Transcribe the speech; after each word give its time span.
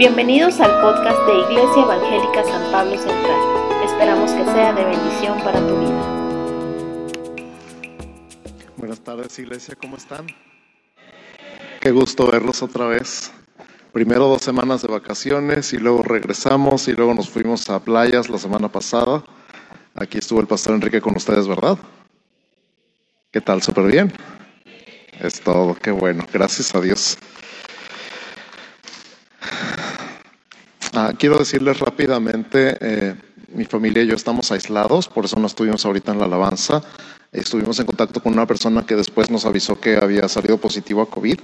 Bienvenidos 0.00 0.58
al 0.60 0.80
podcast 0.80 1.18
de 1.26 1.40
Iglesia 1.40 1.82
Evangélica 1.82 2.42
San 2.42 2.72
Pablo 2.72 2.96
Central. 2.96 3.84
Esperamos 3.84 4.30
que 4.30 4.44
sea 4.44 4.72
de 4.72 4.82
bendición 4.82 5.38
para 5.44 5.60
tu 5.60 5.78
vida. 5.78 6.02
Buenas 8.78 9.00
tardes 9.00 9.38
Iglesia, 9.38 9.76
¿cómo 9.78 9.98
están? 9.98 10.26
Qué 11.82 11.90
gusto 11.90 12.30
verlos 12.30 12.62
otra 12.62 12.86
vez. 12.86 13.30
Primero 13.92 14.26
dos 14.26 14.40
semanas 14.40 14.80
de 14.80 14.88
vacaciones 14.88 15.74
y 15.74 15.76
luego 15.76 16.02
regresamos 16.02 16.88
y 16.88 16.94
luego 16.94 17.12
nos 17.12 17.28
fuimos 17.28 17.68
a 17.68 17.78
playas 17.80 18.30
la 18.30 18.38
semana 18.38 18.72
pasada. 18.72 19.22
Aquí 19.94 20.16
estuvo 20.16 20.40
el 20.40 20.46
pastor 20.46 20.76
Enrique 20.76 21.02
con 21.02 21.14
ustedes, 21.14 21.46
¿verdad? 21.46 21.76
¿Qué 23.30 23.42
tal? 23.42 23.60
¿Súper 23.60 23.84
bien? 23.84 24.10
Es 25.20 25.42
todo, 25.42 25.74
qué 25.74 25.90
bueno, 25.90 26.24
gracias 26.32 26.74
a 26.74 26.80
Dios. 26.80 27.18
Ah, 30.92 31.12
quiero 31.16 31.38
decirles 31.38 31.78
rápidamente, 31.78 32.76
eh, 32.80 33.14
mi 33.54 33.64
familia 33.64 34.02
y 34.02 34.08
yo 34.08 34.16
estamos 34.16 34.50
aislados, 34.50 35.06
por 35.08 35.24
eso 35.24 35.38
no 35.38 35.46
estuvimos 35.46 35.86
ahorita 35.86 36.12
en 36.12 36.18
la 36.18 36.24
alabanza. 36.24 36.82
Estuvimos 37.30 37.78
en 37.78 37.86
contacto 37.86 38.20
con 38.20 38.32
una 38.32 38.44
persona 38.44 38.84
que 38.84 38.96
después 38.96 39.30
nos 39.30 39.44
avisó 39.44 39.78
que 39.78 39.96
había 39.96 40.28
salido 40.28 40.58
positivo 40.58 41.00
a 41.02 41.08
COVID. 41.08 41.38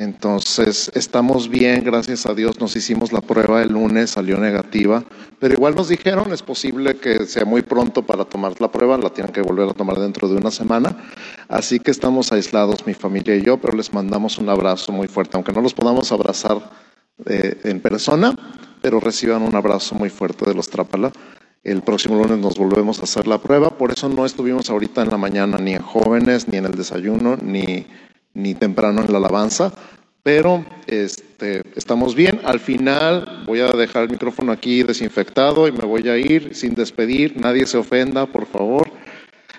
Entonces, 0.00 0.92
estamos 0.94 1.48
bien, 1.48 1.82
gracias 1.82 2.24
a 2.26 2.34
Dios. 2.34 2.60
Nos 2.60 2.76
hicimos 2.76 3.10
la 3.10 3.20
prueba 3.20 3.60
el 3.64 3.72
lunes, 3.72 4.10
salió 4.10 4.38
negativa, 4.38 5.02
pero 5.40 5.54
igual 5.54 5.74
nos 5.74 5.88
dijeron, 5.88 6.32
es 6.32 6.42
posible 6.42 6.98
que 6.98 7.26
sea 7.26 7.44
muy 7.44 7.62
pronto 7.62 8.06
para 8.06 8.24
tomar 8.24 8.60
la 8.60 8.70
prueba, 8.70 8.96
la 8.96 9.10
tienen 9.10 9.32
que 9.32 9.42
volver 9.42 9.68
a 9.68 9.74
tomar 9.74 9.98
dentro 9.98 10.28
de 10.28 10.36
una 10.36 10.52
semana. 10.52 10.96
Así 11.48 11.80
que 11.80 11.90
estamos 11.90 12.30
aislados, 12.30 12.86
mi 12.86 12.94
familia 12.94 13.34
y 13.34 13.42
yo, 13.42 13.56
pero 13.56 13.76
les 13.76 13.92
mandamos 13.92 14.38
un 14.38 14.48
abrazo 14.48 14.92
muy 14.92 15.08
fuerte, 15.08 15.32
aunque 15.36 15.52
no 15.52 15.62
los 15.62 15.74
podamos 15.74 16.12
abrazar 16.12 16.70
eh, 17.26 17.60
en 17.64 17.80
persona, 17.80 18.36
pero 18.88 19.00
reciban 19.00 19.42
un 19.42 19.54
abrazo 19.54 19.94
muy 19.96 20.08
fuerte 20.08 20.46
de 20.46 20.54
los 20.54 20.70
Trápala. 20.70 21.12
El 21.62 21.82
próximo 21.82 22.16
lunes 22.16 22.38
nos 22.38 22.56
volvemos 22.56 23.00
a 23.00 23.02
hacer 23.02 23.26
la 23.26 23.36
prueba, 23.36 23.76
por 23.76 23.92
eso 23.92 24.08
no 24.08 24.24
estuvimos 24.24 24.70
ahorita 24.70 25.02
en 25.02 25.10
la 25.10 25.18
mañana 25.18 25.58
ni 25.58 25.74
en 25.74 25.82
jóvenes, 25.82 26.48
ni 26.48 26.56
en 26.56 26.64
el 26.64 26.72
desayuno, 26.72 27.36
ni, 27.36 27.86
ni 28.32 28.54
temprano 28.54 29.02
en 29.02 29.12
la 29.12 29.18
alabanza, 29.18 29.74
pero 30.22 30.64
este, 30.86 31.64
estamos 31.76 32.14
bien. 32.14 32.40
Al 32.44 32.60
final 32.60 33.44
voy 33.44 33.60
a 33.60 33.68
dejar 33.72 34.04
el 34.04 34.08
micrófono 34.08 34.52
aquí 34.52 34.82
desinfectado 34.82 35.68
y 35.68 35.72
me 35.72 35.84
voy 35.84 36.08
a 36.08 36.16
ir 36.16 36.54
sin 36.54 36.74
despedir. 36.74 37.38
Nadie 37.38 37.66
se 37.66 37.76
ofenda, 37.76 38.24
por 38.24 38.46
favor. 38.46 38.90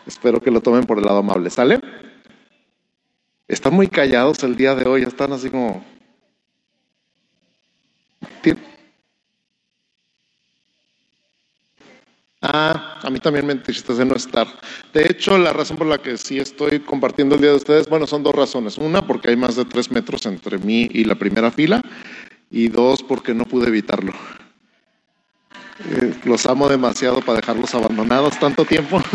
Espero 0.07 0.41
que 0.41 0.49
lo 0.49 0.61
tomen 0.61 0.87
por 0.87 0.97
el 0.97 1.05
lado 1.05 1.19
amable. 1.19 1.51
¿Sale? 1.51 1.79
Están 3.47 3.75
muy 3.75 3.89
callados 3.89 4.41
el 4.41 4.55
día 4.55 4.73
de 4.73 4.89
hoy, 4.89 5.03
están 5.03 5.33
así 5.33 5.51
como... 5.51 5.85
Ah, 12.41 12.99
a 13.03 13.09
mí 13.09 13.19
también 13.19 13.45
me 13.45 13.51
entristece 13.51 14.05
no 14.05 14.15
estar. 14.15 14.47
De 14.93 15.03
hecho, 15.03 15.37
la 15.37 15.51
razón 15.51 15.75
por 15.75 15.87
la 15.87 15.97
que 15.97 16.17
sí 16.17 16.39
estoy 16.39 16.79
compartiendo 16.79 17.35
el 17.35 17.41
día 17.41 17.49
de 17.49 17.57
ustedes, 17.57 17.89
bueno, 17.89 18.07
son 18.07 18.23
dos 18.23 18.33
razones. 18.33 18.77
Una, 18.77 19.05
porque 19.05 19.29
hay 19.29 19.35
más 19.35 19.57
de 19.57 19.65
tres 19.65 19.91
metros 19.91 20.25
entre 20.25 20.57
mí 20.57 20.87
y 20.89 21.03
la 21.03 21.15
primera 21.15 21.51
fila. 21.51 21.81
Y 22.49 22.69
dos, 22.69 23.03
porque 23.03 23.33
no 23.33 23.43
pude 23.43 23.67
evitarlo. 23.67 24.13
Eh, 25.89 26.13
los 26.23 26.45
amo 26.45 26.69
demasiado 26.69 27.19
para 27.19 27.41
dejarlos 27.41 27.75
abandonados 27.75 28.39
tanto 28.39 28.63
tiempo. 28.63 29.01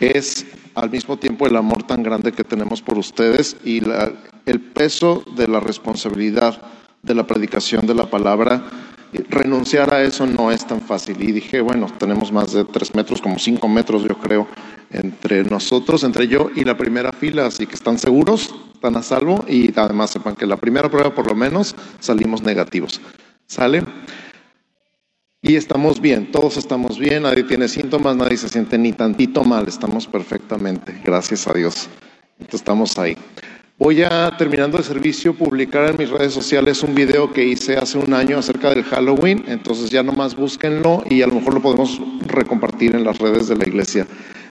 es 0.00 0.46
al 0.74 0.88
mismo 0.88 1.18
tiempo 1.18 1.46
el 1.46 1.56
amor 1.56 1.82
tan 1.82 2.02
grande 2.02 2.32
que 2.32 2.44
tenemos 2.44 2.80
por 2.80 2.96
ustedes 2.96 3.58
y 3.64 3.82
el 4.46 4.60
peso 4.60 5.22
de 5.36 5.46
la 5.46 5.60
responsabilidad 5.60 6.60
de 7.02 7.14
la 7.14 7.26
predicación 7.26 7.86
de 7.86 7.94
la 7.94 8.08
palabra 8.08 8.64
renunciar 9.28 9.92
a 9.92 10.02
eso 10.02 10.26
no 10.26 10.50
es 10.50 10.66
tan 10.66 10.80
fácil. 10.80 11.22
Y 11.22 11.32
dije, 11.32 11.60
bueno, 11.60 11.86
tenemos 11.98 12.32
más 12.32 12.52
de 12.52 12.64
tres 12.64 12.94
metros, 12.94 13.20
como 13.20 13.38
cinco 13.38 13.68
metros 13.68 14.04
yo 14.04 14.16
creo, 14.18 14.48
entre 14.90 15.44
nosotros, 15.44 16.04
entre 16.04 16.28
yo 16.28 16.50
y 16.54 16.64
la 16.64 16.76
primera 16.76 17.12
fila, 17.12 17.46
así 17.46 17.66
que 17.66 17.74
están 17.74 17.98
seguros, 17.98 18.54
están 18.74 18.96
a 18.96 19.02
salvo 19.02 19.44
y 19.48 19.72
además 19.78 20.10
sepan 20.10 20.36
que 20.36 20.46
la 20.46 20.56
primera 20.56 20.90
prueba 20.90 21.14
por 21.14 21.26
lo 21.26 21.34
menos 21.34 21.74
salimos 22.00 22.42
negativos. 22.42 23.00
¿Sale? 23.46 23.84
Y 25.42 25.56
estamos 25.56 26.00
bien, 26.00 26.30
todos 26.30 26.56
estamos 26.56 26.98
bien, 26.98 27.24
nadie 27.24 27.42
tiene 27.42 27.66
síntomas, 27.68 28.16
nadie 28.16 28.36
se 28.36 28.48
siente 28.48 28.78
ni 28.78 28.92
tantito 28.92 29.42
mal, 29.42 29.66
estamos 29.66 30.06
perfectamente, 30.06 31.00
gracias 31.04 31.48
a 31.48 31.52
Dios. 31.52 31.88
Entonces 32.38 32.60
estamos 32.60 32.96
ahí. 32.98 33.16
Voy 33.84 34.00
a, 34.04 34.36
terminando 34.38 34.78
el 34.78 34.84
servicio, 34.84 35.34
publicar 35.34 35.90
en 35.90 35.96
mis 35.96 36.08
redes 36.08 36.32
sociales 36.32 36.84
un 36.84 36.94
video 36.94 37.32
que 37.32 37.44
hice 37.44 37.76
hace 37.76 37.98
un 37.98 38.14
año 38.14 38.38
acerca 38.38 38.70
del 38.70 38.84
Halloween. 38.84 39.42
Entonces 39.48 39.90
ya 39.90 40.04
nomás 40.04 40.36
búsquenlo 40.36 41.02
y 41.10 41.20
a 41.20 41.26
lo 41.26 41.34
mejor 41.34 41.54
lo 41.54 41.62
podemos 41.62 42.00
recompartir 42.28 42.94
en 42.94 43.02
las 43.02 43.18
redes 43.18 43.48
de 43.48 43.56
la 43.56 43.66
iglesia. 43.66 44.06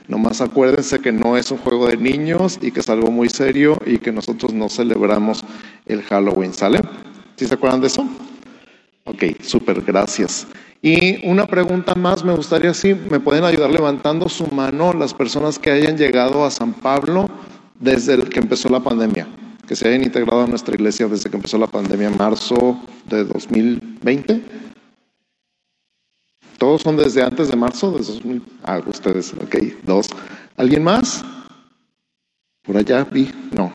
Nomás 0.10 0.42
acuérdense 0.42 1.00
que 1.00 1.14
no 1.14 1.38
es 1.38 1.50
un 1.50 1.60
juego 1.60 1.88
de 1.88 1.96
niños 1.96 2.60
y 2.62 2.72
que 2.72 2.82
es 2.82 2.90
algo 2.90 3.10
muy 3.10 3.30
serio 3.30 3.78
y 3.86 4.00
que 4.00 4.12
nosotros 4.12 4.54
no 4.54 4.68
celebramos 4.68 5.46
el 5.86 6.02
Halloween. 6.04 6.54
¿Sale? 6.54 6.82
¿Sí 7.38 7.48
se 7.48 7.54
acuerdan 7.54 7.80
de 7.80 7.88
eso? 7.88 8.06
Ok, 9.06 9.24
súper, 9.42 9.80
gracias. 9.82 10.46
Y 10.82 11.26
una 11.26 11.48
pregunta 11.48 11.96
más, 11.96 12.26
me 12.26 12.36
gustaría 12.36 12.74
si 12.74 12.96
me 12.96 13.22
pueden 13.22 13.46
ayudar 13.46 13.70
levantando 13.70 14.28
su 14.28 14.48
mano 14.48 14.92
las 14.92 15.14
personas 15.14 15.58
que 15.58 15.72
hayan 15.72 15.98
llegado 15.98 16.44
a 16.44 16.52
San 16.52 16.74
Pablo 16.74 17.30
desde 17.82 18.18
que 18.30 18.40
empezó 18.40 18.70
la 18.70 18.80
pandemia, 18.80 19.28
que 19.68 19.76
se 19.76 19.88
hayan 19.88 20.04
integrado 20.04 20.44
a 20.44 20.48
nuestra 20.48 20.76
iglesia 20.76 21.08
desde 21.08 21.30
que 21.30 21.36
empezó 21.36 21.58
la 21.58 21.68
pandemia 21.68 22.08
en 22.08 22.18
marzo 22.18 22.80
de 23.10 23.26
2020. 23.26 24.42
¿Todos 26.58 26.84
son 26.84 26.96
desde 26.96 27.24
antes 27.24 27.50
de 27.50 27.58
marzo? 27.58 27.92
De 27.92 28.04
2000? 28.04 28.44
Ah, 28.64 28.80
ustedes, 28.86 29.34
ok, 29.34 29.56
dos. 29.84 30.08
¿Alguien 30.56 30.84
más? 30.84 31.26
Por 32.62 32.78
allá 32.78 33.04
vi, 33.04 33.32
no. 33.52 33.74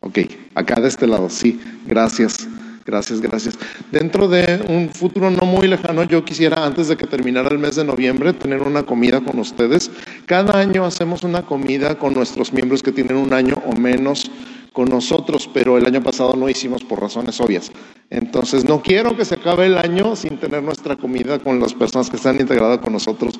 Ok, 0.00 0.20
acá 0.54 0.80
de 0.80 0.86
este 0.86 1.08
lado, 1.08 1.28
sí, 1.28 1.60
gracias. 1.84 2.46
Gracias, 2.88 3.20
gracias. 3.20 3.58
Dentro 3.92 4.28
de 4.28 4.64
un 4.66 4.88
futuro 4.88 5.30
no 5.30 5.44
muy 5.44 5.68
lejano, 5.68 6.04
yo 6.04 6.24
quisiera, 6.24 6.64
antes 6.64 6.88
de 6.88 6.96
que 6.96 7.06
terminara 7.06 7.50
el 7.50 7.58
mes 7.58 7.76
de 7.76 7.84
noviembre, 7.84 8.32
tener 8.32 8.62
una 8.62 8.82
comida 8.84 9.20
con 9.20 9.38
ustedes. 9.38 9.90
Cada 10.24 10.58
año 10.58 10.86
hacemos 10.86 11.22
una 11.22 11.42
comida 11.42 11.98
con 11.98 12.14
nuestros 12.14 12.50
miembros 12.54 12.82
que 12.82 12.90
tienen 12.90 13.18
un 13.18 13.34
año 13.34 13.56
o 13.66 13.76
menos 13.76 14.30
con 14.72 14.88
nosotros, 14.88 15.50
pero 15.52 15.76
el 15.76 15.84
año 15.84 16.02
pasado 16.02 16.34
no 16.34 16.48
hicimos 16.48 16.82
por 16.82 17.02
razones 17.02 17.38
obvias. 17.42 17.70
Entonces, 18.08 18.64
no 18.64 18.80
quiero 18.80 19.14
que 19.18 19.26
se 19.26 19.34
acabe 19.34 19.66
el 19.66 19.76
año 19.76 20.16
sin 20.16 20.38
tener 20.38 20.62
nuestra 20.62 20.96
comida 20.96 21.38
con 21.40 21.60
las 21.60 21.74
personas 21.74 22.08
que 22.08 22.16
están 22.16 22.40
integradas 22.40 22.78
con 22.78 22.94
nosotros 22.94 23.38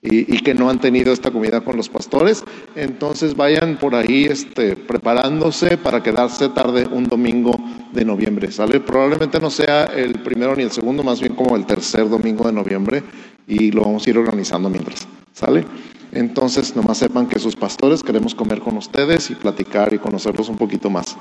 y, 0.00 0.38
que 0.42 0.54
no 0.54 0.70
han 0.70 0.80
tenido 0.80 1.12
esta 1.12 1.30
comida 1.30 1.60
con 1.60 1.76
los 1.76 1.88
pastores. 1.88 2.44
Entonces 2.76 3.34
vayan 3.34 3.78
por 3.78 3.94
ahí 3.94 4.24
este, 4.24 4.76
preparándose 4.76 5.76
para 5.76 6.02
quedarse 6.02 6.48
tarde 6.50 6.86
un 6.90 7.04
domingo 7.04 7.58
de 7.92 8.04
noviembre. 8.04 8.52
¿Sale? 8.52 8.80
Probablemente 8.80 9.40
no 9.40 9.50
sea 9.50 9.84
el 9.84 10.20
primero 10.20 10.54
ni 10.54 10.62
el 10.62 10.70
segundo, 10.70 11.02
más 11.02 11.20
bien 11.20 11.34
como 11.34 11.56
el 11.56 11.66
tercer 11.66 12.08
domingo 12.08 12.44
de 12.46 12.52
noviembre 12.52 13.02
y 13.46 13.72
lo 13.72 13.82
vamos 13.82 14.06
a 14.06 14.10
ir 14.10 14.18
organizando 14.18 14.70
mientras. 14.70 15.08
¿Sale? 15.32 15.64
Entonces, 16.12 16.74
nomás 16.74 16.98
sepan 16.98 17.26
que 17.26 17.38
sus 17.38 17.54
pastores 17.54 18.02
queremos 18.02 18.34
comer 18.34 18.60
con 18.60 18.76
ustedes 18.76 19.30
y 19.30 19.34
platicar 19.34 19.92
y 19.92 19.98
conocerlos 19.98 20.48
un 20.48 20.56
poquito 20.56 20.88
más. 20.88 21.16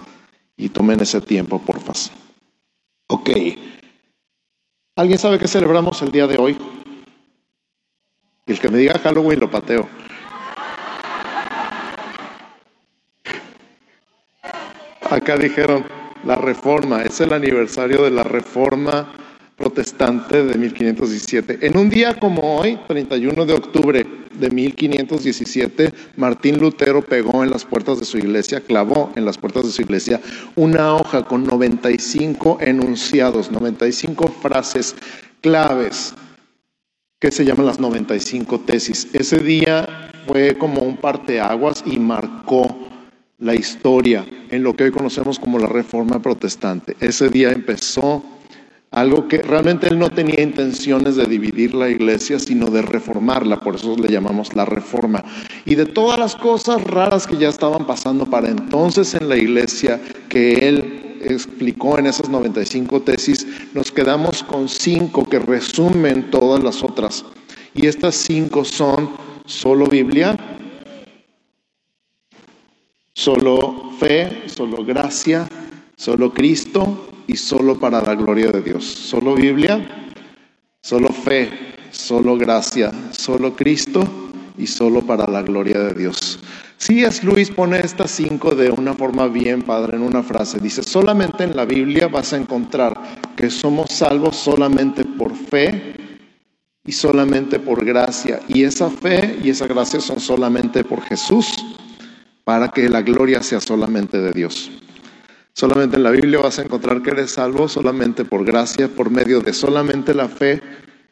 Y 0.55 0.69
tomen 0.69 0.99
ese 1.01 1.19
tiempo, 1.19 1.59
porfa. 1.59 1.94
Ok. 3.07 3.29
¿Alguien 4.95 5.19
sabe 5.19 5.38
qué 5.38 5.47
celebramos 5.47 6.01
el 6.01 6.11
día 6.11 6.25
de 6.25 6.38
hoy? 6.38 6.57
El 8.47 8.59
que 8.59 8.69
me 8.69 8.77
diga 8.77 8.99
Halloween 8.99 9.39
lo 9.39 9.51
pateo. 9.51 9.87
Acá 15.09 15.38
dijeron 15.38 15.85
la 16.25 16.35
reforma, 16.35 17.03
es 17.03 17.21
el 17.21 17.33
aniversario 17.33 18.03
de 18.03 18.11
la 18.11 18.23
reforma 18.23 19.13
protestante 19.55 20.44
de 20.44 20.57
1517. 20.57 21.65
En 21.65 21.77
un 21.77 21.89
día 21.89 22.19
como 22.19 22.57
hoy, 22.57 22.77
31 22.88 23.45
de 23.45 23.53
octubre 23.53 24.05
de 24.33 24.50
1517, 24.50 25.93
Martín 26.15 26.59
Lutero 26.59 27.01
pegó 27.01 27.43
en 27.43 27.50
las 27.50 27.65
puertas 27.65 28.00
de 28.00 28.05
su 28.05 28.17
iglesia, 28.17 28.61
clavó 28.61 29.11
en 29.15 29.25
las 29.25 29.38
puertas 29.38 29.63
de 29.63 29.71
su 29.71 29.81
iglesia 29.81 30.21
una 30.55 30.93
hoja 30.93 31.23
con 31.23 31.43
95 31.43 32.59
enunciados, 32.61 33.51
95 33.51 34.27
frases 34.41 34.95
claves 35.41 36.13
que 37.19 37.31
se 37.31 37.45
llaman 37.45 37.65
las 37.65 37.79
95 37.79 38.59
tesis. 38.59 39.07
Ese 39.13 39.39
día 39.39 40.11
fue 40.27 40.55
como 40.55 40.81
un 40.81 40.97
parteaguas 40.97 41.83
y 41.85 41.97
marcó 41.97 42.77
la 43.39 43.55
historia 43.55 44.23
en 44.51 44.61
lo 44.61 44.75
que 44.75 44.83
hoy 44.83 44.91
conocemos 44.91 45.39
como 45.39 45.57
la 45.57 45.67
Reforma 45.67 46.21
Protestante. 46.21 46.95
Ese 46.99 47.29
día 47.29 47.51
empezó 47.51 48.23
algo 48.91 49.27
que 49.27 49.41
realmente 49.41 49.87
él 49.87 49.97
no 49.97 50.11
tenía 50.11 50.41
intenciones 50.41 51.15
de 51.15 51.25
dividir 51.25 51.73
la 51.73 51.89
iglesia, 51.89 52.37
sino 52.37 52.67
de 52.67 52.83
reformarla, 52.83 53.61
por 53.61 53.75
eso 53.75 53.97
le 53.97 54.09
llamamos 54.09 54.55
la 54.55 54.65
reforma. 54.65 55.25
Y 55.65 55.73
de 55.73 55.87
todas 55.87 56.19
las 56.19 56.35
cosas 56.35 56.83
raras 56.83 57.25
que 57.25 57.37
ya 57.37 57.49
estaban 57.49 57.87
pasando 57.87 58.27
para 58.27 58.47
entonces 58.47 59.15
en 59.15 59.27
la 59.27 59.37
iglesia, 59.37 59.99
que 60.29 60.69
él 60.69 61.06
explicó 61.21 61.97
en 61.99 62.07
esas 62.07 62.29
95 62.29 63.01
tesis, 63.01 63.47
nos 63.73 63.91
quedamos 63.91 64.43
con 64.43 64.69
cinco 64.69 65.25
que 65.25 65.39
resumen 65.39 66.29
todas 66.31 66.63
las 66.63 66.83
otras. 66.83 67.25
Y 67.73 67.87
estas 67.87 68.15
cinco 68.15 68.65
son 68.65 69.09
solo 69.45 69.87
Biblia, 69.87 70.37
solo 73.13 73.91
fe, 73.99 74.43
solo 74.47 74.83
gracia, 74.83 75.47
solo 75.95 76.33
Cristo 76.33 77.09
y 77.27 77.37
solo 77.37 77.79
para 77.79 78.01
la 78.01 78.15
gloria 78.15 78.51
de 78.51 78.61
Dios. 78.61 78.85
Solo 78.85 79.35
Biblia, 79.35 80.09
solo 80.81 81.09
fe, 81.09 81.51
solo 81.91 82.37
gracia, 82.37 82.91
solo 83.11 83.55
Cristo 83.55 84.03
y 84.57 84.67
solo 84.67 85.01
para 85.01 85.27
la 85.29 85.41
gloria 85.41 85.79
de 85.79 85.93
Dios. 85.93 86.39
Es 86.79 87.24
Luis 87.24 87.50
pone 87.51 87.79
estas 87.79 88.12
cinco 88.12 88.53
de 88.53 88.69
una 88.69 88.94
forma 88.94 89.27
bien 89.27 89.63
padre 89.63 89.97
en 89.97 90.03
una 90.03 90.24
frase. 90.24 90.59
Dice, 90.59 90.83
solamente 90.83 91.44
en 91.44 91.56
la 91.56 91.65
Biblia 91.65 92.07
vas 92.07 92.33
a 92.33 92.38
encontrar 92.38 92.97
que 93.35 93.50
somos 93.50 93.91
salvos 93.91 94.35
solamente 94.35 95.03
por 95.03 95.35
fe 95.35 95.95
y 96.85 96.91
solamente 96.91 97.59
por 97.59 97.83
gracia. 97.83 98.39
Y 98.47 98.63
esa 98.63 98.89
fe 98.89 99.38
y 99.44 99.50
esa 99.50 99.68
gracia 99.68 100.00
son 100.00 100.19
solamente 100.19 100.83
por 100.83 101.01
Jesús, 101.01 101.47
para 102.44 102.69
que 102.69 102.88
la 102.88 103.01
gloria 103.01 103.41
sea 103.44 103.59
solamente 103.59 104.19
de 104.19 104.31
Dios. 104.31 104.71
Solamente 105.53 105.97
en 105.97 106.03
la 106.03 106.12
Biblia 106.12 106.39
vas 106.39 106.59
a 106.59 106.62
encontrar 106.62 107.01
que 107.01 107.09
eres 107.09 107.31
salvo 107.31 107.68
solamente 107.68 108.24
por 108.24 108.45
gracia, 108.45 108.88
por 108.88 109.09
medio 109.09 109.41
de 109.41 109.53
solamente 109.53 110.13
la 110.13 110.29
fe, 110.29 110.62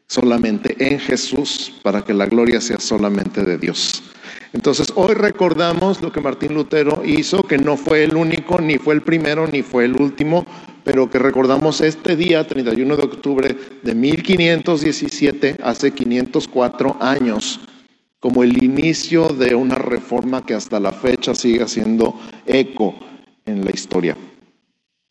solamente 0.08 0.76
en 0.80 1.00
Jesús, 1.00 1.74
para 1.82 2.04
que 2.04 2.14
la 2.14 2.28
gloria 2.28 2.62
sea 2.62 2.80
solamente 2.80 3.44
de 3.44 3.58
Dios. 3.58 4.04
Entonces 4.54 4.94
hoy 4.96 5.14
recordamos 5.14 6.02
lo 6.02 6.12
que 6.12 6.22
Martín 6.22 6.54
Lutero 6.54 7.02
hizo, 7.06 7.44
que 7.44 7.58
no 7.58 7.78
fue 7.78 8.04
el 8.04 8.16
único, 8.16 8.60
ni 8.60 8.78
fue 8.78 8.94
el 8.96 9.02
primero, 9.02 9.48
ni 9.48 9.62
fue 9.62 9.86
el 9.86 9.96
último, 9.96 10.46
pero 10.84 11.10
que 11.10 11.20
recordamos 11.20 11.82
este 11.82 12.16
día, 12.16 12.46
31 12.46 12.96
de 12.96 13.04
octubre 13.04 13.56
de 13.82 13.96
1517, 13.96 15.58
hace 15.64 15.92
504 15.92 16.98
años, 17.00 17.60
como 18.20 18.44
el 18.44 18.64
inicio 18.64 19.30
de 19.30 19.56
una 19.56 19.76
reforma 19.76 20.46
que 20.46 20.54
hasta 20.54 20.80
la 20.80 20.92
fecha 20.92 21.36
sigue 21.36 21.64
haciendo 21.64 22.20
eco 22.46 22.96
en 23.46 23.66
la 23.66 23.72
historia. 23.72 24.16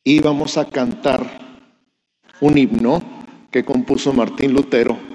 Y 0.03 0.21
vamos 0.21 0.59
a 0.59 0.67
cantar 0.67 1.61
un 2.41 2.59
himno 2.59 3.03
que 3.51 3.65
compuso 3.65 4.13
Martín 4.13 4.53
Lutero 4.53 5.14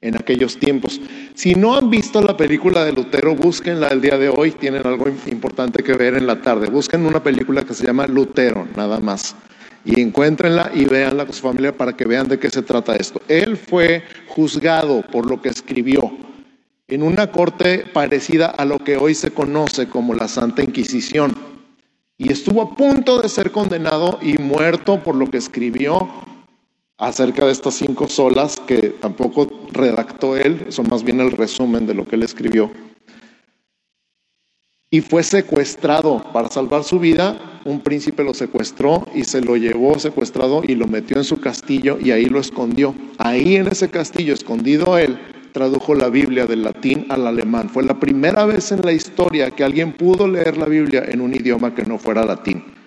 en 0.00 0.16
aquellos 0.16 0.58
tiempos. 0.58 1.00
Si 1.34 1.54
no 1.54 1.74
han 1.76 1.90
visto 1.90 2.22
la 2.22 2.36
película 2.36 2.84
de 2.84 2.92
Lutero, 2.92 3.34
búsquenla 3.34 3.88
el 3.88 4.00
día 4.00 4.18
de 4.18 4.28
hoy, 4.28 4.52
tienen 4.52 4.86
algo 4.86 5.08
importante 5.26 5.82
que 5.82 5.94
ver 5.94 6.14
en 6.14 6.26
la 6.26 6.40
tarde. 6.40 6.68
Busquen 6.68 7.06
una 7.06 7.22
película 7.22 7.62
que 7.62 7.74
se 7.74 7.86
llama 7.86 8.06
Lutero, 8.06 8.66
nada 8.76 8.98
más 9.00 9.36
y 9.84 10.00
encuéntrenla 10.00 10.70
y 10.74 10.84
véanla 10.84 11.24
con 11.24 11.34
su 11.34 11.42
familia 11.42 11.76
para 11.76 11.96
que 11.96 12.04
vean 12.04 12.28
de 12.28 12.38
qué 12.38 12.50
se 12.50 12.62
trata 12.62 12.96
esto. 12.96 13.22
Él 13.28 13.56
fue 13.56 14.04
juzgado 14.28 15.02
por 15.10 15.28
lo 15.28 15.40
que 15.40 15.48
escribió 15.48 16.12
en 16.88 17.02
una 17.02 17.30
corte 17.30 17.86
parecida 17.92 18.46
a 18.46 18.64
lo 18.64 18.78
que 18.78 18.96
hoy 18.96 19.14
se 19.14 19.30
conoce 19.30 19.88
como 19.88 20.14
la 20.14 20.28
Santa 20.28 20.62
Inquisición 20.62 21.34
y 22.18 22.30
estuvo 22.30 22.62
a 22.62 22.74
punto 22.74 23.22
de 23.22 23.28
ser 23.28 23.50
condenado 23.50 24.18
y 24.20 24.36
muerto 24.38 25.02
por 25.02 25.14
lo 25.14 25.30
que 25.30 25.38
escribió 25.38 26.08
acerca 27.00 27.46
de 27.46 27.52
estas 27.52 27.74
cinco 27.74 28.08
solas 28.08 28.60
que 28.60 28.90
tampoco 29.00 29.48
redactó 29.72 30.36
él, 30.36 30.66
son 30.68 30.86
más 30.88 31.02
bien 31.02 31.20
el 31.20 31.32
resumen 31.32 31.86
de 31.86 31.94
lo 31.94 32.06
que 32.06 32.14
él 32.16 32.22
escribió 32.22 32.70
y 34.90 35.00
fue 35.00 35.22
secuestrado. 35.22 36.22
Para 36.32 36.48
salvar 36.48 36.84
su 36.84 36.98
vida, 36.98 37.60
un 37.64 37.80
príncipe 37.80 38.24
lo 38.24 38.34
secuestró 38.34 39.06
y 39.14 39.24
se 39.24 39.40
lo 39.40 39.56
llevó 39.56 39.98
secuestrado 39.98 40.62
y 40.66 40.74
lo 40.74 40.86
metió 40.86 41.16
en 41.16 41.24
su 41.24 41.40
castillo 41.40 41.98
y 42.00 42.10
ahí 42.10 42.26
lo 42.26 42.40
escondió. 42.40 42.94
Ahí 43.18 43.56
en 43.56 43.68
ese 43.68 43.88
castillo, 43.88 44.34
escondido 44.34 44.98
él, 44.98 45.18
tradujo 45.52 45.94
la 45.94 46.08
Biblia 46.08 46.46
del 46.46 46.64
latín 46.64 47.06
al 47.08 47.26
alemán. 47.26 47.68
Fue 47.70 47.84
la 47.84 47.98
primera 47.98 48.44
vez 48.44 48.72
en 48.72 48.82
la 48.82 48.92
historia 48.92 49.50
que 49.50 49.64
alguien 49.64 49.92
pudo 49.92 50.26
leer 50.26 50.56
la 50.56 50.66
Biblia 50.66 51.04
en 51.06 51.20
un 51.20 51.34
idioma 51.34 51.74
que 51.74 51.84
no 51.84 51.98
fuera 51.98 52.24
latín. 52.24 52.79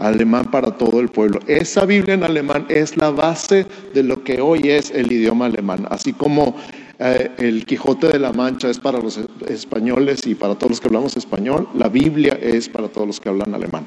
Alemán 0.00 0.50
para 0.50 0.72
todo 0.72 1.00
el 1.00 1.08
pueblo. 1.08 1.40
Esa 1.46 1.84
Biblia 1.84 2.14
en 2.14 2.24
alemán 2.24 2.66
es 2.68 2.96
la 2.96 3.10
base 3.10 3.66
de 3.94 4.02
lo 4.02 4.24
que 4.24 4.40
hoy 4.40 4.70
es 4.70 4.90
el 4.90 5.12
idioma 5.12 5.46
alemán. 5.46 5.86
Así 5.90 6.12
como 6.14 6.56
eh, 6.98 7.30
el 7.38 7.66
Quijote 7.66 8.08
de 8.08 8.18
la 8.18 8.32
Mancha 8.32 8.70
es 8.70 8.78
para 8.78 8.98
los 8.98 9.20
españoles 9.46 10.26
y 10.26 10.34
para 10.34 10.54
todos 10.54 10.70
los 10.70 10.80
que 10.80 10.88
hablamos 10.88 11.16
español, 11.16 11.68
la 11.74 11.88
Biblia 11.88 12.38
es 12.40 12.68
para 12.68 12.88
todos 12.88 13.06
los 13.06 13.20
que 13.20 13.28
hablan 13.28 13.54
alemán, 13.54 13.86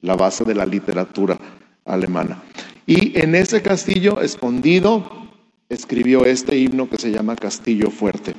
la 0.00 0.14
base 0.14 0.44
de 0.44 0.54
la 0.54 0.64
literatura 0.64 1.36
alemana. 1.84 2.40
Y 2.86 3.18
en 3.18 3.34
ese 3.34 3.60
castillo 3.60 4.20
escondido 4.20 5.28
escribió 5.68 6.24
este 6.24 6.56
himno 6.56 6.88
que 6.88 6.98
se 6.98 7.10
llama 7.10 7.36
Castillo 7.36 7.90
Fuerte. 7.90 8.34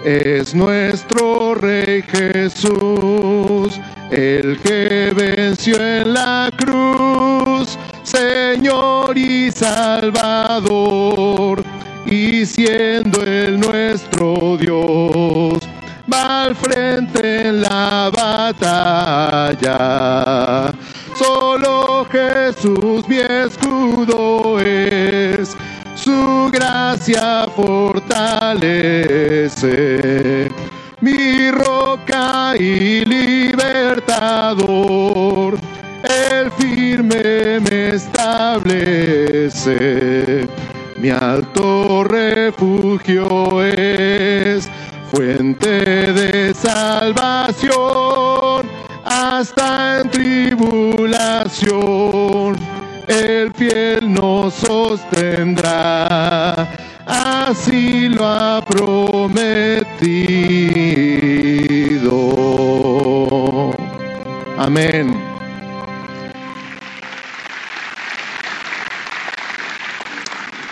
Es 0.05 0.53
nuestro 0.53 1.55
Rey 1.55 2.03
Jesús, 2.03 3.79
el 4.11 4.59
que 4.59 5.11
venció 5.15 5.75
en 5.81 6.13
la 6.13 6.51
cruz, 6.55 7.75
Señor 8.03 9.17
y 9.17 9.49
Salvador 9.49 10.55
y 12.05 12.45
siendo 12.45 13.23
el 13.23 13.59
nuestro 13.59 14.57
Dios, 14.57 15.57
va 16.11 16.43
al 16.43 16.55
frente 16.55 17.47
en 17.47 17.63
la 17.63 18.11
batalla. 18.15 19.73
Solo 21.17 22.05
Jesús 22.11 23.07
mi 23.07 23.17
escudo 23.17 24.59
es, 24.59 25.57
tu 26.25 26.49
gracia 26.49 27.47
fortalece 27.55 28.49
mi 31.01 31.51
roca 31.51 32.55
y 32.57 33.05
libertador. 33.05 34.59
El 36.03 36.49
firme 36.51 37.59
me 37.59 37.89
establece, 37.89 39.77
mi 40.97 41.09
alto 41.11 42.03
refugio 42.03 43.63
es 43.63 44.67
fuente 45.11 46.11
de 46.19 46.53
salvación 46.53 47.75
hasta 49.03 49.99
en 49.99 50.09
tribulación. 50.09 51.55
El 53.07 53.53
fiel 53.53 54.11
nos 54.11 54.55
sostendrá 54.55 55.84
así 57.45 58.09
lo 58.09 58.25
ha 58.25 58.65
prometido. 58.65 59.35
Amén. 64.57 65.15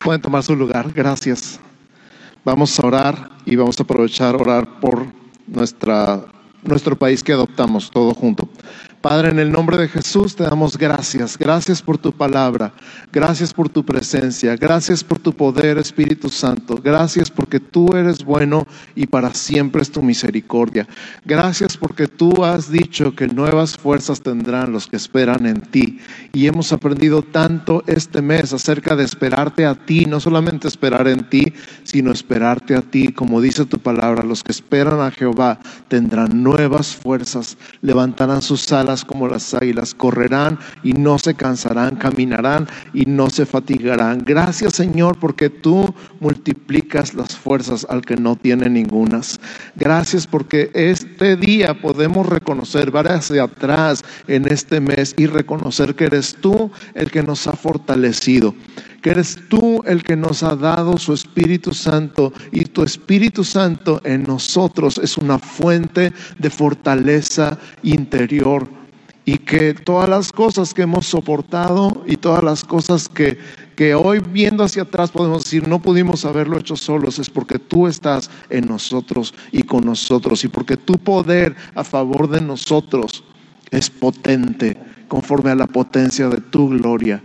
Pueden 0.04 0.22
tomar 0.22 0.44
su 0.44 0.56
lugar, 0.56 0.92
gracias. 0.92 1.60
Vamos 2.44 2.78
a 2.80 2.88
orar 2.88 3.30
y 3.46 3.56
vamos 3.56 3.80
a 3.80 3.84
aprovechar 3.84 4.36
orar 4.36 4.80
por 4.82 5.06
nuestra, 5.48 6.26
nuestro 6.64 6.98
país 6.98 7.24
que 7.24 7.34
adoptamos 7.34 7.90
todo 7.92 8.14
junto. 8.14 8.50
Padre, 9.04 9.32
en 9.32 9.40
el 9.40 9.52
nombre 9.52 9.76
de 9.76 9.90
Jesús 9.90 10.34
te 10.34 10.46
damos 10.46 10.78
gracias. 10.78 11.38
Gracias 11.38 11.82
por 11.82 11.98
tu 11.98 12.14
palabra. 12.14 12.72
Gracias 13.12 13.54
por 13.54 13.68
tu 13.68 13.84
presencia. 13.84 14.56
Gracias 14.56 15.04
por 15.04 15.20
tu 15.20 15.34
poder, 15.34 15.78
Espíritu 15.78 16.30
Santo. 16.30 16.80
Gracias 16.82 17.30
porque 17.30 17.60
tú 17.60 17.98
eres 17.98 18.24
bueno 18.24 18.66
y 18.96 19.08
para 19.08 19.34
siempre 19.34 19.82
es 19.82 19.92
tu 19.92 20.02
misericordia. 20.02 20.88
Gracias 21.26 21.76
porque 21.76 22.08
tú 22.08 22.46
has 22.46 22.72
dicho 22.72 23.14
que 23.14 23.28
nuevas 23.28 23.76
fuerzas 23.76 24.22
tendrán 24.22 24.72
los 24.72 24.88
que 24.88 24.96
esperan 24.96 25.48
en 25.48 25.60
ti. 25.60 26.00
Y 26.32 26.48
hemos 26.48 26.72
aprendido 26.72 27.24
tanto 27.24 27.84
este 27.88 28.22
mes 28.22 28.54
acerca 28.54 28.96
de 28.96 29.04
esperarte 29.04 29.66
a 29.66 29.76
ti, 29.76 30.06
no 30.06 30.22
solamente 30.22 30.70
esperar 30.70 31.10
en 31.10 31.28
ti, 31.30 31.52
sino 31.84 32.14
esperarte 32.14 32.74
a 32.74 32.82
ti. 32.82 33.12
Como 33.12 33.42
dice 33.42 33.66
tu 33.66 33.80
palabra, 33.80 34.24
los 34.24 34.46
que 34.46 34.54
esperan 34.54 35.02
a 35.02 35.12
Jehová 35.12 35.60
tendrán 35.90 36.42
nuevas 36.42 36.96
fuerzas, 36.96 37.58
levantarán 37.82 38.42
sus 38.42 38.72
alas 38.72 38.93
como 39.04 39.28
las 39.28 39.54
águilas, 39.54 39.96
correrán 39.96 40.60
y 40.84 40.94
no 40.94 41.18
se 41.18 41.34
cansarán, 41.34 41.96
caminarán 41.96 42.68
y 42.94 43.06
no 43.06 43.30
se 43.30 43.48
fatigarán. 43.48 44.24
Gracias 44.24 44.74
Señor 44.74 45.18
porque 45.20 45.50
tú 45.50 45.94
multiplicas 46.20 47.16
las 47.16 47.36
fuerzas 47.36 47.88
al 47.90 48.02
que 48.02 48.16
no 48.16 48.36
tiene 48.36 48.70
ningunas. 48.70 49.40
Gracias 49.76 50.28
porque 50.28 50.70
este 50.76 51.36
día 51.36 51.82
podemos 51.82 52.28
reconocer, 52.28 52.92
ver 52.92 53.08
hacia 53.08 53.44
atrás 53.44 54.04
en 54.28 54.48
este 54.48 54.80
mes 54.80 55.16
y 55.18 55.26
reconocer 55.26 55.96
que 55.96 56.06
eres 56.06 56.36
tú 56.40 56.72
el 56.94 57.10
que 57.10 57.24
nos 57.24 57.48
ha 57.48 57.54
fortalecido 57.54 58.54
que 59.04 59.12
eres 59.12 59.38
tú 59.50 59.84
el 59.86 60.02
que 60.02 60.16
nos 60.16 60.42
ha 60.44 60.56
dado 60.56 60.98
su 60.98 61.14
Espíritu 61.14 61.74
Santo 61.74 62.32
y 62.52 62.66
tu 62.66 62.84
Espíritu 62.84 63.44
Santo 63.44 64.02
en 64.06 64.24
nosotros 64.24 64.98
es 64.98 65.18
una 65.18 65.38
fuente 65.38 66.14
de 66.40 66.50
fortaleza 66.50 67.60
interior 67.84 68.83
y 69.26 69.38
que 69.38 69.74
todas 69.74 70.10
las 70.10 70.32
cosas 70.32 70.74
que 70.74 70.82
hemos 70.82 71.06
soportado 71.06 72.04
y 72.06 72.18
todas 72.18 72.44
las 72.44 72.64
cosas 72.64 73.08
que, 73.08 73.38
que 73.76 73.96
hoy 73.96 74.20
viendo 74.20 74.64
hacia 74.64 74.84
atrás 74.84 75.12
podemos 75.12 75.46
decir 75.46 75.68
no 75.68 75.82
pudimos 75.82 76.26
haberlo 76.26 76.58
hecho 76.58 76.76
solos, 76.76 77.20
es 77.20 77.30
porque 77.30 77.60
tú 77.60 77.88
estás 77.88 78.30
en 78.50 78.66
nosotros 78.66 79.34
y 79.52 79.64
con 79.64 79.86
nosotros 79.86 80.44
y 80.44 80.50
porque 80.50 80.78
tu 80.78 80.98
poder 80.98 81.56
a 81.76 81.84
favor 81.84 82.30
de 82.30 82.42
nosotros 82.42 83.24
es 83.72 83.90
potente 83.90 84.78
conforme 85.08 85.52
a 85.52 85.56
la 85.56 85.68
potencia 85.68 86.28
de 86.28 86.42
tu 86.42 86.70
gloria. 86.70 87.24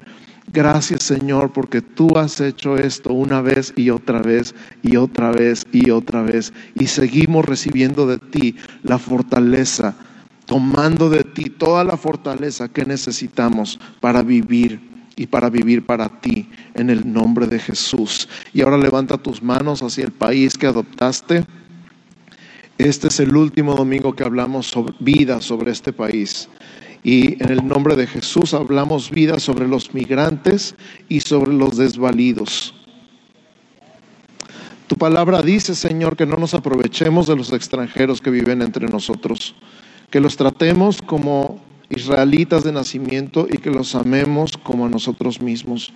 Gracias 0.50 1.02
Señor 1.02 1.52
porque 1.52 1.82
tú 1.82 2.16
has 2.16 2.40
hecho 2.40 2.78
esto 2.78 3.12
una 3.12 3.42
vez 3.42 3.74
y 3.76 3.90
otra 3.90 4.22
vez 4.22 4.54
y 4.82 4.96
otra 4.96 5.30
vez 5.30 5.66
y 5.72 5.90
otra 5.90 6.22
vez 6.22 6.54
y 6.74 6.86
seguimos 6.86 7.44
recibiendo 7.44 8.06
de 8.06 8.18
ti 8.18 8.56
la 8.82 8.98
fortaleza 8.98 9.94
tomando 10.48 11.10
de 11.10 11.24
ti 11.24 11.50
toda 11.50 11.84
la 11.84 11.98
fortaleza 11.98 12.70
que 12.70 12.86
necesitamos 12.86 13.78
para 14.00 14.22
vivir 14.22 14.80
y 15.14 15.26
para 15.26 15.50
vivir 15.50 15.84
para 15.84 16.08
ti 16.22 16.48
en 16.72 16.88
el 16.88 17.12
nombre 17.12 17.46
de 17.46 17.58
Jesús. 17.58 18.30
Y 18.54 18.62
ahora 18.62 18.78
levanta 18.78 19.18
tus 19.18 19.42
manos 19.42 19.82
hacia 19.82 20.06
el 20.06 20.10
país 20.10 20.56
que 20.56 20.66
adoptaste. 20.66 21.44
Este 22.78 23.08
es 23.08 23.20
el 23.20 23.36
último 23.36 23.74
domingo 23.74 24.16
que 24.16 24.24
hablamos 24.24 24.68
sobre 24.68 24.94
vida 25.00 25.42
sobre 25.42 25.70
este 25.70 25.92
país. 25.92 26.48
Y 27.04 27.42
en 27.42 27.50
el 27.50 27.68
nombre 27.68 27.94
de 27.94 28.06
Jesús 28.06 28.54
hablamos 28.54 29.10
vida 29.10 29.38
sobre 29.40 29.68
los 29.68 29.92
migrantes 29.92 30.76
y 31.10 31.20
sobre 31.20 31.52
los 31.52 31.76
desvalidos. 31.76 32.74
Tu 34.86 34.96
palabra 34.96 35.42
dice, 35.42 35.74
Señor, 35.74 36.16
que 36.16 36.24
no 36.24 36.38
nos 36.38 36.54
aprovechemos 36.54 37.26
de 37.26 37.36
los 37.36 37.52
extranjeros 37.52 38.22
que 38.22 38.30
viven 38.30 38.62
entre 38.62 38.88
nosotros 38.88 39.54
que 40.10 40.20
los 40.20 40.36
tratemos 40.36 41.02
como 41.02 41.60
israelitas 41.90 42.64
de 42.64 42.72
nacimiento 42.72 43.46
y 43.50 43.58
que 43.58 43.70
los 43.70 43.94
amemos 43.94 44.56
como 44.56 44.86
a 44.86 44.88
nosotros 44.88 45.40
mismos. 45.40 45.92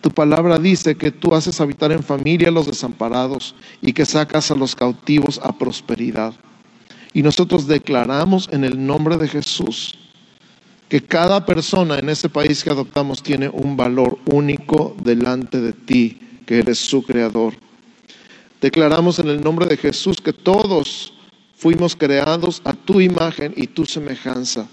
Tu 0.00 0.10
palabra 0.10 0.58
dice 0.58 0.96
que 0.96 1.10
tú 1.10 1.34
haces 1.34 1.60
habitar 1.60 1.90
en 1.92 2.02
familia 2.02 2.48
a 2.48 2.52
los 2.52 2.66
desamparados 2.66 3.54
y 3.80 3.92
que 3.92 4.06
sacas 4.06 4.50
a 4.50 4.54
los 4.54 4.76
cautivos 4.76 5.40
a 5.42 5.56
prosperidad. 5.56 6.34
Y 7.12 7.22
nosotros 7.22 7.66
declaramos 7.66 8.48
en 8.52 8.64
el 8.64 8.86
nombre 8.86 9.16
de 9.16 9.26
Jesús 9.26 9.98
que 10.88 11.00
cada 11.00 11.44
persona 11.44 11.98
en 11.98 12.08
ese 12.08 12.28
país 12.28 12.62
que 12.62 12.70
adoptamos 12.70 13.22
tiene 13.22 13.48
un 13.48 13.76
valor 13.76 14.18
único 14.26 14.94
delante 15.02 15.60
de 15.60 15.72
ti, 15.72 16.20
que 16.46 16.58
eres 16.60 16.78
su 16.78 17.02
creador. 17.02 17.54
Declaramos 18.60 19.18
en 19.18 19.28
el 19.28 19.40
nombre 19.40 19.66
de 19.66 19.76
Jesús 19.76 20.18
que 20.20 20.32
todos 20.32 21.12
Fuimos 21.56 21.96
creados 21.96 22.60
a 22.64 22.74
tu 22.74 23.00
imagen 23.00 23.54
y 23.56 23.66
tu 23.66 23.86
semejanza. 23.86 24.68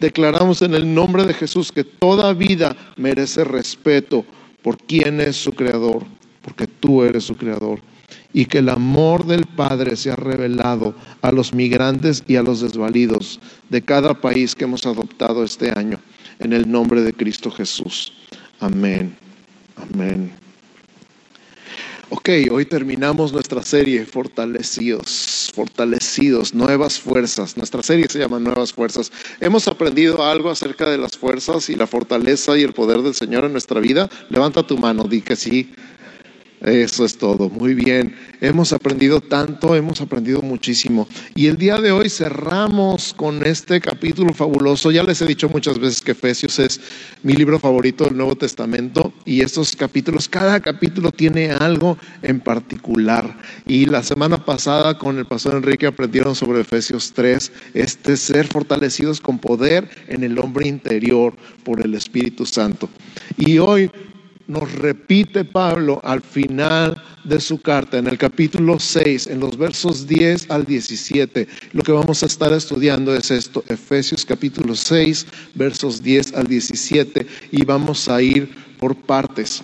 Declaramos 0.00 0.60
en 0.62 0.74
el 0.74 0.94
nombre 0.94 1.24
de 1.24 1.34
Jesús 1.34 1.72
que 1.72 1.84
toda 1.84 2.34
vida 2.34 2.76
merece 2.96 3.44
respeto 3.44 4.24
por 4.62 4.76
quien 4.76 5.20
es 5.20 5.36
su 5.36 5.52
creador, 5.52 6.04
porque 6.42 6.66
tú 6.66 7.02
eres 7.02 7.24
su 7.24 7.36
creador. 7.36 7.80
Y 8.32 8.44
que 8.44 8.58
el 8.58 8.68
amor 8.68 9.26
del 9.26 9.46
Padre 9.46 9.96
se 9.96 10.10
ha 10.10 10.16
revelado 10.16 10.94
a 11.22 11.32
los 11.32 11.54
migrantes 11.54 12.22
y 12.26 12.36
a 12.36 12.42
los 12.42 12.60
desvalidos 12.60 13.40
de 13.68 13.82
cada 13.82 14.14
país 14.14 14.54
que 14.54 14.64
hemos 14.64 14.86
adoptado 14.86 15.42
este 15.42 15.72
año. 15.76 15.98
En 16.38 16.52
el 16.52 16.70
nombre 16.70 17.02
de 17.02 17.12
Cristo 17.12 17.50
Jesús. 17.50 18.12
Amén. 18.60 19.16
Amén. 19.76 20.32
Ok, 22.12 22.28
hoy 22.50 22.64
terminamos 22.66 23.32
nuestra 23.32 23.62
serie 23.62 24.04
Fortalecidos, 24.04 25.52
Fortalecidos, 25.54 26.52
Nuevas 26.54 26.98
Fuerzas. 26.98 27.56
Nuestra 27.56 27.84
serie 27.84 28.08
se 28.08 28.18
llama 28.18 28.40
Nuevas 28.40 28.72
Fuerzas. 28.72 29.12
¿Hemos 29.38 29.68
aprendido 29.68 30.24
algo 30.24 30.50
acerca 30.50 30.90
de 30.90 30.98
las 30.98 31.16
fuerzas 31.16 31.70
y 31.70 31.76
la 31.76 31.86
fortaleza 31.86 32.58
y 32.58 32.62
el 32.62 32.72
poder 32.72 33.02
del 33.02 33.14
Señor 33.14 33.44
en 33.44 33.52
nuestra 33.52 33.78
vida? 33.78 34.10
Levanta 34.28 34.66
tu 34.66 34.76
mano, 34.76 35.04
di 35.04 35.22
que 35.22 35.36
sí. 35.36 35.72
Eso 36.60 37.06
es 37.06 37.16
todo, 37.16 37.48
muy 37.48 37.72
bien. 37.72 38.14
Hemos 38.42 38.74
aprendido 38.74 39.22
tanto, 39.22 39.74
hemos 39.74 40.02
aprendido 40.02 40.42
muchísimo. 40.42 41.08
Y 41.34 41.46
el 41.46 41.56
día 41.56 41.80
de 41.80 41.90
hoy 41.90 42.10
cerramos 42.10 43.14
con 43.14 43.46
este 43.46 43.80
capítulo 43.80 44.34
fabuloso. 44.34 44.90
Ya 44.90 45.02
les 45.02 45.22
he 45.22 45.26
dicho 45.26 45.48
muchas 45.48 45.78
veces 45.78 46.02
que 46.02 46.12
Efesios 46.12 46.58
es 46.58 46.80
mi 47.22 47.32
libro 47.32 47.58
favorito 47.58 48.04
del 48.04 48.18
Nuevo 48.18 48.36
Testamento 48.36 49.14
y 49.24 49.40
estos 49.40 49.74
capítulos, 49.74 50.28
cada 50.28 50.60
capítulo 50.60 51.12
tiene 51.12 51.50
algo 51.50 51.96
en 52.20 52.40
particular. 52.40 53.38
Y 53.66 53.86
la 53.86 54.02
semana 54.02 54.44
pasada 54.44 54.98
con 54.98 55.16
el 55.16 55.24
pastor 55.24 55.54
Enrique 55.54 55.86
aprendieron 55.86 56.34
sobre 56.34 56.60
Efesios 56.60 57.12
3, 57.14 57.52
este 57.72 58.18
ser 58.18 58.46
fortalecidos 58.46 59.22
con 59.22 59.38
poder 59.38 59.88
en 60.08 60.24
el 60.24 60.38
hombre 60.38 60.68
interior 60.68 61.34
por 61.64 61.80
el 61.80 61.94
Espíritu 61.94 62.44
Santo. 62.44 62.90
Y 63.38 63.58
hoy 63.58 63.90
nos 64.50 64.72
repite 64.72 65.44
Pablo 65.44 66.00
al 66.02 66.22
final 66.22 67.00
de 67.22 67.40
su 67.40 67.60
carta, 67.60 67.98
en 67.98 68.08
el 68.08 68.18
capítulo 68.18 68.80
6, 68.80 69.28
en 69.28 69.38
los 69.38 69.56
versos 69.56 70.08
10 70.08 70.50
al 70.50 70.66
17. 70.66 71.46
Lo 71.72 71.84
que 71.84 71.92
vamos 71.92 72.24
a 72.24 72.26
estar 72.26 72.52
estudiando 72.52 73.14
es 73.14 73.30
esto, 73.30 73.62
Efesios 73.68 74.24
capítulo 74.24 74.74
6, 74.74 75.26
versos 75.54 76.02
10 76.02 76.34
al 76.34 76.48
17, 76.48 77.26
y 77.52 77.64
vamos 77.64 78.08
a 78.08 78.20
ir 78.20 78.50
por 78.76 78.96
partes. 78.96 79.62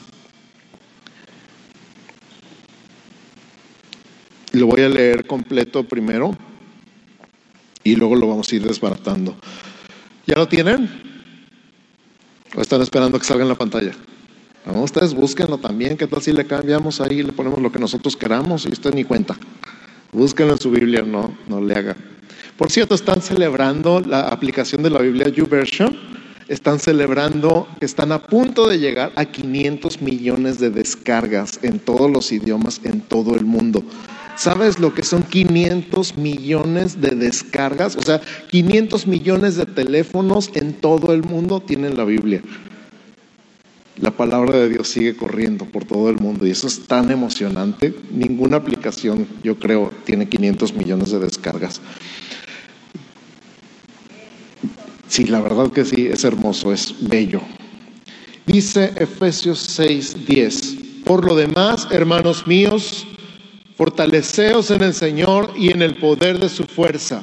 Lo 4.52 4.66
voy 4.66 4.83
a 4.83 4.88
leer 4.88 5.26
completo 5.26 5.83
primero 5.83 6.38
y 7.83 7.97
luego 7.97 8.14
lo 8.14 8.28
vamos 8.28 8.52
a 8.52 8.55
ir 8.55 8.62
desbaratando. 8.62 9.37
¿Ya 10.26 10.37
lo 10.37 10.47
tienen? 10.47 10.88
¿O 12.55 12.61
están 12.61 12.83
esperando 12.83 13.19
que 13.19 13.25
salga 13.25 13.43
en 13.43 13.49
la 13.49 13.57
pantalla? 13.57 13.93
Ustedes 14.75 15.15
búsquenlo 15.15 15.59
también. 15.59 15.97
¿Qué 15.97 16.07
tal 16.07 16.23
si 16.23 16.33
le 16.33 16.47
cambiamos 16.47 17.01
ahí, 17.01 17.23
le 17.23 17.33
ponemos 17.33 17.61
lo 17.61 17.71
que 17.71 17.79
nosotros 17.79 18.17
queramos 18.17 18.67
y 18.67 18.71
usted 18.71 18.95
ni 18.95 19.05
cuenta? 19.05 19.37
Búsquenlo 20.13 20.55
en 20.55 20.61
su 20.61 20.71
Biblia, 20.71 21.03
no, 21.03 21.37
no 21.49 21.61
le 21.61 21.75
haga. 21.75 21.97
Por 22.57 22.71
cierto, 22.71 22.95
están 22.95 23.21
celebrando 23.21 24.01
la 24.01 24.29
aplicación 24.29 24.83
de 24.83 24.91
la 24.91 25.01
Biblia 25.01 25.29
YouVersion. 25.29 25.97
Están 26.49 26.79
celebrando 26.79 27.67
que 27.81 27.87
están 27.87 28.13
a 28.13 28.23
punto 28.23 28.69
de 28.69 28.79
llegar 28.79 29.13
a 29.17 29.25
500 29.25 30.01
millones 30.01 30.61
de 30.61 30.71
descargas 30.71 31.59
en 31.63 31.81
todos 31.81 32.11
los 32.11 32.31
idiomas 32.31 32.81
en 32.85 33.01
todo 33.01 33.35
el 33.35 33.45
mundo. 33.45 33.83
¿Sabes 34.37 34.79
lo 34.79 34.95
que 34.95 35.03
son 35.03 35.23
500 35.23 36.17
millones 36.19 37.01
de 37.01 37.17
descargas? 37.17 37.97
O 37.97 38.03
sea, 38.03 38.21
500 38.51 39.07
millones 39.07 39.57
de 39.57 39.67
teléfonos 39.67 40.51
en 40.55 40.75
todo 40.75 41.13
el 41.13 41.23
mundo 41.23 41.61
tienen 41.61 41.97
la 41.97 42.05
Biblia. 42.05 42.43
La 43.99 44.11
palabra 44.11 44.59
de 44.59 44.69
Dios 44.69 44.88
sigue 44.88 45.17
corriendo 45.17 45.65
por 45.65 45.87
todo 45.87 46.11
el 46.11 46.19
mundo 46.19 46.47
y 46.47 46.50
eso 46.50 46.67
es 46.67 46.87
tan 46.87 47.11
emocionante. 47.11 47.95
Ninguna 48.11 48.59
aplicación, 48.59 49.26
yo 49.43 49.59
creo, 49.59 49.91
tiene 50.05 50.29
500 50.29 50.75
millones 50.75 51.11
de 51.12 51.19
descargas. 51.19 51.81
Sí, 55.09 55.25
la 55.25 55.41
verdad 55.41 55.73
que 55.73 55.85
sí, 55.85 56.09
es 56.09 56.25
hermoso, 56.25 56.75
es 56.75 56.95
bello. 57.09 57.41
Dice 58.45 58.93
Efesios 58.97 59.61
6, 59.61 60.26
10. 60.26 60.76
Por 61.05 61.25
lo 61.25 61.35
demás, 61.35 61.88
hermanos 61.91 62.47
míos, 62.47 63.07
fortaleceos 63.76 64.71
en 64.71 64.83
el 64.83 64.93
Señor 64.93 65.53
y 65.57 65.71
en 65.71 65.81
el 65.81 65.97
poder 65.97 66.38
de 66.38 66.50
su 66.50 66.65
fuerza. 66.65 67.23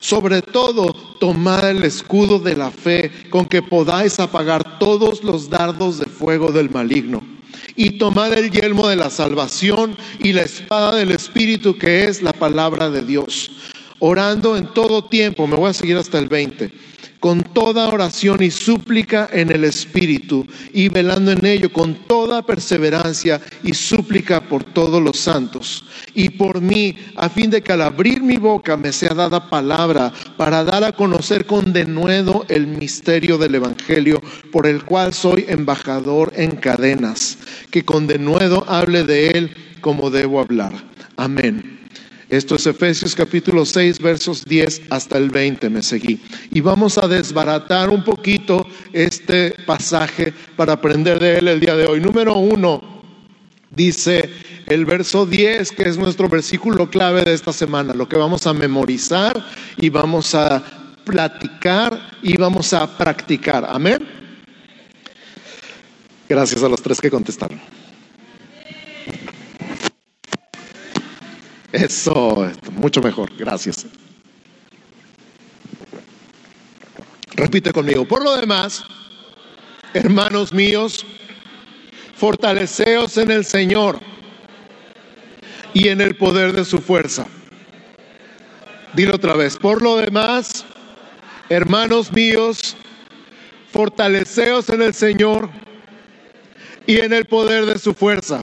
Sobre 0.00 0.42
todo, 0.42 0.92
tomad 1.20 1.70
el 1.70 1.84
escudo 1.84 2.38
de 2.38 2.56
la 2.56 2.70
fe 2.70 3.10
con 3.30 3.46
que 3.46 3.62
podáis 3.62 4.18
apagar 4.20 4.78
todos 4.78 5.22
los 5.22 5.48
dardos 5.48 5.98
de 5.98 6.06
fuego 6.06 6.52
del 6.52 6.70
maligno. 6.70 7.22
Y 7.76 7.98
tomad 7.98 8.32
el 8.32 8.50
yelmo 8.50 8.88
de 8.88 8.96
la 8.96 9.10
salvación 9.10 9.96
y 10.18 10.32
la 10.32 10.42
espada 10.42 10.96
del 10.96 11.10
Espíritu 11.10 11.78
que 11.78 12.04
es 12.04 12.22
la 12.22 12.32
palabra 12.32 12.90
de 12.90 13.02
Dios. 13.02 13.50
Orando 13.98 14.56
en 14.56 14.66
todo 14.66 15.04
tiempo, 15.04 15.46
me 15.46 15.56
voy 15.56 15.70
a 15.70 15.74
seguir 15.74 15.96
hasta 15.96 16.18
el 16.18 16.28
20 16.28 16.91
con 17.22 17.44
toda 17.44 17.86
oración 17.86 18.42
y 18.42 18.50
súplica 18.50 19.30
en 19.32 19.52
el 19.52 19.62
Espíritu 19.62 20.44
y 20.72 20.88
velando 20.88 21.30
en 21.30 21.46
ello 21.46 21.72
con 21.72 21.94
toda 22.08 22.42
perseverancia 22.42 23.40
y 23.62 23.74
súplica 23.74 24.40
por 24.40 24.64
todos 24.64 25.00
los 25.00 25.20
santos 25.20 25.84
y 26.14 26.30
por 26.30 26.60
mí, 26.60 26.96
a 27.14 27.28
fin 27.28 27.48
de 27.48 27.62
que 27.62 27.72
al 27.72 27.82
abrir 27.82 28.24
mi 28.24 28.38
boca 28.38 28.76
me 28.76 28.90
sea 28.90 29.14
dada 29.14 29.48
palabra 29.48 30.12
para 30.36 30.64
dar 30.64 30.82
a 30.82 30.90
conocer 30.90 31.46
con 31.46 31.72
denuedo 31.72 32.44
el 32.48 32.66
misterio 32.66 33.38
del 33.38 33.54
Evangelio 33.54 34.20
por 34.50 34.66
el 34.66 34.84
cual 34.84 35.14
soy 35.14 35.44
embajador 35.46 36.32
en 36.34 36.56
cadenas, 36.56 37.38
que 37.70 37.84
con 37.84 38.08
denuedo 38.08 38.64
hable 38.68 39.04
de 39.04 39.28
él 39.28 39.56
como 39.80 40.10
debo 40.10 40.40
hablar. 40.40 40.72
Amén. 41.16 41.81
Esto 42.32 42.54
es 42.54 42.66
Efesios 42.66 43.14
capítulo 43.14 43.66
6, 43.66 43.98
versos 43.98 44.42
10 44.46 44.84
hasta 44.88 45.18
el 45.18 45.28
20, 45.28 45.68
me 45.68 45.82
seguí. 45.82 46.18
Y 46.50 46.62
vamos 46.62 46.96
a 46.96 47.06
desbaratar 47.06 47.90
un 47.90 48.02
poquito 48.02 48.66
este 48.94 49.54
pasaje 49.66 50.32
para 50.56 50.72
aprender 50.72 51.20
de 51.20 51.36
él 51.36 51.48
el 51.48 51.60
día 51.60 51.76
de 51.76 51.84
hoy. 51.84 52.00
Número 52.00 52.38
uno, 52.38 53.02
dice 53.68 54.30
el 54.64 54.86
verso 54.86 55.26
10, 55.26 55.72
que 55.72 55.82
es 55.82 55.98
nuestro 55.98 56.26
versículo 56.30 56.88
clave 56.88 57.22
de 57.22 57.34
esta 57.34 57.52
semana, 57.52 57.92
lo 57.92 58.08
que 58.08 58.16
vamos 58.16 58.46
a 58.46 58.54
memorizar 58.54 59.44
y 59.76 59.90
vamos 59.90 60.34
a 60.34 60.62
platicar 61.04 62.18
y 62.22 62.38
vamos 62.38 62.72
a 62.72 62.96
practicar. 62.96 63.66
Amén. 63.68 64.08
Gracias 66.30 66.62
a 66.62 66.68
los 66.70 66.80
tres 66.80 66.98
que 66.98 67.10
contestaron. 67.10 67.60
Eso, 71.72 72.50
mucho 72.72 73.00
mejor, 73.00 73.34
gracias. 73.36 73.86
Repite 77.34 77.72
conmigo. 77.72 78.06
Por 78.06 78.22
lo 78.22 78.36
demás, 78.36 78.84
hermanos 79.94 80.52
míos, 80.52 81.06
fortaleceos 82.14 83.16
en 83.16 83.30
el 83.30 83.44
Señor 83.44 83.98
y 85.72 85.88
en 85.88 86.02
el 86.02 86.14
poder 86.14 86.52
de 86.52 86.66
su 86.66 86.78
fuerza. 86.78 87.26
Dilo 88.92 89.14
otra 89.14 89.34
vez. 89.34 89.56
Por 89.56 89.80
lo 89.80 89.96
demás, 89.96 90.66
hermanos 91.48 92.12
míos, 92.12 92.76
fortaleceos 93.72 94.68
en 94.68 94.82
el 94.82 94.92
Señor 94.92 95.48
y 96.86 97.00
en 97.00 97.14
el 97.14 97.24
poder 97.24 97.64
de 97.64 97.78
su 97.78 97.94
fuerza. 97.94 98.42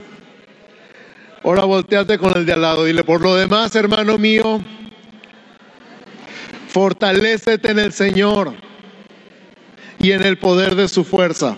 Ahora 1.43 1.63
volteate 1.63 2.17
con 2.17 2.35
el 2.35 2.45
de 2.45 2.53
al 2.53 2.61
lado. 2.61 2.83
Dile, 2.83 3.03
por 3.03 3.21
lo 3.21 3.35
demás, 3.35 3.73
hermano 3.75 4.17
mío, 4.17 4.61
fortalecete 6.67 7.71
en 7.71 7.79
el 7.79 7.93
Señor 7.93 8.53
y 9.99 10.11
en 10.11 10.23
el 10.23 10.37
poder 10.37 10.75
de 10.75 10.87
su 10.87 11.03
fuerza. 11.03 11.57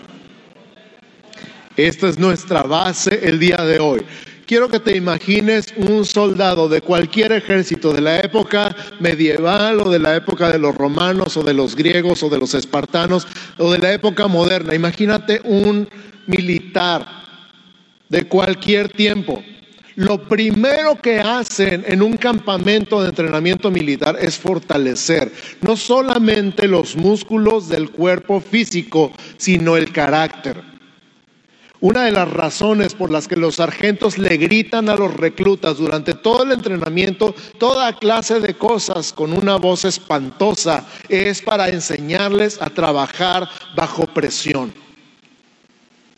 Esta 1.76 2.08
es 2.08 2.18
nuestra 2.18 2.62
base 2.62 3.20
el 3.22 3.38
día 3.38 3.56
de 3.56 3.80
hoy. 3.80 4.02
Quiero 4.46 4.68
que 4.68 4.78
te 4.78 4.96
imagines 4.96 5.72
un 5.76 6.04
soldado 6.04 6.68
de 6.68 6.80
cualquier 6.80 7.32
ejército 7.32 7.92
de 7.92 8.02
la 8.02 8.20
época 8.20 8.76
medieval 9.00 9.80
o 9.80 9.90
de 9.90 9.98
la 9.98 10.14
época 10.14 10.50
de 10.50 10.58
los 10.58 10.74
romanos 10.74 11.36
o 11.36 11.42
de 11.42 11.54
los 11.54 11.74
griegos 11.74 12.22
o 12.22 12.28
de 12.28 12.38
los 12.38 12.54
espartanos 12.54 13.26
o 13.58 13.72
de 13.72 13.78
la 13.78 13.92
época 13.92 14.28
moderna. 14.28 14.74
Imagínate 14.74 15.40
un 15.44 15.88
militar 16.26 17.06
de 18.08 18.28
cualquier 18.28 18.90
tiempo 18.90 19.42
lo 19.96 20.26
primero 20.28 21.00
que 21.00 21.20
hacen 21.20 21.84
en 21.86 22.02
un 22.02 22.16
campamento 22.16 23.02
de 23.02 23.10
entrenamiento 23.10 23.70
militar 23.70 24.16
es 24.20 24.38
fortalecer 24.38 25.32
no 25.60 25.76
solamente 25.76 26.66
los 26.66 26.96
músculos 26.96 27.68
del 27.68 27.90
cuerpo 27.90 28.40
físico, 28.40 29.12
sino 29.36 29.76
el 29.76 29.92
carácter. 29.92 30.72
Una 31.80 32.04
de 32.04 32.12
las 32.12 32.30
razones 32.30 32.94
por 32.94 33.10
las 33.10 33.26
que 33.26 33.34
los 33.34 33.56
sargentos 33.56 34.16
le 34.16 34.36
gritan 34.36 34.88
a 34.88 34.94
los 34.94 35.12
reclutas 35.12 35.78
durante 35.78 36.14
todo 36.14 36.44
el 36.44 36.52
entrenamiento 36.52 37.34
toda 37.58 37.98
clase 37.98 38.38
de 38.38 38.54
cosas 38.54 39.12
con 39.12 39.32
una 39.32 39.56
voz 39.56 39.84
espantosa 39.84 40.86
es 41.08 41.42
para 41.42 41.70
enseñarles 41.70 42.62
a 42.62 42.70
trabajar 42.70 43.48
bajo 43.74 44.06
presión, 44.06 44.72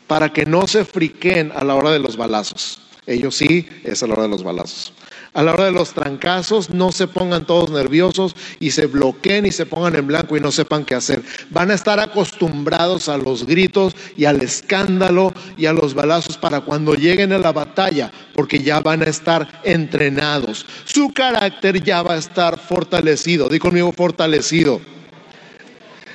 para 0.05 0.31
que 0.31 0.45
no 0.45 0.67
se 0.67 0.85
friquen 0.85 1.51
a 1.55 1.63
la 1.63 1.73
hora 1.73 1.89
de 1.89 1.99
los 1.99 2.15
balazos. 2.15 2.84
Ellos 3.07 3.35
sí, 3.35 3.67
es 3.83 4.01
a 4.01 4.07
la 4.07 4.13
hora 4.13 4.23
de 4.23 4.29
los 4.29 4.43
balazos. 4.43 4.93
A 5.33 5.43
la 5.43 5.53
hora 5.53 5.65
de 5.65 5.73
los 5.73 5.93
trancazos, 5.93 6.69
no 6.69 6.93
se 6.93 7.07
pongan 7.07 7.45
todos 7.45 7.69
nerviosos 7.69 8.35
y 8.59 8.71
se 8.71 8.85
bloqueen 8.85 9.45
y 9.45 9.51
se 9.51 9.65
pongan 9.65 9.95
en 9.95 10.07
blanco 10.07 10.37
y 10.37 10.39
no 10.39 10.49
sepan 10.49 10.85
qué 10.85 10.95
hacer. 10.95 11.21
Van 11.49 11.71
a 11.71 11.73
estar 11.73 11.99
acostumbrados 11.99 13.09
a 13.09 13.17
los 13.17 13.45
gritos 13.45 13.95
y 14.15 14.25
al 14.25 14.41
escándalo 14.41 15.33
y 15.57 15.65
a 15.65 15.73
los 15.73 15.93
balazos 15.93 16.37
para 16.37 16.61
cuando 16.61 16.93
lleguen 16.93 17.33
a 17.33 17.37
la 17.37 17.51
batalla, 17.51 18.11
porque 18.33 18.59
ya 18.59 18.79
van 18.79 19.01
a 19.01 19.05
estar 19.05 19.61
entrenados. 19.65 20.65
Su 20.85 21.11
carácter 21.13 21.83
ya 21.83 22.01
va 22.01 22.13
a 22.13 22.17
estar 22.17 22.57
fortalecido. 22.57 23.49
Di 23.49 23.59
conmigo 23.59 23.91
fortalecido. 23.91 24.94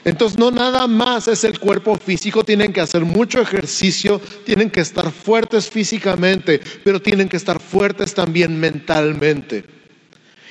Entonces 0.04 0.38
no 0.38 0.50
nada 0.50 0.86
más 0.86 1.28
es 1.28 1.44
el 1.44 1.58
cuerpo 1.58 1.96
físico, 1.96 2.42
tienen 2.42 2.72
que 2.72 2.80
hacer 2.80 3.04
mucho 3.04 3.40
ejercicio, 3.40 4.20
tienen 4.44 4.70
que 4.70 4.80
estar 4.80 5.10
fuertes 5.10 5.68
físicamente, 5.68 6.60
pero 6.82 7.00
tienen 7.00 7.28
que 7.28 7.36
estar 7.36 7.60
fuertes 7.60 8.14
también 8.14 8.58
mentalmente. 8.58 9.64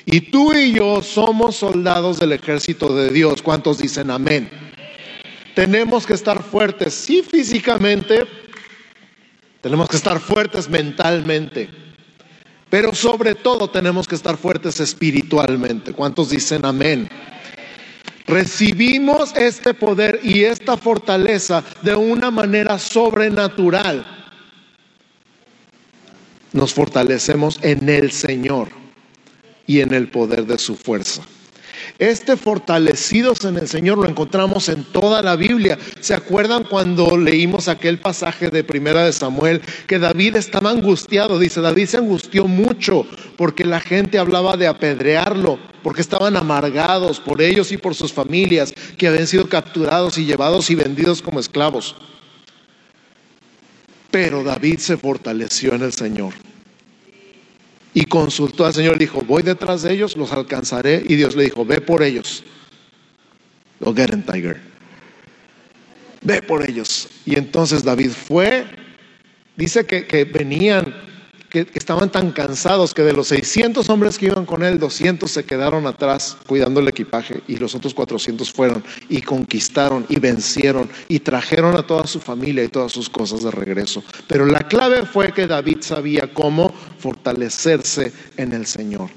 Y 0.06 0.20
tú 0.22 0.52
y 0.54 0.72
yo 0.72 1.02
somos 1.02 1.56
soldados 1.56 2.18
del 2.18 2.32
ejército 2.32 2.94
de 2.94 3.10
Dios. 3.10 3.42
¿Cuántos 3.42 3.78
dicen 3.78 4.10
amén? 4.10 4.48
Tenemos 5.54 6.06
que 6.06 6.14
estar 6.14 6.42
fuertes, 6.42 6.94
sí 6.94 7.22
físicamente, 7.28 8.26
tenemos 9.60 9.88
que 9.88 9.96
estar 9.96 10.20
fuertes 10.20 10.68
mentalmente. 10.68 11.68
Pero 12.70 12.94
sobre 12.94 13.34
todo 13.34 13.68
tenemos 13.68 14.06
que 14.06 14.14
estar 14.14 14.36
fuertes 14.36 14.78
espiritualmente. 14.78 15.92
¿Cuántos 15.92 16.30
dicen 16.30 16.64
amén? 16.64 17.08
Recibimos 18.26 19.34
este 19.36 19.74
poder 19.74 20.20
y 20.22 20.44
esta 20.44 20.76
fortaleza 20.76 21.64
de 21.82 21.94
una 21.94 22.30
manera 22.30 22.78
sobrenatural. 22.78 24.06
Nos 26.52 26.74
fortalecemos 26.74 27.58
en 27.62 27.88
el 27.88 28.10
Señor 28.12 28.68
y 29.66 29.80
en 29.80 29.94
el 29.94 30.08
poder 30.08 30.46
de 30.46 30.58
su 30.58 30.76
fuerza. 30.76 31.22
Este 32.00 32.38
fortalecidos 32.38 33.44
en 33.44 33.58
el 33.58 33.68
Señor 33.68 33.98
lo 33.98 34.08
encontramos 34.08 34.70
en 34.70 34.84
toda 34.84 35.20
la 35.20 35.36
Biblia. 35.36 35.78
¿Se 36.00 36.14
acuerdan 36.14 36.64
cuando 36.64 37.18
leímos 37.18 37.68
aquel 37.68 37.98
pasaje 37.98 38.48
de 38.48 38.64
Primera 38.64 39.04
de 39.04 39.12
Samuel 39.12 39.60
que 39.86 39.98
David 39.98 40.36
estaba 40.36 40.70
angustiado? 40.70 41.38
Dice, 41.38 41.60
David 41.60 41.84
se 41.84 41.98
angustió 41.98 42.48
mucho 42.48 43.04
porque 43.36 43.66
la 43.66 43.80
gente 43.80 44.18
hablaba 44.18 44.56
de 44.56 44.66
apedrearlo, 44.66 45.58
porque 45.82 46.00
estaban 46.00 46.38
amargados 46.38 47.20
por 47.20 47.42
ellos 47.42 47.70
y 47.70 47.76
por 47.76 47.94
sus 47.94 48.14
familias 48.14 48.72
que 48.96 49.06
habían 49.06 49.26
sido 49.26 49.50
capturados 49.50 50.16
y 50.16 50.24
llevados 50.24 50.70
y 50.70 50.76
vendidos 50.76 51.20
como 51.20 51.38
esclavos. 51.38 51.96
Pero 54.10 54.42
David 54.42 54.78
se 54.78 54.96
fortaleció 54.96 55.74
en 55.74 55.82
el 55.82 55.92
Señor 55.92 56.32
y 57.92 58.04
consultó 58.04 58.66
al 58.66 58.74
Señor, 58.74 58.94
le 58.94 59.00
dijo, 59.00 59.22
voy 59.22 59.42
detrás 59.42 59.82
de 59.82 59.92
ellos, 59.92 60.16
los 60.16 60.32
alcanzaré. 60.32 61.02
Y 61.06 61.16
Dios 61.16 61.34
le 61.34 61.44
dijo, 61.44 61.64
ve 61.64 61.80
por 61.80 62.02
ellos. 62.02 62.44
Go 63.80 63.94
get 63.94 64.12
him, 64.12 64.22
tiger. 64.22 64.60
Ve 66.22 66.42
por 66.42 66.68
ellos. 66.68 67.08
Y 67.26 67.36
entonces 67.36 67.82
David 67.82 68.10
fue, 68.10 68.66
dice 69.56 69.86
que, 69.86 70.06
que 70.06 70.24
venían 70.24 70.94
que, 71.50 71.66
estaban 71.74 72.10
tan 72.10 72.30
cansados 72.30 72.94
que 72.94 73.02
de 73.02 73.12
los 73.12 73.28
600 73.28 73.88
hombres 73.90 74.16
que 74.16 74.26
iban 74.26 74.46
con 74.46 74.62
él, 74.62 74.78
200 74.78 75.30
se 75.30 75.44
quedaron 75.44 75.86
atrás 75.86 76.36
cuidando 76.46 76.80
el 76.80 76.88
equipaje 76.88 77.42
y 77.48 77.56
los 77.56 77.74
otros 77.74 77.92
400 77.92 78.50
fueron 78.50 78.82
y 79.08 79.20
conquistaron 79.20 80.06
y 80.08 80.18
vencieron 80.18 80.88
y 81.08 81.18
trajeron 81.18 81.76
a 81.76 81.82
toda 81.82 82.06
su 82.06 82.20
familia 82.20 82.64
y 82.64 82.68
todas 82.68 82.92
sus 82.92 83.10
cosas 83.10 83.42
de 83.42 83.50
regreso. 83.50 84.02
Pero 84.28 84.46
la 84.46 84.60
clave 84.60 85.04
fue 85.04 85.32
que 85.32 85.46
David 85.46 85.78
sabía 85.80 86.32
cómo 86.32 86.72
fortalecerse 86.98 88.12
en 88.36 88.52
el 88.52 88.66
Señor. 88.66 89.10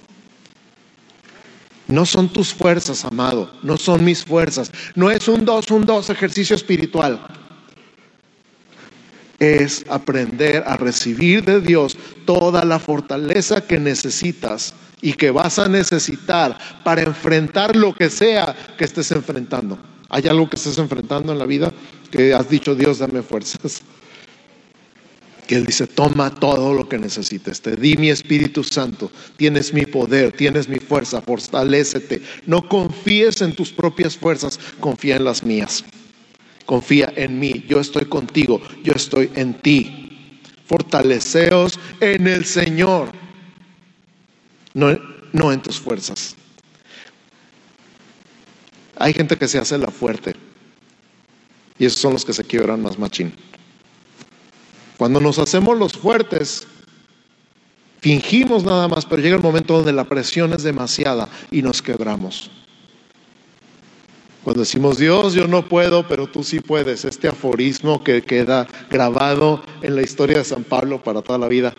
No 1.88 2.06
son 2.06 2.30
tus 2.30 2.54
fuerzas, 2.54 3.06
amado, 3.06 3.52
no 3.62 3.78
son 3.78 4.04
mis 4.04 4.24
fuerzas. 4.24 4.72
No 4.96 5.12
es 5.12 5.28
un 5.28 5.46
dos, 5.46 5.70
un 5.70 5.86
dos 5.86 6.10
ejercicio 6.10 6.56
espiritual 6.56 7.43
es 9.40 9.86
aprender 9.90 10.64
a 10.66 10.78
recibir 10.78 11.44
de 11.44 11.60
Dios 11.60 11.98
toda 12.26 12.64
la 12.66 12.80
fortaleza 12.80 13.62
que 13.62 13.80
necesitas 13.80 14.74
y 15.02 15.14
que 15.14 15.32
vas 15.32 15.60
a 15.60 15.68
necesitar 15.68 16.58
para 16.84 17.02
enfrentar 17.02 17.76
lo 17.76 17.94
que 17.94 18.10
sea 18.10 18.56
que 18.78 18.86
estés 18.86 19.12
enfrentando. 19.12 19.78
¿Hay 20.10 20.28
algo 20.28 20.50
que 20.50 20.56
estés 20.56 20.78
enfrentando 20.78 21.34
en 21.34 21.40
la 21.40 21.46
vida 21.46 21.74
que 22.10 22.34
has 22.34 22.50
dicho, 22.50 22.74
Dios, 22.74 23.00
dame 23.00 23.22
fuerzas? 23.22 23.82
Que 25.48 25.56
Él 25.56 25.66
dice, 25.66 25.88
toma 25.88 26.34
todo 26.34 26.74
lo 26.74 26.88
que 26.88 26.98
necesites, 26.98 27.62
te 27.62 27.76
di 27.76 27.98
mi 27.98 28.10
Espíritu 28.12 28.64
Santo, 28.64 29.12
tienes 29.36 29.74
mi 29.74 29.86
poder, 29.86 30.32
tienes 30.32 30.70
mi 30.70 30.80
fuerza, 30.80 31.22
fortalécete. 31.22 32.22
No 32.46 32.70
confíes 32.70 33.42
en 33.42 33.54
tus 33.54 33.74
propias 33.74 34.16
fuerzas, 34.16 34.58
confía 34.80 35.18
en 35.18 35.26
las 35.26 35.44
mías. 35.44 35.84
Confía 36.66 37.12
en 37.16 37.40
mí, 37.40 37.66
yo 37.68 37.80
estoy 37.80 38.06
contigo, 38.06 38.62
yo 38.84 38.94
estoy 38.94 39.32
en 39.36 39.54
ti. 39.56 40.40
Fortaleceos 40.66 41.80
en 42.00 42.28
el 42.28 42.46
Señor, 42.46 43.12
no, 44.74 44.98
no 45.34 45.52
en 45.52 45.62
tus 45.62 45.80
fuerzas. 45.80 46.36
Hay 48.98 49.14
gente 49.14 49.38
que 49.38 49.48
se 49.48 49.60
hace 49.60 49.78
la 49.78 49.90
fuerte 49.90 50.36
y 51.78 51.86
esos 51.86 52.00
son 52.00 52.14
los 52.14 52.24
que 52.24 52.34
se 52.34 52.44
quiebran 52.44 52.82
más 52.82 52.98
machín. 52.98 53.34
Cuando 54.98 55.20
nos 55.20 55.40
hacemos 55.40 55.78
los 55.78 55.94
fuertes, 55.94 56.68
fingimos 58.00 58.64
nada 58.64 58.88
más, 58.88 59.06
pero 59.06 59.22
llega 59.22 59.36
el 59.36 59.42
momento 59.42 59.76
donde 59.76 59.92
la 59.92 60.06
presión 60.06 60.54
es 60.54 60.64
demasiada 60.64 61.28
y 61.52 61.62
nos 61.62 61.82
quebramos. 61.82 62.50
Cuando 64.44 64.62
decimos, 64.62 64.98
Dios, 64.98 65.34
yo 65.34 65.48
no 65.48 65.70
puedo, 65.70 66.06
pero 66.06 66.28
tú 66.28 66.44
sí 66.44 66.60
puedes, 66.60 67.06
este 67.06 67.30
aforismo 67.30 68.04
que 68.04 68.22
queda 68.22 68.68
grabado 68.90 69.64
en 69.82 69.96
la 69.96 70.02
historia 70.02 70.40
de 70.40 70.44
San 70.44 70.66
Pablo 70.66 71.02
para 71.02 71.22
toda 71.22 71.40
la 71.40 71.48
vida. 71.48 71.74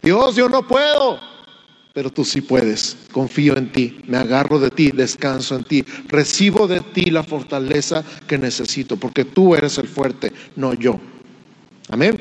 Dios, 0.00 0.36
yo 0.36 0.48
no 0.48 0.66
puedo, 0.66 1.18
pero 1.92 2.10
tú 2.10 2.24
sí 2.24 2.42
puedes. 2.42 2.96
Confío 3.10 3.56
en 3.56 3.72
ti, 3.72 3.98
me 4.06 4.18
agarro 4.18 4.60
de 4.60 4.70
ti, 4.70 4.92
descanso 4.92 5.56
en 5.56 5.64
ti, 5.64 5.84
recibo 6.06 6.68
de 6.68 6.80
ti 6.80 7.10
la 7.10 7.24
fortaleza 7.24 8.04
que 8.28 8.38
necesito, 8.38 8.96
porque 8.96 9.24
tú 9.24 9.56
eres 9.56 9.78
el 9.78 9.88
fuerte, 9.88 10.32
no 10.54 10.74
yo. 10.74 11.00
Amén. 11.88 12.20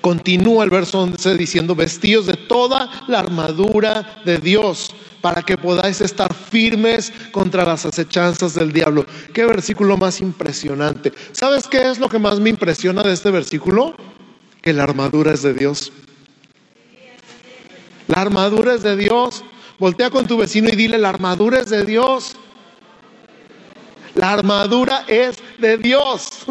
Continúa 0.00 0.64
el 0.64 0.70
verso 0.70 1.02
11 1.02 1.36
diciendo, 1.36 1.76
vestidos 1.76 2.26
de 2.26 2.34
toda 2.34 2.90
la 3.06 3.20
armadura 3.20 4.22
de 4.24 4.38
Dios 4.38 4.92
para 5.22 5.42
que 5.42 5.56
podáis 5.56 6.00
estar 6.00 6.34
firmes 6.34 7.12
contra 7.30 7.64
las 7.64 7.86
acechanzas 7.86 8.54
del 8.54 8.72
diablo. 8.72 9.06
Qué 9.32 9.46
versículo 9.46 9.96
más 9.96 10.20
impresionante. 10.20 11.12
¿Sabes 11.30 11.68
qué 11.68 11.88
es 11.90 11.98
lo 11.98 12.08
que 12.08 12.18
más 12.18 12.40
me 12.40 12.50
impresiona 12.50 13.02
de 13.02 13.12
este 13.12 13.30
versículo? 13.30 13.94
Que 14.60 14.72
la 14.72 14.82
armadura 14.82 15.32
es 15.32 15.42
de 15.42 15.54
Dios. 15.54 15.92
La 18.08 18.20
armadura 18.20 18.74
es 18.74 18.82
de 18.82 18.96
Dios. 18.96 19.44
Voltea 19.78 20.10
con 20.10 20.26
tu 20.26 20.36
vecino 20.36 20.68
y 20.68 20.76
dile, 20.76 20.98
la 20.98 21.08
armadura 21.08 21.60
es 21.60 21.70
de 21.70 21.84
Dios. 21.84 22.36
La 24.14 24.32
armadura 24.32 25.04
es 25.06 25.38
de 25.58 25.78
Dios. 25.78 26.44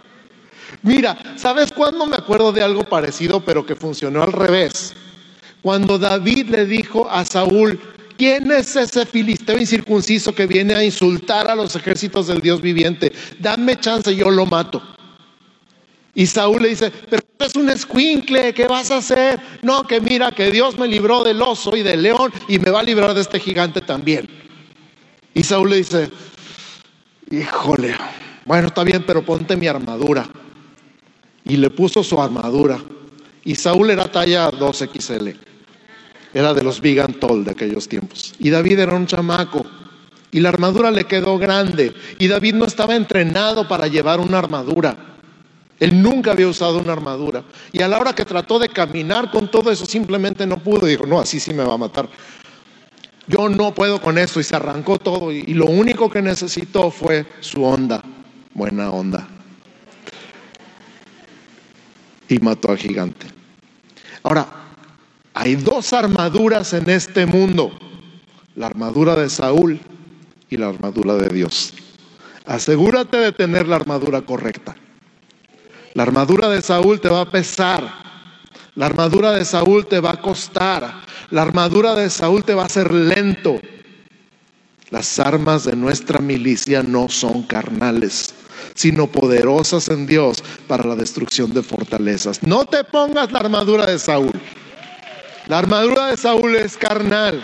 Mira, 0.82 1.18
¿sabes 1.36 1.72
cuándo 1.72 2.06
me 2.06 2.16
acuerdo 2.16 2.52
de 2.52 2.62
algo 2.62 2.84
parecido 2.84 3.44
pero 3.44 3.66
que 3.66 3.74
funcionó 3.74 4.22
al 4.22 4.32
revés? 4.32 4.94
Cuando 5.60 5.98
David 5.98 6.50
le 6.50 6.64
dijo 6.64 7.10
a 7.10 7.24
Saúl, 7.24 7.80
¿quién 8.16 8.50
es 8.50 8.76
ese 8.76 9.06
filisteo 9.06 9.58
incircunciso 9.58 10.34
que 10.34 10.46
viene 10.46 10.74
a 10.74 10.84
insultar 10.84 11.48
a 11.50 11.54
los 11.54 11.74
ejércitos 11.76 12.26
del 12.26 12.40
Dios 12.40 12.60
viviente? 12.60 13.12
Dame 13.38 13.78
chance, 13.78 14.14
yo 14.14 14.30
lo 14.30 14.46
mato. 14.46 14.82
Y 16.14 16.26
Saúl 16.26 16.62
le 16.62 16.70
dice, 16.70 16.90
pero 17.10 17.22
es 17.38 17.54
un 17.56 17.68
escuincle, 17.68 18.54
¿qué 18.54 18.66
vas 18.66 18.90
a 18.90 18.96
hacer? 18.96 19.38
No, 19.62 19.86
que 19.86 20.00
mira, 20.00 20.32
que 20.32 20.50
Dios 20.50 20.78
me 20.78 20.88
libró 20.88 21.22
del 21.22 21.42
oso 21.42 21.76
y 21.76 21.82
del 21.82 22.02
león 22.02 22.32
y 22.48 22.58
me 22.58 22.70
va 22.70 22.80
a 22.80 22.82
librar 22.82 23.12
de 23.12 23.20
este 23.20 23.38
gigante 23.38 23.82
también. 23.82 24.26
Y 25.34 25.42
Saúl 25.42 25.68
le 25.68 25.76
dice, 25.76 26.10
híjole, 27.30 27.94
bueno, 28.46 28.68
está 28.68 28.82
bien, 28.82 29.04
pero 29.06 29.22
ponte 29.22 29.56
mi 29.56 29.66
armadura 29.66 30.26
y 31.44 31.56
le 31.56 31.70
puso 31.70 32.02
su 32.02 32.20
armadura. 32.20 32.78
Y 33.44 33.54
Saúl 33.54 33.90
era 33.90 34.10
talla 34.10 34.50
2XL, 34.50 35.36
era 36.32 36.54
de 36.54 36.62
los 36.62 36.80
Big 36.80 37.00
and 37.00 37.18
Tall 37.18 37.44
de 37.44 37.52
aquellos 37.52 37.88
tiempos. 37.88 38.34
Y 38.38 38.50
David 38.50 38.80
era 38.80 38.94
un 38.94 39.06
chamaco. 39.06 39.64
Y 40.30 40.40
la 40.40 40.50
armadura 40.50 40.90
le 40.90 41.04
quedó 41.04 41.38
grande. 41.38 41.94
Y 42.18 42.28
David 42.28 42.54
no 42.54 42.64
estaba 42.64 42.94
entrenado 42.94 43.66
para 43.68 43.86
llevar 43.86 44.20
una 44.20 44.38
armadura. 44.38 44.96
Él 45.78 46.02
nunca 46.02 46.32
había 46.32 46.48
usado 46.48 46.78
una 46.78 46.92
armadura. 46.92 47.44
Y 47.72 47.82
a 47.82 47.88
la 47.88 47.98
hora 47.98 48.14
que 48.14 48.24
trató 48.24 48.58
de 48.58 48.68
caminar 48.68 49.30
con 49.30 49.50
todo 49.50 49.70
eso, 49.70 49.86
simplemente 49.86 50.46
no 50.46 50.58
pudo. 50.58 50.86
Dijo, 50.86 51.06
no, 51.06 51.20
así 51.20 51.40
sí 51.40 51.54
me 51.54 51.64
va 51.64 51.74
a 51.74 51.78
matar. 51.78 52.08
Yo 53.26 53.48
no 53.48 53.74
puedo 53.74 54.00
con 54.00 54.18
eso. 54.18 54.40
Y 54.40 54.44
se 54.44 54.56
arrancó 54.56 54.98
todo. 54.98 55.32
Y 55.32 55.54
lo 55.54 55.66
único 55.66 56.10
que 56.10 56.22
necesitó 56.22 56.90
fue 56.90 57.26
su 57.40 57.64
onda. 57.64 58.02
Buena 58.52 58.90
onda 58.90 59.28
y 62.28 62.38
mató 62.38 62.70
al 62.70 62.78
gigante. 62.78 63.26
Ahora, 64.22 64.46
hay 65.38 65.54
dos 65.54 65.92
armaduras 65.92 66.72
en 66.72 66.88
este 66.88 67.26
mundo, 67.26 67.70
la 68.54 68.68
armadura 68.68 69.14
de 69.16 69.28
Saúl 69.28 69.78
y 70.48 70.56
la 70.56 70.70
armadura 70.70 71.12
de 71.16 71.28
Dios. 71.28 71.74
Asegúrate 72.46 73.18
de 73.18 73.32
tener 73.32 73.68
la 73.68 73.76
armadura 73.76 74.22
correcta. 74.22 74.74
La 75.92 76.04
armadura 76.04 76.48
de 76.48 76.62
Saúl 76.62 77.02
te 77.02 77.10
va 77.10 77.20
a 77.20 77.30
pesar. 77.30 77.84
La 78.76 78.86
armadura 78.86 79.32
de 79.32 79.44
Saúl 79.44 79.84
te 79.86 80.00
va 80.00 80.12
a 80.12 80.22
costar. 80.22 81.02
La 81.30 81.42
armadura 81.42 81.94
de 81.94 82.08
Saúl 82.08 82.42
te 82.42 82.54
va 82.54 82.62
a 82.62 82.66
hacer 82.66 82.90
lento. 82.94 83.60
Las 84.88 85.18
armas 85.18 85.64
de 85.64 85.76
nuestra 85.76 86.18
milicia 86.20 86.82
no 86.82 87.10
son 87.10 87.42
carnales, 87.42 88.34
sino 88.74 89.06
poderosas 89.06 89.90
en 89.90 90.06
Dios 90.06 90.42
para 90.66 90.84
la 90.84 90.96
destrucción 90.96 91.52
de 91.52 91.62
fortalezas. 91.62 92.42
No 92.42 92.64
te 92.64 92.84
pongas 92.84 93.30
la 93.32 93.40
armadura 93.40 93.84
de 93.84 93.98
Saúl. 93.98 94.32
La 95.46 95.58
armadura 95.58 96.06
de 96.08 96.16
Saúl 96.16 96.56
es 96.56 96.76
carnal. 96.76 97.42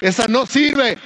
Esa 0.00 0.26
no 0.26 0.46
sirve. 0.46 0.98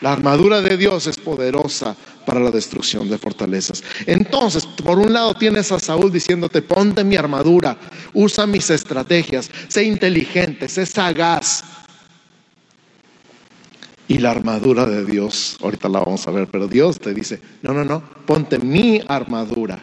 La 0.00 0.12
armadura 0.12 0.60
de 0.60 0.76
Dios 0.76 1.06
es 1.06 1.16
poderosa 1.16 1.96
para 2.26 2.40
la 2.40 2.50
destrucción 2.50 3.08
de 3.08 3.16
fortalezas. 3.16 3.82
Entonces, 4.04 4.66
por 4.66 4.98
un 4.98 5.12
lado 5.12 5.34
tienes 5.34 5.72
a 5.72 5.80
Saúl 5.80 6.12
diciéndote, 6.12 6.60
ponte 6.60 7.02
mi 7.02 7.16
armadura, 7.16 7.78
usa 8.12 8.46
mis 8.46 8.68
estrategias, 8.68 9.50
sé 9.68 9.84
inteligente, 9.84 10.68
sé 10.68 10.84
sagaz. 10.84 11.64
Y 14.06 14.18
la 14.18 14.30
armadura 14.30 14.84
de 14.84 15.06
Dios, 15.06 15.56
ahorita 15.62 15.88
la 15.88 16.00
vamos 16.00 16.28
a 16.28 16.30
ver, 16.30 16.48
pero 16.48 16.68
Dios 16.68 17.00
te 17.00 17.14
dice, 17.14 17.40
no, 17.62 17.72
no, 17.72 17.84
no, 17.84 18.02
ponte 18.26 18.58
mi 18.58 19.02
armadura. 19.08 19.82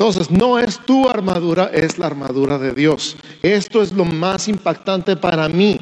Entonces, 0.00 0.30
no 0.30 0.58
es 0.58 0.78
tu 0.78 1.10
armadura, 1.10 1.66
es 1.74 1.98
la 1.98 2.06
armadura 2.06 2.56
de 2.56 2.72
Dios. 2.72 3.16
Esto 3.42 3.82
es 3.82 3.92
lo 3.92 4.06
más 4.06 4.48
impactante 4.48 5.14
para 5.14 5.46
mí 5.46 5.78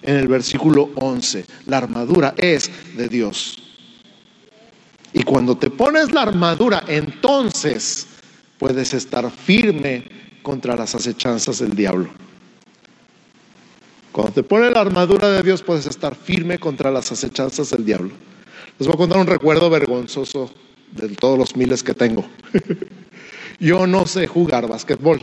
en 0.00 0.16
el 0.16 0.28
versículo 0.28 0.88
11. 0.94 1.44
La 1.66 1.76
armadura 1.76 2.32
es 2.38 2.70
de 2.96 3.06
Dios. 3.06 3.62
Y 5.12 5.24
cuando 5.24 5.58
te 5.58 5.68
pones 5.68 6.10
la 6.10 6.22
armadura, 6.22 6.84
entonces 6.88 8.06
puedes 8.56 8.94
estar 8.94 9.30
firme 9.30 10.08
contra 10.40 10.74
las 10.74 10.94
acechanzas 10.94 11.58
del 11.58 11.76
diablo. 11.76 12.08
Cuando 14.10 14.32
te 14.32 14.42
pones 14.42 14.72
la 14.72 14.80
armadura 14.80 15.28
de 15.28 15.42
Dios, 15.42 15.62
puedes 15.62 15.84
estar 15.84 16.14
firme 16.14 16.58
contra 16.58 16.90
las 16.90 17.12
acechanzas 17.12 17.68
del 17.68 17.84
diablo. 17.84 18.12
Les 18.78 18.86
voy 18.86 18.94
a 18.94 18.96
contar 18.96 19.18
un 19.18 19.26
recuerdo 19.26 19.68
vergonzoso 19.68 20.50
de 20.92 21.10
todos 21.10 21.38
los 21.38 21.54
miles 21.56 21.82
que 21.82 21.92
tengo. 21.92 22.24
Yo 23.60 23.86
no 23.86 24.06
sé 24.06 24.26
jugar 24.26 24.66
básquetbol. 24.66 25.20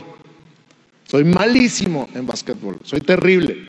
Soy 1.04 1.24
malísimo 1.24 2.08
en 2.14 2.26
básquetbol. 2.26 2.78
Soy 2.84 3.00
terrible. 3.00 3.66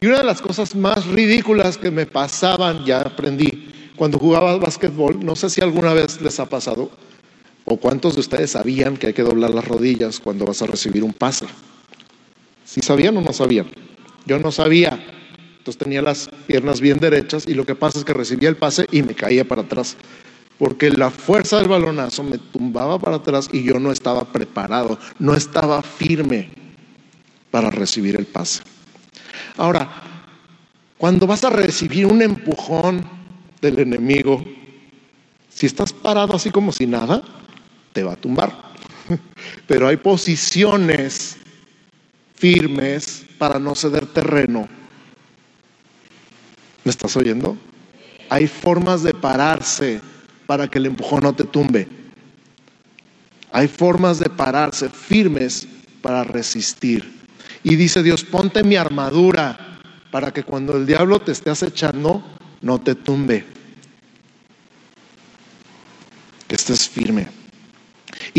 Y 0.00 0.06
una 0.06 0.18
de 0.18 0.24
las 0.24 0.40
cosas 0.40 0.76
más 0.76 1.06
ridículas 1.06 1.76
que 1.76 1.90
me 1.90 2.06
pasaban, 2.06 2.84
ya 2.84 3.00
aprendí, 3.00 3.92
cuando 3.96 4.18
jugaba 4.18 4.56
básquetbol, 4.56 5.24
no 5.24 5.34
sé 5.34 5.50
si 5.50 5.60
alguna 5.60 5.92
vez 5.92 6.20
les 6.20 6.38
ha 6.38 6.46
pasado, 6.46 6.90
o 7.64 7.76
cuántos 7.76 8.14
de 8.14 8.20
ustedes 8.20 8.52
sabían 8.52 8.96
que 8.96 9.08
hay 9.08 9.12
que 9.12 9.22
doblar 9.22 9.50
las 9.50 9.66
rodillas 9.66 10.20
cuando 10.20 10.46
vas 10.46 10.62
a 10.62 10.66
recibir 10.66 11.02
un 11.02 11.12
pase. 11.12 11.46
¿Si 12.64 12.80
sabían 12.80 13.16
o 13.16 13.20
no 13.20 13.32
sabían? 13.32 13.66
Yo 14.24 14.38
no 14.38 14.52
sabía. 14.52 15.04
Entonces 15.58 15.78
tenía 15.78 16.00
las 16.00 16.30
piernas 16.46 16.80
bien 16.80 16.98
derechas 16.98 17.48
y 17.48 17.54
lo 17.54 17.66
que 17.66 17.74
pasa 17.74 17.98
es 17.98 18.04
que 18.04 18.12
recibía 18.12 18.48
el 18.48 18.56
pase 18.56 18.86
y 18.92 19.02
me 19.02 19.14
caía 19.14 19.44
para 19.44 19.62
atrás. 19.62 19.96
Porque 20.58 20.90
la 20.90 21.10
fuerza 21.10 21.58
del 21.58 21.68
balonazo 21.68 22.24
me 22.24 22.38
tumbaba 22.38 22.98
para 22.98 23.16
atrás 23.16 23.48
y 23.52 23.62
yo 23.62 23.78
no 23.78 23.92
estaba 23.92 24.24
preparado, 24.24 24.98
no 25.18 25.34
estaba 25.34 25.82
firme 25.82 26.50
para 27.50 27.70
recibir 27.70 28.16
el 28.16 28.26
pase. 28.26 28.62
Ahora, 29.56 29.88
cuando 30.98 31.26
vas 31.26 31.44
a 31.44 31.50
recibir 31.50 32.06
un 32.06 32.22
empujón 32.22 33.04
del 33.60 33.78
enemigo, 33.78 34.44
si 35.48 35.66
estás 35.66 35.92
parado 35.92 36.34
así 36.34 36.50
como 36.50 36.72
si 36.72 36.86
nada, 36.86 37.22
te 37.92 38.02
va 38.02 38.14
a 38.14 38.16
tumbar. 38.16 38.52
Pero 39.66 39.86
hay 39.86 39.96
posiciones 39.96 41.36
firmes 42.34 43.24
para 43.38 43.58
no 43.58 43.74
ceder 43.74 44.06
terreno. 44.06 44.68
¿Me 46.84 46.90
estás 46.90 47.16
oyendo? 47.16 47.56
Hay 48.30 48.46
formas 48.46 49.02
de 49.02 49.14
pararse 49.14 50.00
para 50.48 50.66
que 50.66 50.78
el 50.78 50.86
empujón 50.86 51.20
no 51.24 51.34
te 51.34 51.44
tumbe. 51.44 51.86
Hay 53.52 53.68
formas 53.68 54.18
de 54.18 54.30
pararse 54.30 54.88
firmes 54.88 55.68
para 56.00 56.24
resistir. 56.24 57.06
Y 57.62 57.76
dice 57.76 58.02
Dios, 58.02 58.24
ponte 58.24 58.64
mi 58.64 58.74
armadura 58.74 59.78
para 60.10 60.32
que 60.32 60.44
cuando 60.44 60.74
el 60.74 60.86
diablo 60.86 61.20
te 61.20 61.32
esté 61.32 61.50
acechando, 61.50 62.22
no 62.62 62.80
te 62.80 62.94
tumbe. 62.94 63.44
Que 66.46 66.54
estés 66.54 66.88
firme. 66.88 67.28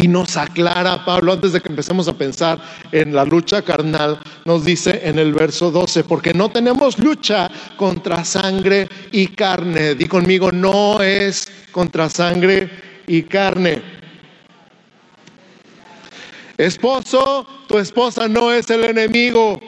Y 0.01 0.07
nos 0.07 0.37
aclara 0.37 1.03
Pablo 1.03 1.33
antes 1.33 1.51
de 1.51 1.59
que 1.59 1.67
empecemos 1.67 2.07
a 2.07 2.13
pensar 2.13 2.57
en 2.93 3.13
la 3.13 3.25
lucha 3.25 3.63
carnal, 3.63 4.17
nos 4.45 4.63
dice 4.63 5.01
en 5.03 5.19
el 5.19 5.33
verso 5.33 5.71
12, 5.71 6.05
porque 6.05 6.33
no 6.33 6.47
tenemos 6.47 6.97
lucha 6.99 7.51
contra 7.75 8.23
sangre 8.23 8.87
y 9.11 9.27
carne. 9.27 9.95
Di 9.95 10.05
conmigo, 10.05 10.53
no 10.53 11.01
es 11.01 11.51
contra 11.73 12.09
sangre 12.09 12.69
y 13.07 13.23
carne 13.23 13.99
Esposo, 16.57 17.45
tu 17.67 17.77
esposa 17.77 18.29
no 18.29 18.53
es 18.53 18.69
el 18.69 18.85
enemigo. 18.85 19.59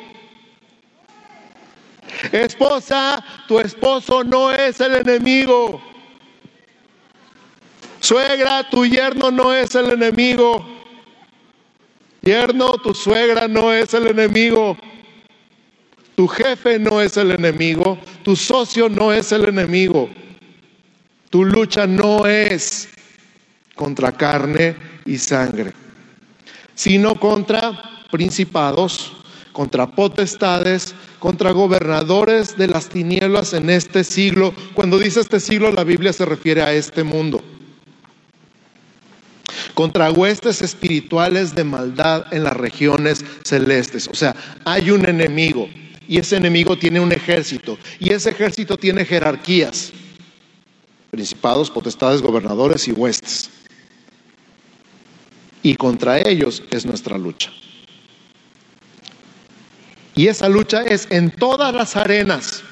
Esposa, 2.32 3.22
tu 3.50 3.60
esposo 3.60 4.24
no 4.24 4.52
es 4.54 4.80
el 4.80 4.96
enemigo. 4.96 5.82
Suegra, 8.02 8.70
tu 8.70 8.86
yerno 8.86 9.32
no 9.32 9.54
es 9.54 9.74
el 9.76 9.92
enemigo. 9.92 10.66
Yerno, 12.22 12.74
tu 12.74 12.94
suegra 12.94 13.48
no 13.48 13.72
es 13.72 13.94
el 13.94 14.08
enemigo. 14.08 14.78
Tu 16.16 16.28
jefe 16.28 16.78
no 16.78 17.00
es 17.00 17.16
el 17.16 17.32
enemigo. 17.32 17.98
Tu 18.24 18.36
socio 18.36 18.90
no 18.90 19.14
es 19.14 19.32
el 19.32 19.48
enemigo. 19.48 20.10
Tu 21.30 21.46
lucha 21.46 21.88
no 21.88 22.28
es 22.28 22.90
contra 23.76 24.12
carne 24.12 24.76
y 25.06 25.18
sangre 25.18 25.74
sino 26.82 27.20
contra 27.20 27.80
principados, 28.10 29.14
contra 29.52 29.92
potestades, 29.92 30.96
contra 31.20 31.52
gobernadores 31.52 32.58
de 32.58 32.68
las 32.68 32.90
tinieblas 32.90 33.54
en 33.54 33.70
este 33.70 34.04
siglo. 34.04 34.52
Cuando 34.74 34.98
dice 34.98 35.20
este 35.20 35.40
siglo, 35.40 35.72
la 35.72 35.84
Biblia 35.84 36.12
se 36.12 36.26
refiere 36.26 36.64
a 36.64 36.74
este 36.74 37.04
mundo. 37.04 37.44
Contra 39.74 40.12
huestes 40.12 40.62
espirituales 40.62 41.56
de 41.56 41.64
maldad 41.64 42.26
en 42.32 42.44
las 42.44 42.56
regiones 42.56 43.24
celestes. 43.44 44.08
O 44.08 44.16
sea, 44.16 44.36
hay 44.66 44.92
un 44.92 45.06
enemigo 45.08 45.70
y 46.08 46.20
ese 46.20 46.38
enemigo 46.38 46.78
tiene 46.78 47.00
un 47.00 47.12
ejército 47.12 47.78
y 48.00 48.14
ese 48.14 48.32
ejército 48.32 48.78
tiene 48.78 49.06
jerarquías. 49.06 49.92
Principados, 51.10 51.70
potestades, 51.70 52.22
gobernadores 52.22 52.88
y 52.88 52.92
huestes 52.92 53.50
y 55.64 55.76
contra 55.76 56.20
ellos 56.20 56.64
es 56.72 56.86
nuestra 56.86 57.18
lucha. 57.18 57.52
Y 60.16 60.28
esa 60.28 60.50
lucha 60.50 60.84
es 60.84 61.08
en 61.10 61.32
todas 61.32 61.74
las 61.74 61.96
arenas, 61.96 62.64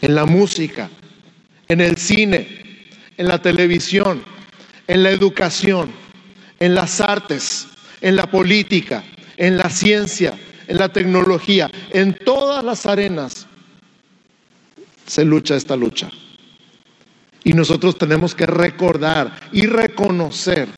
en 0.00 0.14
la 0.14 0.24
música, 0.24 0.88
en 1.66 1.80
el 1.80 1.96
cine, 1.96 2.86
en 3.16 3.26
la 3.26 3.42
televisión, 3.42 4.22
en 4.88 5.02
la 5.02 5.10
educación, 5.10 5.92
en 6.58 6.74
las 6.74 7.00
artes, 7.00 7.68
en 8.00 8.16
la 8.16 8.28
política, 8.28 9.04
en 9.36 9.56
la 9.56 9.70
ciencia, 9.70 10.34
en 10.66 10.78
la 10.78 10.88
tecnología, 10.88 11.70
en 11.90 12.14
todas 12.14 12.64
las 12.64 12.86
arenas 12.86 13.46
se 15.06 15.24
lucha 15.24 15.54
esta 15.56 15.76
lucha. 15.76 16.10
Y 17.44 17.52
nosotros 17.52 17.96
tenemos 17.96 18.34
que 18.34 18.46
recordar 18.46 19.48
y 19.52 19.66
reconocer 19.66 20.68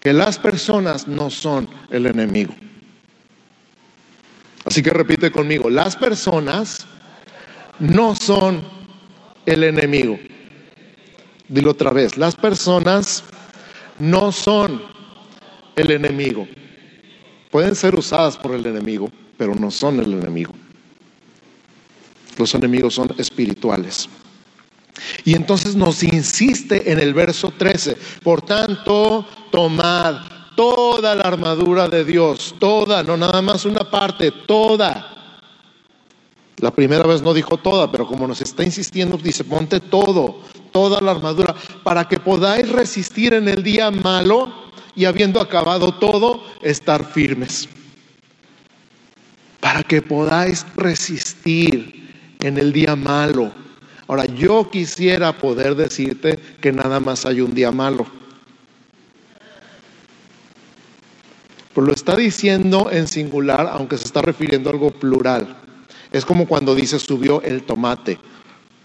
que 0.00 0.12
las 0.12 0.38
personas 0.38 1.06
no 1.06 1.30
son 1.30 1.68
el 1.90 2.06
enemigo. 2.06 2.54
Así 4.64 4.82
que 4.82 4.90
repite 4.90 5.30
conmigo, 5.30 5.70
las 5.70 5.96
personas 5.96 6.86
no 7.78 8.16
son 8.16 8.62
el 9.46 9.64
enemigo. 9.64 10.18
Dilo 11.48 11.70
otra 11.70 11.90
vez, 11.90 12.16
las 12.16 12.34
personas 12.34 13.22
no 13.98 14.32
son 14.32 14.82
el 15.76 15.90
enemigo. 15.90 16.46
Pueden 17.50 17.74
ser 17.74 17.94
usadas 17.94 18.36
por 18.36 18.54
el 18.54 18.66
enemigo, 18.66 19.10
pero 19.36 19.54
no 19.54 19.70
son 19.70 20.00
el 20.00 20.12
enemigo. 20.12 20.52
Los 22.38 22.54
enemigos 22.54 22.94
son 22.94 23.14
espirituales. 23.18 24.08
Y 25.24 25.34
entonces 25.34 25.76
nos 25.76 26.02
insiste 26.02 26.90
en 26.90 26.98
el 26.98 27.14
verso 27.14 27.52
13, 27.56 27.96
por 28.22 28.42
tanto, 28.42 29.26
tomad 29.50 30.36
toda 30.56 31.14
la 31.14 31.24
armadura 31.24 31.86
de 31.88 32.04
Dios, 32.04 32.54
toda, 32.58 33.02
no 33.02 33.16
nada 33.16 33.42
más 33.42 33.64
una 33.64 33.88
parte, 33.90 34.32
toda. 34.46 35.12
La 36.58 36.70
primera 36.70 37.06
vez 37.06 37.20
no 37.20 37.34
dijo 37.34 37.58
toda, 37.58 37.92
pero 37.92 38.06
como 38.06 38.26
nos 38.26 38.40
está 38.40 38.64
insistiendo, 38.64 39.18
dice, 39.18 39.44
ponte 39.44 39.80
todo, 39.80 40.40
toda 40.76 41.00
la 41.00 41.12
armadura, 41.12 41.54
para 41.82 42.06
que 42.06 42.20
podáis 42.20 42.68
resistir 42.68 43.32
en 43.32 43.48
el 43.48 43.62
día 43.62 43.90
malo 43.90 44.52
y 44.94 45.06
habiendo 45.06 45.40
acabado 45.40 45.94
todo, 45.94 46.44
estar 46.60 47.02
firmes. 47.02 47.66
Para 49.58 49.82
que 49.82 50.02
podáis 50.02 50.66
resistir 50.76 52.36
en 52.40 52.58
el 52.58 52.74
día 52.74 52.94
malo 52.94 53.50
Ahora, 54.08 54.26
yo 54.26 54.70
quisiera 54.70 55.36
poder 55.36 55.74
decirte 55.74 56.38
que 56.60 56.70
nada 56.72 57.00
más 57.00 57.26
hay 57.26 57.40
un 57.40 57.54
día 57.54 57.72
malo. 57.72 58.06
Pero 61.74 61.86
lo 61.88 61.92
está 61.92 62.14
diciendo 62.14 62.88
en 62.92 63.08
singular, 63.08 63.68
aunque 63.72 63.98
se 63.98 64.04
está 64.04 64.22
refiriendo 64.22 64.70
a 64.70 64.74
algo 64.74 64.92
plural. 64.92 65.56
Es 66.12 66.24
como 66.24 66.46
cuando 66.46 66.74
dice 66.74 67.00
subió 67.00 67.42
el 67.42 67.64
tomate. 67.64 68.18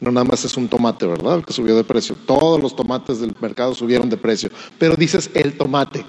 No 0.01 0.11
nada 0.11 0.23
más 0.25 0.43
es 0.43 0.57
un 0.57 0.67
tomate, 0.67 1.05
¿verdad? 1.05 1.43
Que 1.43 1.53
subió 1.53 1.75
de 1.75 1.83
precio. 1.83 2.15
Todos 2.25 2.59
los 2.59 2.75
tomates 2.75 3.21
del 3.21 3.35
mercado 3.39 3.75
subieron 3.75 4.09
de 4.09 4.17
precio. 4.17 4.49
Pero 4.79 4.95
dices 4.95 5.29
el 5.35 5.55
tomate. 5.55 6.03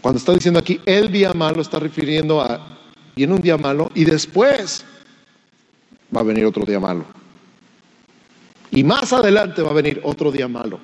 Cuando 0.00 0.18
está 0.18 0.32
diciendo 0.32 0.58
aquí 0.58 0.80
el 0.86 1.12
día 1.12 1.34
malo, 1.34 1.60
está 1.60 1.78
refiriendo 1.78 2.40
a 2.40 2.78
viene 3.14 3.34
un 3.34 3.42
día 3.42 3.58
malo 3.58 3.90
y 3.94 4.04
después 4.04 4.86
va 6.14 6.20
a 6.20 6.24
venir 6.24 6.46
otro 6.46 6.64
día 6.64 6.80
malo. 6.80 7.04
Y 8.70 8.82
más 8.84 9.12
adelante 9.12 9.60
va 9.60 9.70
a 9.70 9.74
venir 9.74 10.00
otro 10.02 10.32
día 10.32 10.48
malo. 10.48 10.80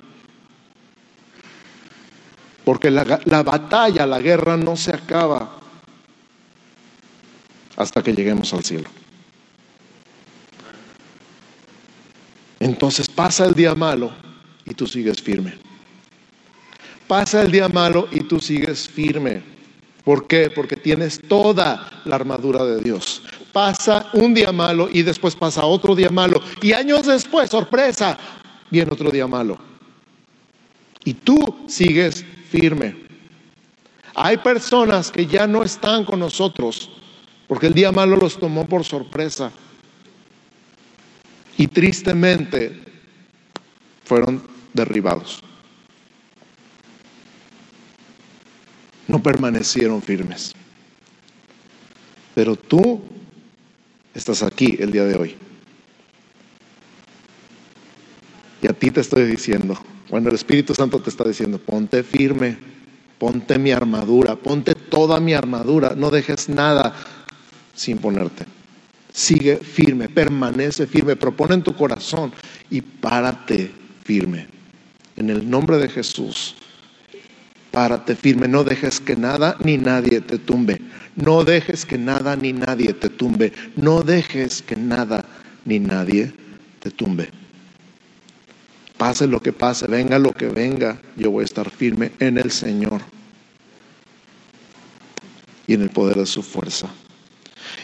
Porque 2.63 2.91
la, 2.91 3.19
la 3.25 3.41
batalla, 3.41 4.05
la 4.05 4.19
guerra 4.19 4.57
no 4.57 4.77
se 4.77 4.91
acaba 4.91 5.57
hasta 7.75 8.03
que 8.03 8.13
lleguemos 8.13 8.53
al 8.53 8.63
cielo. 8.63 8.87
Entonces 12.59 13.07
pasa 13.07 13.45
el 13.45 13.53
día 13.53 13.75
malo 13.75 14.11
y 14.65 14.73
tú 14.73 14.87
sigues 14.87 15.21
firme. 15.21 15.57
Pasa 17.07 17.41
el 17.41 17.51
día 17.51 17.67
malo 17.69 18.07
y 18.11 18.21
tú 18.21 18.39
sigues 18.39 18.87
firme. 18.87 19.41
¿Por 20.03 20.27
qué? 20.27 20.49
Porque 20.49 20.75
tienes 20.75 21.21
toda 21.27 22.01
la 22.05 22.15
armadura 22.15 22.63
de 22.63 22.81
Dios. 22.81 23.23
Pasa 23.51 24.09
un 24.13 24.33
día 24.33 24.51
malo 24.51 24.89
y 24.91 25.03
después 25.03 25.35
pasa 25.35 25.65
otro 25.65 25.95
día 25.95 26.09
malo. 26.09 26.41
Y 26.61 26.73
años 26.73 27.05
después, 27.05 27.49
sorpresa, 27.49 28.17
viene 28.69 28.91
otro 28.91 29.11
día 29.11 29.27
malo. 29.27 29.57
Y 31.03 31.13
tú 31.13 31.65
sigues 31.67 32.25
firme. 32.49 32.95
Hay 34.15 34.37
personas 34.37 35.11
que 35.11 35.25
ya 35.25 35.47
no 35.47 35.63
están 35.63 36.03
con 36.03 36.19
nosotros 36.19 36.91
porque 37.47 37.65
el 37.65 37.73
día 37.73 37.91
malo 37.91 38.15
los 38.15 38.37
tomó 38.37 38.67
por 38.67 38.85
sorpresa. 38.85 39.51
Y 41.59 41.67
tristemente 41.67 42.71
fueron 44.05 44.41
derribados. 44.73 45.43
No 49.09 49.21
permanecieron 49.21 50.01
firmes. 50.01 50.53
Pero 52.33 52.55
tú 52.55 53.01
estás 54.13 54.41
aquí 54.41 54.77
el 54.79 54.93
día 54.93 55.03
de 55.03 55.15
hoy. 55.17 55.35
Y 58.61 58.67
a 58.67 58.71
ti 58.71 58.89
te 58.89 59.01
estoy 59.01 59.25
diciendo, 59.25 59.77
cuando 60.09 60.29
el 60.29 60.35
Espíritu 60.35 60.73
Santo 60.73 61.01
te 61.01 61.09
está 61.09 61.25
diciendo, 61.25 61.59
ponte 61.59 62.03
firme, 62.03 62.57
ponte 63.17 63.59
mi 63.59 63.71
armadura, 63.71 64.37
ponte 64.37 64.75
toda 64.75 65.19
mi 65.19 65.33
armadura, 65.33 65.93
no 65.93 66.09
dejes 66.09 66.47
nada 66.47 66.95
sin 67.75 67.97
ponerte. 67.97 68.58
Sigue 69.19 69.57
firme, 69.57 70.07
permanece 70.07 70.87
firme, 70.87 71.17
propone 71.17 71.55
en 71.55 71.61
tu 71.61 71.75
corazón 71.75 72.31
y 72.69 72.79
párate 72.79 73.69
firme. 74.05 74.47
En 75.17 75.29
el 75.29 75.49
nombre 75.49 75.77
de 75.77 75.89
Jesús, 75.89 76.55
párate 77.69 78.15
firme, 78.15 78.47
no 78.47 78.63
dejes 78.63 79.01
que 79.01 79.17
nada 79.17 79.57
ni 79.61 79.77
nadie 79.77 80.21
te 80.21 80.39
tumbe. 80.39 80.81
No 81.17 81.43
dejes 81.43 81.85
que 81.85 81.97
nada 81.97 82.37
ni 82.37 82.53
nadie 82.53 82.93
te 82.93 83.09
tumbe. 83.09 83.51
No 83.75 84.03
dejes 84.03 84.61
que 84.61 84.77
nada 84.77 85.25
ni 85.65 85.79
nadie 85.79 86.31
te 86.79 86.89
tumbe. 86.89 87.29
Pase 88.95 89.27
lo 89.27 89.41
que 89.41 89.51
pase, 89.51 89.87
venga 89.87 90.17
lo 90.17 90.31
que 90.31 90.47
venga, 90.47 90.97
yo 91.17 91.29
voy 91.31 91.41
a 91.41 91.45
estar 91.45 91.69
firme 91.69 92.13
en 92.19 92.37
el 92.37 92.51
Señor 92.51 93.01
y 95.67 95.73
en 95.73 95.81
el 95.81 95.89
poder 95.89 96.15
de 96.15 96.25
su 96.25 96.41
fuerza. 96.41 96.87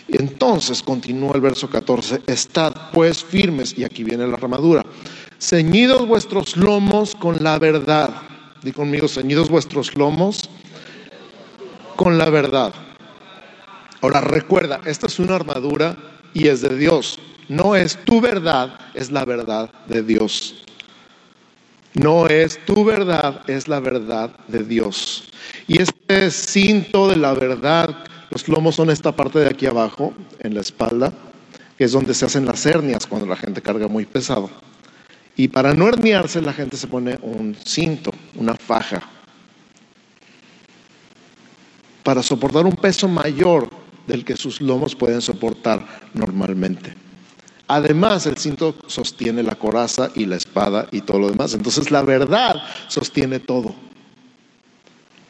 Entonces 0.07 0.83
continúa 0.83 1.33
el 1.35 1.41
verso 1.41 1.69
14, 1.69 2.21
estad 2.27 2.73
pues 2.93 3.23
firmes, 3.23 3.77
y 3.77 3.83
aquí 3.83 4.03
viene 4.03 4.27
la 4.27 4.35
armadura, 4.35 4.85
ceñidos 5.39 6.07
vuestros 6.07 6.55
lomos 6.55 7.15
con 7.15 7.43
la 7.43 7.57
verdad. 7.59 8.11
Di 8.61 8.71
conmigo, 8.71 9.07
ceñidos 9.07 9.49
vuestros 9.49 9.95
lomos 9.95 10.49
con 11.95 12.17
la 12.17 12.29
verdad. 12.29 12.73
Ahora 14.01 14.21
recuerda, 14.21 14.81
esta 14.85 15.07
es 15.07 15.19
una 15.19 15.35
armadura 15.35 15.97
y 16.33 16.47
es 16.47 16.61
de 16.61 16.77
Dios. 16.77 17.19
No 17.47 17.75
es 17.75 17.97
tu 18.05 18.21
verdad, 18.21 18.79
es 18.93 19.11
la 19.11 19.25
verdad 19.25 19.69
de 19.87 20.03
Dios. 20.03 20.63
No 21.93 22.27
es 22.27 22.63
tu 22.65 22.83
verdad, 22.83 23.41
es 23.47 23.67
la 23.67 23.79
verdad 23.79 24.31
de 24.47 24.63
Dios. 24.63 25.29
Y 25.67 25.81
este 25.81 26.29
cinto 26.29 27.07
de 27.07 27.15
la 27.15 27.33
verdad 27.33 28.03
los 28.35 28.49
lomos 28.49 28.75
son 28.75 28.89
esta 28.89 29.13
parte 29.13 29.39
de 29.39 29.47
aquí 29.47 29.65
abajo, 29.65 30.13
en 30.39 30.55
la 30.55 30.59
espalda, 30.59 31.13
que 31.77 31.85
es 31.85 31.93
donde 31.93 32.13
se 32.13 32.25
hacen 32.25 32.45
las 32.45 32.65
hernias 32.65 33.07
cuando 33.07 33.25
la 33.25 33.37
gente 33.37 33.61
carga 33.61 33.87
muy 33.87 34.05
pesado. 34.05 34.49
Y 35.37 35.47
para 35.47 35.73
no 35.73 35.87
herniarse 35.87 36.41
la 36.41 36.51
gente 36.51 36.75
se 36.75 36.87
pone 36.87 37.17
un 37.21 37.55
cinto, 37.55 38.11
una 38.35 38.53
faja, 38.55 39.01
para 42.03 42.21
soportar 42.21 42.65
un 42.65 42.75
peso 42.75 43.07
mayor 43.07 43.69
del 44.05 44.25
que 44.25 44.35
sus 44.35 44.59
lomos 44.59 44.97
pueden 44.97 45.21
soportar 45.21 45.87
normalmente. 46.13 46.93
Además, 47.69 48.25
el 48.25 48.35
cinto 48.35 48.75
sostiene 48.87 49.43
la 49.43 49.55
coraza 49.55 50.11
y 50.13 50.25
la 50.25 50.35
espada 50.35 50.89
y 50.91 50.99
todo 50.99 51.19
lo 51.19 51.29
demás. 51.29 51.53
Entonces, 51.53 51.89
la 51.89 52.01
verdad 52.01 52.61
sostiene 52.89 53.39
todo. 53.39 53.73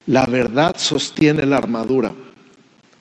La 0.08 0.26
verdad 0.26 0.76
sostiene 0.80 1.46
la 1.46 1.58
armadura 1.58 2.12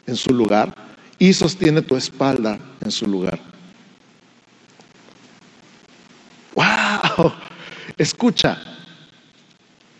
en 0.07 0.17
su 0.17 0.33
lugar 0.33 0.75
y 1.19 1.33
sostiene 1.33 1.83
tu 1.83 1.97
espalda 1.97 2.59
en 2.81 2.91
su 2.91 3.07
lugar. 3.07 3.39
¡Wow! 6.55 7.33
Escucha, 7.97 8.63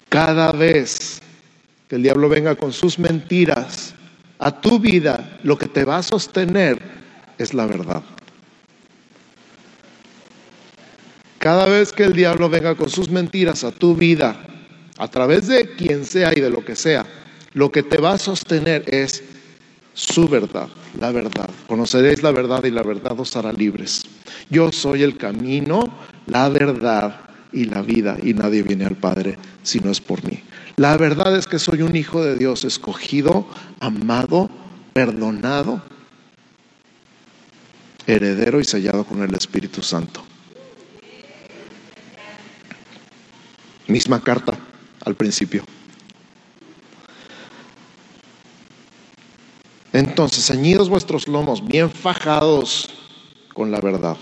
cada 0.09 0.53
vez 0.53 1.21
que 1.89 1.97
el 1.97 2.03
diablo 2.03 2.29
venga 2.29 2.55
con 2.57 2.73
sus 2.73 2.99
mentiras 2.99 3.95
a 4.39 4.61
tu 4.61 4.79
vida, 4.79 5.39
lo 5.43 5.57
que 5.57 5.67
te 5.67 5.85
va 5.85 5.99
a 5.99 6.03
sostener 6.03 6.81
es 7.39 7.55
la 7.55 7.67
verdad. 7.67 8.03
Cada 11.39 11.67
vez 11.67 11.93
que 11.93 12.05
el 12.05 12.15
diablo 12.15 12.49
venga 12.49 12.75
con 12.75 12.89
sus 12.89 13.11
mentiras 13.11 13.65
a 13.65 13.71
tu 13.71 13.95
vida, 13.95 14.37
a 14.97 15.09
través 15.09 15.47
de 15.47 15.75
quien 15.75 16.05
sea 16.05 16.33
y 16.33 16.41
de 16.41 16.51
lo 16.51 16.65
que 16.65 16.75
sea, 16.75 17.07
lo 17.53 17.71
que 17.71 17.83
te 17.83 17.99
va 17.99 18.13
a 18.13 18.19
sostener 18.19 18.85
es 18.87 19.23
su 19.95 20.29
verdad, 20.29 20.69
la 21.01 21.13
verdad. 21.13 21.49
Conoceréis 21.67 22.23
la 22.23 22.33
verdad 22.33 22.65
y 22.65 22.71
la 22.71 22.83
verdad 22.83 23.19
os 23.19 23.35
hará 23.37 23.53
libres. 23.53 24.05
Yo 24.51 24.73
soy 24.73 25.03
el 25.03 25.17
camino, 25.17 25.85
la 26.27 26.49
verdad 26.49 27.21
y 27.53 27.65
la 27.67 27.81
vida 27.83 28.17
y 28.23 28.35
nadie 28.35 28.63
viene 28.63 28.85
al 28.85 28.97
Padre 28.97 29.39
si 29.63 29.79
no 29.81 29.91
es 29.91 30.01
por 30.01 30.23
mí. 30.25 30.41
La 30.77 30.97
verdad 30.97 31.37
es 31.37 31.47
que 31.47 31.61
soy 31.61 31.83
un 31.83 31.95
hijo 31.95 32.23
de 32.23 32.37
Dios, 32.37 32.65
escogido, 32.65 33.47
amado, 33.79 34.51
perdonado, 34.93 35.81
heredero 38.07 38.61
y 38.61 38.65
sellado 38.65 39.05
con 39.05 39.23
el 39.23 39.35
Espíritu 39.35 39.83
Santo. 39.83 40.25
Misma 43.87 44.21
carta 44.21 44.59
al 45.05 45.15
principio. 45.15 45.63
Entonces, 49.95 50.45
ceñidos 50.45 50.89
vuestros 50.89 51.29
lomos, 51.29 51.65
bien 51.65 51.89
fajados 51.89 52.91
con 53.55 53.71
la 53.71 53.81
verdad, 53.81 54.17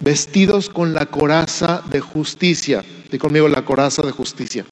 vestidos 0.00 0.70
con 0.70 0.94
la 0.94 1.04
coraza 1.04 1.82
de 1.90 2.00
justicia. 2.00 2.82
Di 3.10 3.18
conmigo 3.18 3.48
la 3.48 3.66
coraza 3.66 4.00
de 4.00 4.12
justicia. 4.12 4.64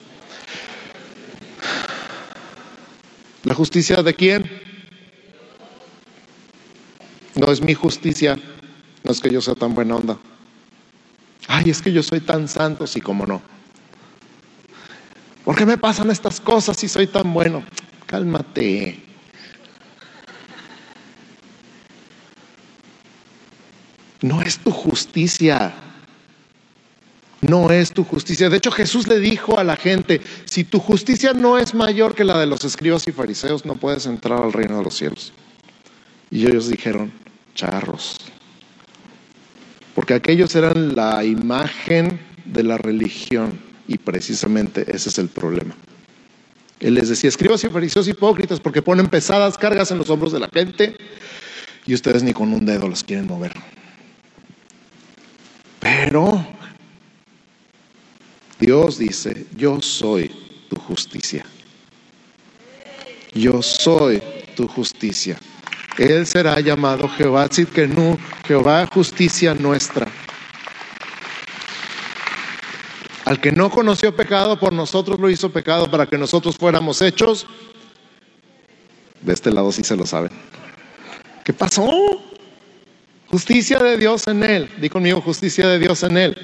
¿La 3.43 3.53
justicia 3.53 4.01
de 4.01 4.15
quién? 4.15 4.49
No 7.35 7.51
es 7.51 7.61
mi 7.61 7.75
justicia, 7.75 8.39
no 9.03 9.11
es 9.11 9.19
que 9.21 9.29
yo 9.29 9.39
sea 9.39 9.53
tan 9.53 9.75
buena 9.75 9.97
onda. 9.97 10.17
Ay, 11.47 11.69
es 11.69 11.79
que 11.83 11.93
yo 11.93 12.01
soy 12.01 12.21
tan 12.21 12.47
santo, 12.47 12.87
sí, 12.87 13.01
como 13.01 13.27
no. 13.27 13.39
¿Por 15.43 15.55
qué 15.55 15.63
me 15.63 15.77
pasan 15.77 16.09
estas 16.09 16.41
cosas 16.41 16.75
si 16.75 16.87
soy 16.87 17.05
tan 17.05 17.31
bueno? 17.31 17.63
Cálmate. 18.07 19.04
No 24.21 24.41
es 24.41 24.57
tu 24.59 24.71
justicia. 24.71 25.73
No 27.41 27.69
es 27.69 27.91
tu 27.91 28.03
justicia. 28.03 28.49
De 28.49 28.57
hecho, 28.57 28.71
Jesús 28.71 29.07
le 29.07 29.19
dijo 29.19 29.59
a 29.59 29.63
la 29.63 29.75
gente, 29.75 30.21
si 30.45 30.63
tu 30.63 30.79
justicia 30.79 31.33
no 31.33 31.59
es 31.59 31.73
mayor 31.73 32.15
que 32.15 32.23
la 32.23 32.39
de 32.39 32.47
los 32.47 32.63
escribas 32.63 33.07
y 33.07 33.11
fariseos, 33.11 33.65
no 33.65 33.75
puedes 33.75 34.05
entrar 34.05 34.41
al 34.41 34.53
reino 34.53 34.77
de 34.77 34.83
los 34.83 34.95
cielos. 34.95 35.31
Y 36.31 36.47
ellos 36.47 36.69
dijeron, 36.69 37.11
charros. 37.53 38.17
Porque 39.93 40.13
aquellos 40.13 40.55
eran 40.55 40.95
la 40.95 41.23
imagen 41.23 42.19
de 42.45 42.63
la 42.63 42.77
religión 42.77 43.59
y 43.87 43.97
precisamente 43.97 44.85
ese 44.93 45.09
es 45.09 45.19
el 45.19 45.29
problema. 45.29 45.75
Él 46.79 46.95
les 46.95 47.09
decía, 47.09 47.29
escribas 47.29 47.63
y 47.63 47.69
fariseos 47.69 48.07
hipócritas 48.07 48.59
porque 48.59 48.81
ponen 48.81 49.07
pesadas 49.07 49.57
cargas 49.57 49.91
en 49.91 49.97
los 49.97 50.09
hombros 50.09 50.33
de 50.33 50.39
la 50.39 50.49
gente 50.49 50.95
y 51.85 51.93
ustedes 51.93 52.23
ni 52.23 52.33
con 52.33 52.53
un 52.53 52.65
dedo 52.65 52.89
las 52.89 53.03
quieren 53.03 53.27
mover. 53.27 53.53
Pero 55.85 56.43
Dios 58.59 58.97
dice, 58.97 59.45
yo 59.55 59.79
soy 59.83 60.31
tu 60.67 60.77
justicia. 60.77 61.45
Yo 63.35 63.61
soy 63.61 64.19
tu 64.55 64.67
justicia. 64.67 65.37
Él 65.99 66.25
será 66.25 66.59
llamado 66.59 67.07
Jehová 67.07 67.47
Tzidkenu, 67.47 68.17
Jehová 68.47 68.87
justicia 68.91 69.53
nuestra. 69.53 70.07
Al 73.25 73.39
que 73.39 73.51
no 73.51 73.69
conoció 73.69 74.15
pecado, 74.15 74.59
por 74.59 74.73
nosotros 74.73 75.19
lo 75.19 75.29
hizo 75.29 75.51
pecado 75.51 75.91
para 75.91 76.07
que 76.07 76.17
nosotros 76.17 76.57
fuéramos 76.57 76.99
hechos. 77.03 77.45
De 79.21 79.33
este 79.33 79.51
lado 79.51 79.71
sí 79.71 79.83
se 79.83 79.95
lo 79.95 80.07
saben. 80.07 80.31
¿Qué 81.43 81.53
pasó? 81.53 82.24
Justicia 83.35 83.79
de 83.79 83.97
Dios 83.97 84.27
en 84.27 84.45
él. 84.45 84.69
Di 84.79 84.87
conmigo, 84.87 85.19
justicia 85.19 85.67
de 85.67 85.77
Dios 85.77 86.03
en 86.03 86.15
él. 86.15 86.37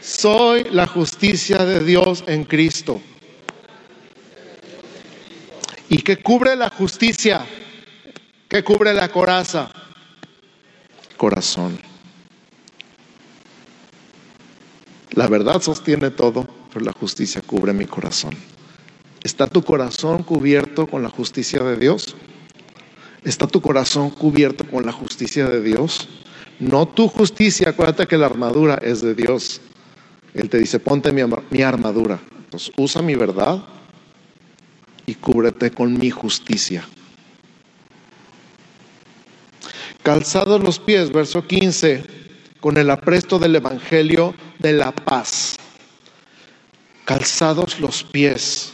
Soy 0.00 0.64
la 0.64 0.88
justicia 0.88 1.64
de 1.64 1.78
Dios 1.78 2.24
en 2.26 2.42
Cristo. 2.42 3.00
¿Y 5.88 6.02
qué 6.02 6.16
cubre 6.16 6.56
la 6.56 6.70
justicia? 6.70 7.46
¿Qué 8.48 8.64
cubre 8.64 8.92
la 8.92 9.10
coraza? 9.10 9.70
Corazón. 11.16 11.78
La 15.12 15.28
verdad 15.28 15.62
sostiene 15.62 16.10
todo, 16.10 16.48
pero 16.72 16.84
la 16.84 16.92
justicia 16.92 17.42
cubre 17.42 17.72
mi 17.72 17.86
corazón. 17.86 18.36
¿Está 19.22 19.46
tu 19.46 19.62
corazón 19.62 20.24
cubierto 20.24 20.88
con 20.88 21.04
la 21.04 21.10
justicia 21.10 21.62
de 21.62 21.76
Dios? 21.76 22.16
¿Está 23.24 23.46
tu 23.46 23.60
corazón 23.60 24.10
cubierto 24.10 24.64
con 24.68 24.84
la 24.84 24.92
justicia 24.92 25.48
de 25.48 25.62
Dios? 25.62 26.08
No 26.58 26.86
tu 26.86 27.08
justicia, 27.08 27.70
acuérdate 27.70 28.06
que 28.06 28.18
la 28.18 28.26
armadura 28.26 28.78
es 28.82 29.00
de 29.00 29.14
Dios. 29.14 29.60
Él 30.34 30.48
te 30.48 30.58
dice, 30.58 30.80
ponte 30.80 31.12
mi, 31.12 31.62
armadura. 31.62 32.20
Entonces, 32.44 32.72
usa 32.76 33.02
mi 33.02 33.14
verdad 33.14 33.62
y 35.06 35.14
cúbrete 35.14 35.70
con 35.70 35.98
mi 35.98 36.10
justicia. 36.10 36.86
Calzados 40.02 40.62
los 40.62 40.80
pies, 40.80 41.12
verso 41.12 41.46
15 41.46 42.04
con 42.60 42.78
el 42.78 42.90
apresto 42.90 43.38
del 43.38 43.56
Evangelio 43.56 44.34
de 44.58 44.72
la 44.72 44.92
paz. 44.92 45.56
Calzados 47.04 47.80
los 47.80 48.04
pies 48.04 48.72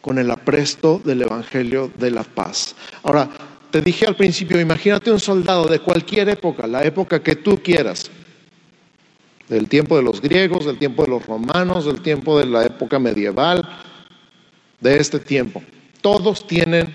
con 0.00 0.18
el 0.18 0.30
apresto 0.30 1.00
del 1.04 1.22
Evangelio 1.22 1.90
de 1.98 2.10
la 2.10 2.24
paz. 2.24 2.74
Ahora, 3.04 3.30
te 3.72 3.80
dije 3.80 4.06
al 4.06 4.14
principio, 4.14 4.60
imagínate 4.60 5.10
un 5.10 5.18
soldado 5.18 5.66
de 5.66 5.78
cualquier 5.78 6.28
época, 6.28 6.66
la 6.66 6.84
época 6.84 7.22
que 7.22 7.36
tú 7.36 7.58
quieras, 7.62 8.10
del 9.48 9.66
tiempo 9.66 9.96
de 9.96 10.02
los 10.02 10.20
griegos, 10.20 10.66
del 10.66 10.78
tiempo 10.78 11.04
de 11.04 11.08
los 11.08 11.24
romanos, 11.24 11.86
del 11.86 12.02
tiempo 12.02 12.38
de 12.38 12.44
la 12.44 12.66
época 12.66 12.98
medieval, 12.98 13.66
de 14.78 14.98
este 14.98 15.18
tiempo. 15.18 15.62
Todos 16.02 16.46
tienen 16.46 16.94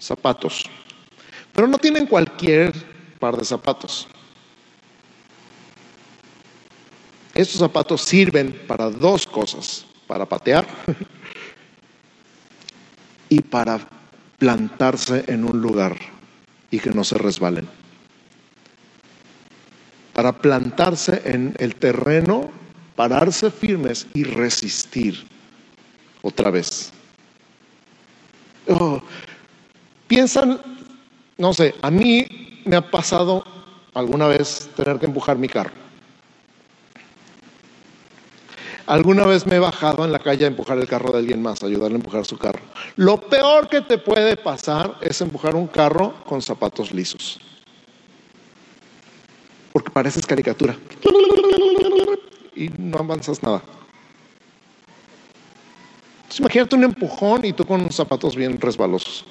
zapatos, 0.00 0.64
pero 1.52 1.68
no 1.68 1.76
tienen 1.76 2.06
cualquier 2.06 2.72
par 3.18 3.36
de 3.36 3.44
zapatos. 3.44 4.08
Estos 7.34 7.60
zapatos 7.60 8.00
sirven 8.00 8.64
para 8.66 8.88
dos 8.88 9.26
cosas, 9.26 9.84
para 10.06 10.24
patear 10.24 10.66
y 13.28 13.42
para 13.42 13.97
plantarse 14.38 15.24
en 15.26 15.44
un 15.44 15.60
lugar 15.60 15.96
y 16.70 16.78
que 16.78 16.90
no 16.90 17.04
se 17.04 17.18
resbalen. 17.18 17.68
Para 20.14 20.32
plantarse 20.32 21.22
en 21.24 21.54
el 21.58 21.74
terreno, 21.74 22.50
pararse 22.96 23.50
firmes 23.50 24.06
y 24.14 24.24
resistir 24.24 25.26
otra 26.22 26.50
vez. 26.50 26.92
Oh, 28.68 29.02
piensan, 30.06 30.60
no 31.36 31.54
sé, 31.54 31.74
a 31.82 31.90
mí 31.90 32.26
me 32.64 32.76
ha 32.76 32.90
pasado 32.90 33.44
alguna 33.94 34.26
vez 34.28 34.68
tener 34.76 34.98
que 34.98 35.06
empujar 35.06 35.38
mi 35.38 35.48
carro. 35.48 35.87
Alguna 38.88 39.26
vez 39.26 39.44
me 39.44 39.56
he 39.56 39.58
bajado 39.58 40.06
en 40.06 40.12
la 40.12 40.18
calle 40.18 40.46
a 40.46 40.48
empujar 40.48 40.78
el 40.78 40.88
carro 40.88 41.12
de 41.12 41.18
alguien 41.18 41.42
más, 41.42 41.62
ayudarle 41.62 41.96
a 41.96 41.98
empujar 41.98 42.24
su 42.24 42.38
carro. 42.38 42.60
Lo 42.96 43.20
peor 43.20 43.68
que 43.68 43.82
te 43.82 43.98
puede 43.98 44.38
pasar 44.38 44.96
es 45.02 45.20
empujar 45.20 45.54
un 45.56 45.66
carro 45.66 46.14
con 46.24 46.40
zapatos 46.40 46.90
lisos. 46.90 47.38
Porque 49.74 49.90
pareces 49.90 50.24
caricatura. 50.24 50.74
Y 52.56 52.70
no 52.78 52.96
avanzas 52.96 53.42
nada. 53.42 53.62
imagínate 56.38 56.74
un 56.74 56.84
empujón 56.84 57.44
y 57.44 57.52
tú 57.52 57.66
con 57.66 57.92
zapatos 57.92 58.34
bien 58.34 58.58
resbalosos. 58.58 59.26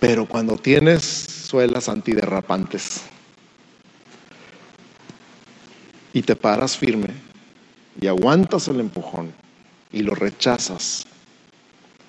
Pero 0.00 0.24
cuando 0.24 0.56
tienes 0.56 1.02
suelas 1.04 1.90
antiderrapantes 1.90 3.02
y 6.14 6.22
te 6.22 6.34
paras 6.34 6.74
firme, 6.74 7.27
y 8.00 8.06
aguantas 8.06 8.68
el 8.68 8.80
empujón 8.80 9.32
y 9.92 10.02
lo 10.02 10.14
rechazas, 10.14 11.06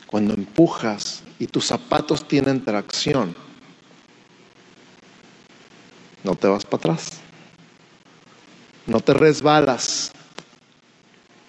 cuando 0.08 0.34
empujas 0.34 1.24
y 1.40 1.48
tus 1.48 1.66
zapatos 1.66 2.28
tienen 2.28 2.64
tracción, 2.64 3.36
no 6.24 6.36
te 6.36 6.48
vas 6.48 6.66
para 6.66 6.78
atrás, 6.78 7.20
no 8.86 9.00
te 9.00 9.14
resbalas, 9.14 10.12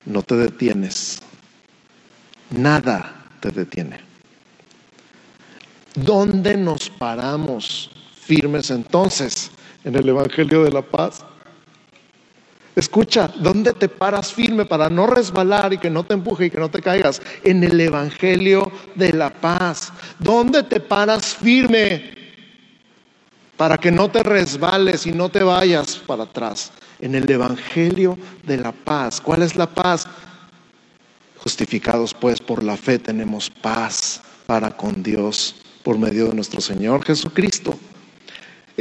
no 0.04 0.22
te 0.22 0.36
detienes, 0.36 1.20
nada 2.50 3.26
te 3.40 3.50
detiene. 3.50 4.00
¿Dónde 5.94 6.56
nos 6.56 6.88
paramos 6.88 7.90
firmes 8.14 8.70
entonces? 8.70 9.50
En 9.82 9.96
el 9.96 10.08
Evangelio 10.08 10.62
de 10.62 10.70
la 10.70 10.82
Paz. 10.82 11.24
Escucha, 12.76 13.32
¿dónde 13.36 13.72
te 13.72 13.88
paras 13.88 14.32
firme 14.32 14.64
para 14.64 14.88
no 14.88 15.06
resbalar 15.06 15.72
y 15.72 15.78
que 15.78 15.90
no 15.90 16.04
te 16.04 16.14
empuje 16.14 16.46
y 16.46 16.50
que 16.50 16.58
no 16.58 16.70
te 16.70 16.80
caigas? 16.80 17.20
En 17.42 17.64
el 17.64 17.80
Evangelio 17.80 18.70
de 18.94 19.12
la 19.12 19.30
paz. 19.30 19.92
¿Dónde 20.18 20.62
te 20.62 20.78
paras 20.78 21.34
firme 21.34 22.16
para 23.56 23.76
que 23.76 23.90
no 23.90 24.08
te 24.10 24.22
resbales 24.22 25.06
y 25.06 25.12
no 25.12 25.28
te 25.28 25.42
vayas 25.42 25.96
para 25.96 26.22
atrás? 26.22 26.70
En 27.00 27.16
el 27.16 27.28
Evangelio 27.28 28.16
de 28.44 28.58
la 28.58 28.72
paz. 28.72 29.20
¿Cuál 29.20 29.42
es 29.42 29.56
la 29.56 29.66
paz? 29.66 30.06
Justificados 31.38 32.14
pues 32.14 32.40
por 32.40 32.62
la 32.62 32.76
fe 32.76 32.98
tenemos 32.98 33.50
paz 33.50 34.20
para 34.46 34.70
con 34.70 35.02
Dios 35.02 35.56
por 35.82 35.98
medio 35.98 36.28
de 36.28 36.34
nuestro 36.34 36.60
Señor 36.60 37.04
Jesucristo. 37.04 37.76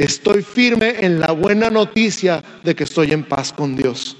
Estoy 0.00 0.42
firme 0.42 0.94
en 1.04 1.20
la 1.20 1.32
buena 1.32 1.68
noticia 1.68 2.42
de 2.64 2.74
que 2.74 2.84
estoy 2.84 3.12
en 3.12 3.22
paz 3.22 3.52
con 3.52 3.76
Dios. 3.76 4.16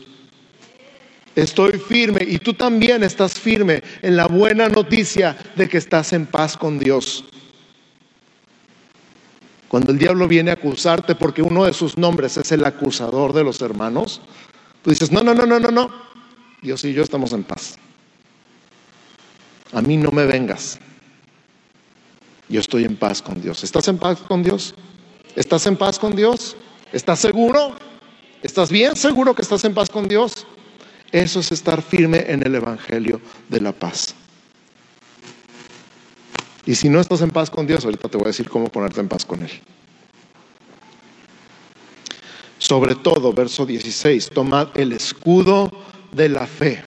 Estoy 1.34 1.78
firme 1.78 2.22
y 2.22 2.36
tú 2.36 2.52
también 2.52 3.02
estás 3.02 3.40
firme 3.40 3.82
en 4.02 4.14
la 4.14 4.26
buena 4.26 4.68
noticia 4.68 5.38
de 5.56 5.70
que 5.70 5.78
estás 5.78 6.12
en 6.12 6.26
paz 6.26 6.58
con 6.58 6.78
Dios. 6.78 7.24
Cuando 9.68 9.92
el 9.92 9.98
diablo 9.98 10.28
viene 10.28 10.50
a 10.50 10.54
acusarte 10.54 11.14
porque 11.14 11.40
uno 11.40 11.64
de 11.64 11.72
sus 11.72 11.96
nombres 11.96 12.36
es 12.36 12.52
el 12.52 12.66
acusador 12.66 13.32
de 13.32 13.42
los 13.42 13.62
hermanos, 13.62 14.20
tú 14.82 14.90
dices, 14.90 15.10
no, 15.10 15.22
no, 15.22 15.32
no, 15.32 15.46
no, 15.46 15.58
no, 15.58 15.70
no. 15.70 15.90
Dios 16.60 16.84
y 16.84 16.92
yo 16.92 17.02
estamos 17.02 17.32
en 17.32 17.42
paz. 17.42 17.78
A 19.72 19.80
mí 19.80 19.96
no 19.96 20.10
me 20.10 20.26
vengas. 20.26 20.78
Yo 22.50 22.60
estoy 22.60 22.84
en 22.84 22.96
paz 22.96 23.22
con 23.22 23.40
Dios. 23.40 23.64
¿Estás 23.64 23.88
en 23.88 23.96
paz 23.96 24.18
con 24.18 24.42
Dios? 24.42 24.74
¿Estás 25.40 25.66
en 25.66 25.78
paz 25.78 25.98
con 25.98 26.14
Dios? 26.14 26.54
¿Estás 26.92 27.18
seguro? 27.18 27.74
¿Estás 28.42 28.70
bien 28.70 28.94
seguro 28.94 29.34
que 29.34 29.40
estás 29.40 29.64
en 29.64 29.72
paz 29.72 29.88
con 29.88 30.06
Dios? 30.06 30.46
Eso 31.12 31.40
es 31.40 31.50
estar 31.50 31.80
firme 31.80 32.26
en 32.28 32.46
el 32.46 32.56
Evangelio 32.56 33.22
de 33.48 33.62
la 33.62 33.72
paz. 33.72 34.14
Y 36.66 36.74
si 36.74 36.90
no 36.90 37.00
estás 37.00 37.22
en 37.22 37.30
paz 37.30 37.48
con 37.48 37.66
Dios, 37.66 37.86
ahorita 37.86 38.10
te 38.10 38.18
voy 38.18 38.26
a 38.26 38.28
decir 38.28 38.50
cómo 38.50 38.68
ponerte 38.68 39.00
en 39.00 39.08
paz 39.08 39.24
con 39.24 39.42
Él. 39.42 39.50
Sobre 42.58 42.94
todo, 42.96 43.32
verso 43.32 43.64
16, 43.64 44.32
tomad 44.34 44.68
el 44.74 44.92
escudo 44.92 45.70
de 46.12 46.28
la 46.28 46.46
fe. 46.46 46.84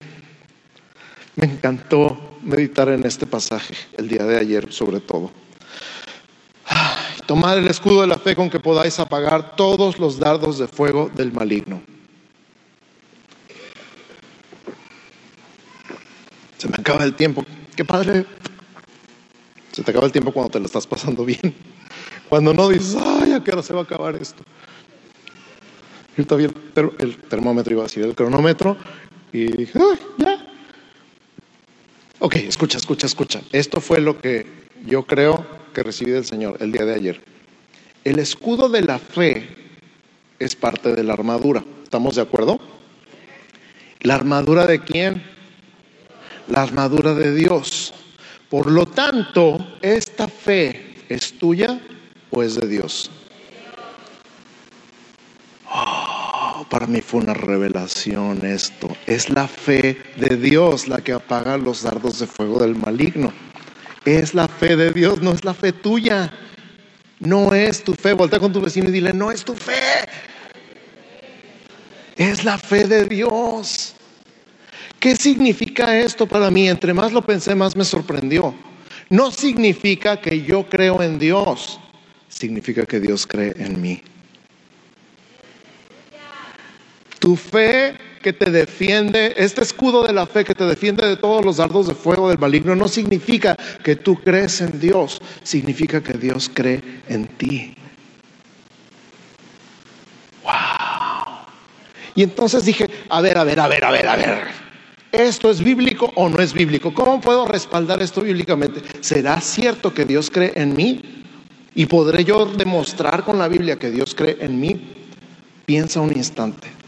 Me 1.34 1.46
encantó 1.46 2.38
meditar 2.44 2.88
en 2.88 3.04
este 3.04 3.26
pasaje 3.26 3.74
el 3.98 4.06
día 4.06 4.22
de 4.22 4.38
ayer, 4.38 4.72
sobre 4.72 5.00
todo. 5.00 5.32
Tomad 7.26 7.58
el 7.58 7.66
escudo 7.68 8.02
de 8.02 8.06
la 8.06 8.18
fe 8.18 8.36
con 8.36 8.50
que 8.50 8.60
podáis 8.60 8.98
apagar 9.00 9.56
todos 9.56 9.98
los 9.98 10.18
dardos 10.18 10.58
de 10.58 10.68
fuego 10.68 11.10
del 11.14 11.32
maligno. 11.32 11.82
Se 16.58 16.68
me 16.68 16.76
acaba 16.76 17.04
el 17.04 17.14
tiempo. 17.14 17.44
qué 17.74 17.84
padre. 17.84 18.26
Se 19.72 19.82
te 19.82 19.90
acaba 19.90 20.06
el 20.06 20.12
tiempo 20.12 20.32
cuando 20.32 20.50
te 20.50 20.60
lo 20.60 20.66
estás 20.66 20.86
pasando 20.86 21.24
bien. 21.24 21.54
Cuando 22.28 22.52
no 22.54 22.68
dices, 22.68 22.96
ay, 22.98 23.32
¿a 23.32 23.42
qué 23.42 23.52
hora 23.52 23.62
se 23.62 23.72
va 23.72 23.80
a 23.80 23.84
acabar 23.84 24.16
esto? 24.16 24.42
Yo 26.16 26.26
todavía 26.26 26.48
el, 26.76 26.90
el, 26.98 27.16
termómetro 27.16 27.72
iba 27.72 27.82
a 27.82 27.86
decir, 27.86 28.04
el 28.04 28.14
cronómetro, 28.14 28.76
y 29.32 29.46
dije, 29.46 29.78
ay, 29.78 29.98
ya. 30.18 30.46
Ok, 32.20 32.36
escucha, 32.36 32.78
escucha, 32.78 33.06
escucha. 33.06 33.40
Esto 33.52 33.80
fue 33.80 34.00
lo 34.00 34.18
que 34.20 34.46
yo 34.86 35.04
creo 35.04 35.44
que 35.74 35.82
recibí 35.82 36.12
del 36.12 36.24
Señor 36.24 36.56
el 36.60 36.72
día 36.72 36.86
de 36.86 36.94
ayer. 36.94 37.20
El 38.04 38.18
escudo 38.18 38.70
de 38.70 38.82
la 38.82 38.98
fe 38.98 39.46
es 40.38 40.56
parte 40.56 40.94
de 40.94 41.04
la 41.04 41.12
armadura. 41.12 41.62
¿Estamos 41.82 42.16
de 42.16 42.22
acuerdo? 42.22 42.58
¿La 44.00 44.14
armadura 44.14 44.66
de 44.66 44.80
quién? 44.80 45.22
La 46.48 46.62
armadura 46.62 47.14
de 47.14 47.34
Dios. 47.34 47.92
Por 48.48 48.70
lo 48.70 48.86
tanto, 48.86 49.76
¿esta 49.82 50.28
fe 50.28 50.94
es 51.08 51.38
tuya 51.38 51.80
o 52.30 52.42
es 52.42 52.54
de 52.60 52.68
Dios? 52.68 53.10
Oh, 55.70 56.66
para 56.70 56.86
mí 56.86 57.00
fue 57.00 57.20
una 57.20 57.34
revelación 57.34 58.44
esto. 58.44 58.88
Es 59.06 59.30
la 59.30 59.48
fe 59.48 59.98
de 60.16 60.36
Dios 60.36 60.88
la 60.88 61.00
que 61.00 61.12
apaga 61.12 61.56
los 61.56 61.82
dardos 61.82 62.18
de 62.18 62.26
fuego 62.26 62.60
del 62.60 62.76
maligno. 62.76 63.32
Es 64.04 64.34
la 64.34 64.48
fe 64.48 64.76
de 64.76 64.92
Dios, 64.92 65.22
no 65.22 65.32
es 65.32 65.44
la 65.44 65.54
fe 65.54 65.72
tuya. 65.72 66.32
No 67.20 67.54
es 67.54 67.82
tu 67.82 67.94
fe. 67.94 68.12
Voltea 68.12 68.38
con 68.38 68.52
tu 68.52 68.60
vecino 68.60 68.88
y 68.88 68.92
dile, 68.92 69.12
no 69.12 69.30
es 69.30 69.44
tu 69.44 69.54
fe. 69.54 70.08
Es 72.16 72.44
la 72.44 72.58
fe 72.58 72.86
de 72.86 73.06
Dios. 73.06 73.94
¿Qué 75.00 75.16
significa 75.16 75.98
esto 75.98 76.26
para 76.26 76.50
mí? 76.50 76.68
Entre 76.68 76.94
más 76.94 77.12
lo 77.12 77.22
pensé, 77.22 77.54
más 77.54 77.76
me 77.76 77.84
sorprendió. 77.84 78.54
No 79.10 79.30
significa 79.30 80.20
que 80.20 80.42
yo 80.42 80.68
creo 80.68 81.02
en 81.02 81.18
Dios, 81.18 81.78
significa 82.28 82.86
que 82.86 83.00
Dios 83.00 83.26
cree 83.26 83.54
en 83.58 83.80
mí. 83.80 84.02
Tu 87.18 87.36
fe 87.36 87.96
que 88.24 88.32
te 88.32 88.50
defiende, 88.50 89.34
este 89.36 89.62
escudo 89.62 90.02
de 90.02 90.14
la 90.14 90.24
fe 90.24 90.46
que 90.46 90.54
te 90.54 90.64
defiende 90.64 91.06
de 91.06 91.18
todos 91.18 91.44
los 91.44 91.58
dardos 91.58 91.88
de 91.88 91.94
fuego 91.94 92.30
del 92.30 92.38
maligno, 92.38 92.74
no 92.74 92.88
significa 92.88 93.54
que 93.84 93.96
tú 93.96 94.16
crees 94.16 94.62
en 94.62 94.80
Dios, 94.80 95.20
significa 95.42 96.02
que 96.02 96.14
Dios 96.14 96.50
cree 96.52 96.80
en 97.06 97.26
ti. 97.26 97.74
Wow. 100.42 100.52
Y 102.14 102.22
entonces 102.22 102.64
dije, 102.64 102.88
a 103.10 103.20
ver, 103.20 103.36
a 103.36 103.44
ver, 103.44 103.60
a 103.60 103.68
ver, 103.68 103.84
a 103.84 103.90
ver, 103.90 104.08
a 104.08 104.16
ver. 104.16 104.38
¿Esto 105.12 105.50
es 105.50 105.62
bíblico 105.62 106.10
o 106.14 106.30
no 106.30 106.40
es 106.40 106.54
bíblico? 106.54 106.94
¿Cómo 106.94 107.20
puedo 107.20 107.44
respaldar 107.44 108.00
esto 108.00 108.22
bíblicamente? 108.22 108.80
¿Será 109.02 109.38
cierto 109.42 109.92
que 109.92 110.06
Dios 110.06 110.30
cree 110.30 110.52
en 110.54 110.74
mí? 110.74 111.26
¿Y 111.74 111.84
podré 111.84 112.24
yo 112.24 112.46
demostrar 112.46 113.22
con 113.22 113.38
la 113.38 113.48
Biblia 113.48 113.78
que 113.78 113.90
Dios 113.90 114.14
cree 114.14 114.38
en 114.40 114.58
mí? 114.58 114.80
Piensa 115.66 116.00
un 116.00 116.16
instante. 116.16 116.83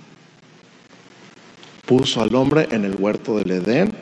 Puso 1.86 2.20
al 2.20 2.34
hombre 2.34 2.68
en 2.72 2.84
el 2.84 2.96
huerto 2.96 3.36
del 3.38 3.50
Edén 3.50 3.92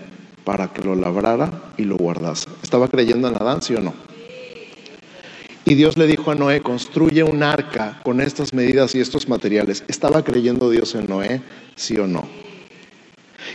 para 0.45 0.73
que 0.73 0.83
lo 0.83 0.95
labrara 0.95 1.73
y 1.77 1.85
lo 1.85 1.97
guardase. 1.97 2.49
¿Estaba 2.63 2.89
creyendo 2.89 3.29
en 3.29 3.35
Adán, 3.35 3.63
sí 3.63 3.75
o 3.75 3.81
no? 3.81 3.95
Y 5.67 5.75
Dios 5.75 5.97
le 5.97 6.07
dijo 6.07 6.31
a 6.31 6.35
Noé, 6.35 6.61
construye 6.61 7.23
un 7.23 7.43
arca 7.43 8.01
con 8.03 8.21
estas 8.21 8.53
medidas 8.53 8.95
y 8.95 9.01
estos 9.01 9.29
materiales. 9.29 9.85
¿Estaba 9.89 10.23
creyendo 10.23 10.71
Dios 10.71 10.95
en 10.95 11.07
Noé, 11.07 11.41
sí 11.75 11.97
o 11.99 12.07
no? 12.07 12.27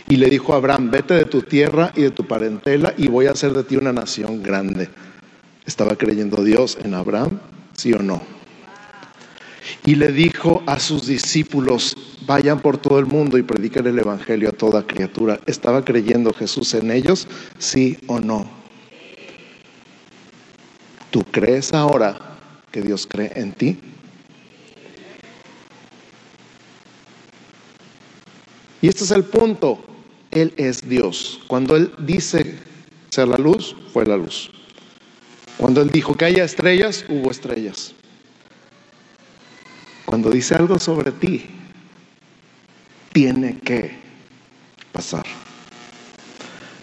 Y 0.08 0.16
le 0.16 0.28
dijo 0.28 0.52
a 0.52 0.56
Abraham, 0.56 0.90
vete 0.90 1.14
de 1.14 1.24
tu 1.24 1.42
tierra 1.42 1.92
y 1.94 2.02
de 2.02 2.10
tu 2.10 2.26
parentela 2.26 2.94
y 2.96 3.08
voy 3.08 3.26
a 3.26 3.32
hacer 3.32 3.52
de 3.52 3.62
ti 3.64 3.76
una 3.76 3.92
nación 3.92 4.42
grande. 4.42 4.88
¿Estaba 5.66 5.96
creyendo 5.96 6.42
Dios 6.42 6.78
en 6.82 6.94
Abraham? 6.94 7.38
¿Sí 7.72 7.92
o 7.92 8.00
no? 8.00 8.39
Y 9.84 9.94
le 9.94 10.12
dijo 10.12 10.62
a 10.66 10.78
sus 10.78 11.06
discípulos, 11.06 11.96
vayan 12.26 12.60
por 12.60 12.78
todo 12.78 12.98
el 12.98 13.06
mundo 13.06 13.38
y 13.38 13.42
prediquen 13.42 13.86
el 13.86 13.98
Evangelio 13.98 14.50
a 14.50 14.52
toda 14.52 14.86
criatura. 14.86 15.40
¿Estaba 15.46 15.84
creyendo 15.84 16.32
Jesús 16.32 16.74
en 16.74 16.90
ellos? 16.90 17.26
¿Sí 17.58 17.98
o 18.06 18.20
no? 18.20 18.48
¿Tú 21.10 21.24
crees 21.30 21.72
ahora 21.74 22.38
que 22.70 22.82
Dios 22.82 23.06
cree 23.06 23.32
en 23.34 23.52
ti? 23.52 23.78
Y 28.82 28.88
este 28.88 29.04
es 29.04 29.10
el 29.10 29.24
punto. 29.24 29.84
Él 30.30 30.54
es 30.56 30.88
Dios. 30.88 31.40
Cuando 31.48 31.76
Él 31.76 31.92
dice 31.98 32.56
ser 33.10 33.28
la 33.28 33.36
luz, 33.36 33.76
fue 33.92 34.06
la 34.06 34.16
luz. 34.16 34.50
Cuando 35.56 35.82
Él 35.82 35.90
dijo 35.90 36.14
que 36.14 36.24
haya 36.24 36.44
estrellas, 36.44 37.04
hubo 37.08 37.30
estrellas. 37.30 37.94
Cuando 40.10 40.28
dice 40.28 40.56
algo 40.56 40.76
sobre 40.80 41.12
ti, 41.12 41.46
tiene 43.12 43.60
que 43.60 43.96
pasar. 44.90 45.24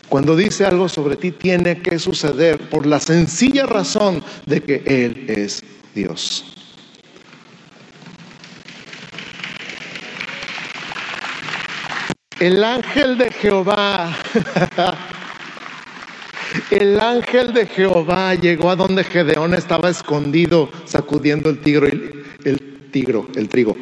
Cuando 0.07 0.34
dice 0.34 0.63
algo 0.63 0.88
sobre 0.88 1.17
ti, 1.17 1.32
tiene 1.32 1.82
que 1.82 1.99
suceder 1.99 2.69
por 2.69 2.86
la 2.86 3.01
sencilla 3.01 3.65
razón 3.65 4.23
de 4.45 4.63
que 4.63 4.82
Él 4.86 5.25
es 5.28 5.61
Dios. 5.93 6.45
El 12.39 12.63
ángel 12.63 13.17
de 13.17 13.30
Jehová, 13.32 14.15
el 16.71 16.97
ángel 16.97 17.53
de 17.53 17.65
Jehová 17.65 18.36
llegó 18.36 18.69
a 18.69 18.78
donde 18.78 19.03
Gedeón 19.03 19.53
estaba 19.53 19.89
escondido, 19.89 20.71
sacudiendo 20.86 21.49
el 21.49 21.59
tigro, 21.59 21.88
el 21.88 22.76
tigro, 22.92 23.28
el 23.36 23.50
trigo. 23.50 23.76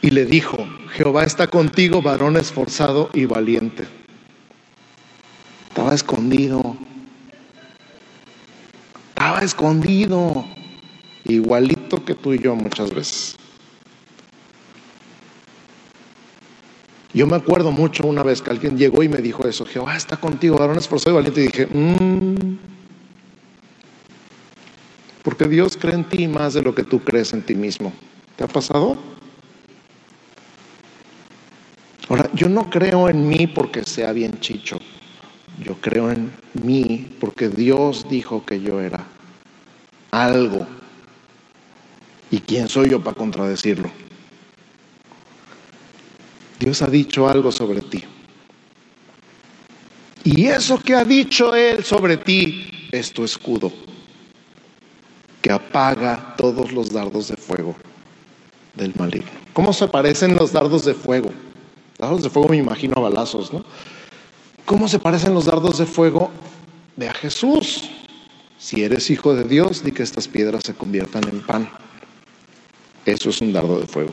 Y 0.00 0.10
le 0.10 0.24
dijo, 0.24 0.56
Jehová 0.92 1.24
está 1.24 1.48
contigo, 1.48 2.02
varón 2.02 2.36
esforzado 2.36 3.10
y 3.14 3.24
valiente. 3.24 3.84
Estaba 5.68 5.94
escondido. 5.94 6.76
Estaba 9.10 9.40
escondido. 9.40 10.44
Igualito 11.24 12.04
que 12.04 12.14
tú 12.14 12.32
y 12.32 12.38
yo 12.38 12.54
muchas 12.54 12.94
veces. 12.94 13.36
Yo 17.12 17.26
me 17.26 17.36
acuerdo 17.36 17.72
mucho 17.72 18.06
una 18.06 18.22
vez 18.22 18.42
que 18.42 18.50
alguien 18.50 18.78
llegó 18.78 19.02
y 19.02 19.08
me 19.08 19.18
dijo 19.18 19.46
eso, 19.48 19.64
Jehová 19.64 19.96
está 19.96 20.18
contigo, 20.18 20.58
varón 20.58 20.78
esforzado 20.78 21.12
y 21.12 21.16
valiente. 21.16 21.40
Y 21.40 21.46
dije, 21.46 21.66
mmm, 21.66 22.77
porque 25.28 25.46
Dios 25.46 25.76
cree 25.76 25.94
en 25.94 26.04
ti 26.04 26.26
más 26.26 26.54
de 26.54 26.62
lo 26.62 26.74
que 26.74 26.84
tú 26.84 27.00
crees 27.00 27.34
en 27.34 27.42
ti 27.42 27.54
mismo. 27.54 27.92
¿Te 28.34 28.44
ha 28.44 28.48
pasado? 28.48 28.96
Ahora, 32.08 32.30
yo 32.32 32.48
no 32.48 32.70
creo 32.70 33.10
en 33.10 33.28
mí 33.28 33.46
porque 33.46 33.84
sea 33.84 34.12
bien 34.12 34.40
chicho. 34.40 34.78
Yo 35.62 35.74
creo 35.82 36.10
en 36.10 36.32
mí 36.54 37.14
porque 37.20 37.50
Dios 37.50 38.06
dijo 38.08 38.46
que 38.46 38.62
yo 38.62 38.80
era 38.80 39.04
algo. 40.12 40.66
¿Y 42.30 42.38
quién 42.38 42.66
soy 42.66 42.88
yo 42.88 43.04
para 43.04 43.14
contradecirlo? 43.14 43.90
Dios 46.58 46.80
ha 46.80 46.86
dicho 46.86 47.28
algo 47.28 47.52
sobre 47.52 47.82
ti. 47.82 48.02
Y 50.24 50.46
eso 50.46 50.78
que 50.78 50.94
ha 50.94 51.04
dicho 51.04 51.54
Él 51.54 51.84
sobre 51.84 52.16
ti 52.16 52.88
es 52.90 53.12
tu 53.12 53.24
escudo, 53.24 53.70
que 55.42 55.52
apaga 55.52 56.34
todos 56.36 56.72
los 56.72 56.92
dardos 56.92 57.28
de 57.28 57.36
fuego 57.36 57.74
del 58.74 58.94
maligno. 58.96 59.30
¿Cómo 59.52 59.72
se 59.72 59.88
parecen 59.88 60.36
los 60.36 60.52
dardos 60.52 60.84
de 60.84 60.94
fuego? 60.94 61.30
Dardos 61.98 62.22
de 62.22 62.30
fuego 62.30 62.48
me 62.48 62.56
imagino 62.56 62.94
a 62.96 63.00
balazos, 63.00 63.52
¿no? 63.52 63.64
¿Cómo 64.64 64.86
se 64.88 64.98
parecen 64.98 65.34
los 65.34 65.46
dardos 65.46 65.78
de 65.78 65.86
fuego 65.86 66.30
de 66.96 67.08
a 67.08 67.14
Jesús? 67.14 67.90
Si 68.58 68.82
eres 68.82 69.10
hijo 69.10 69.34
de 69.34 69.44
Dios, 69.44 69.82
di 69.82 69.92
que 69.92 70.02
estas 70.02 70.28
piedras 70.28 70.64
se 70.64 70.74
conviertan 70.74 71.22
en 71.28 71.40
pan. 71.40 71.70
Eso 73.06 73.30
es 73.30 73.40
un 73.40 73.52
dardo 73.52 73.80
de 73.80 73.86
fuego. 73.86 74.10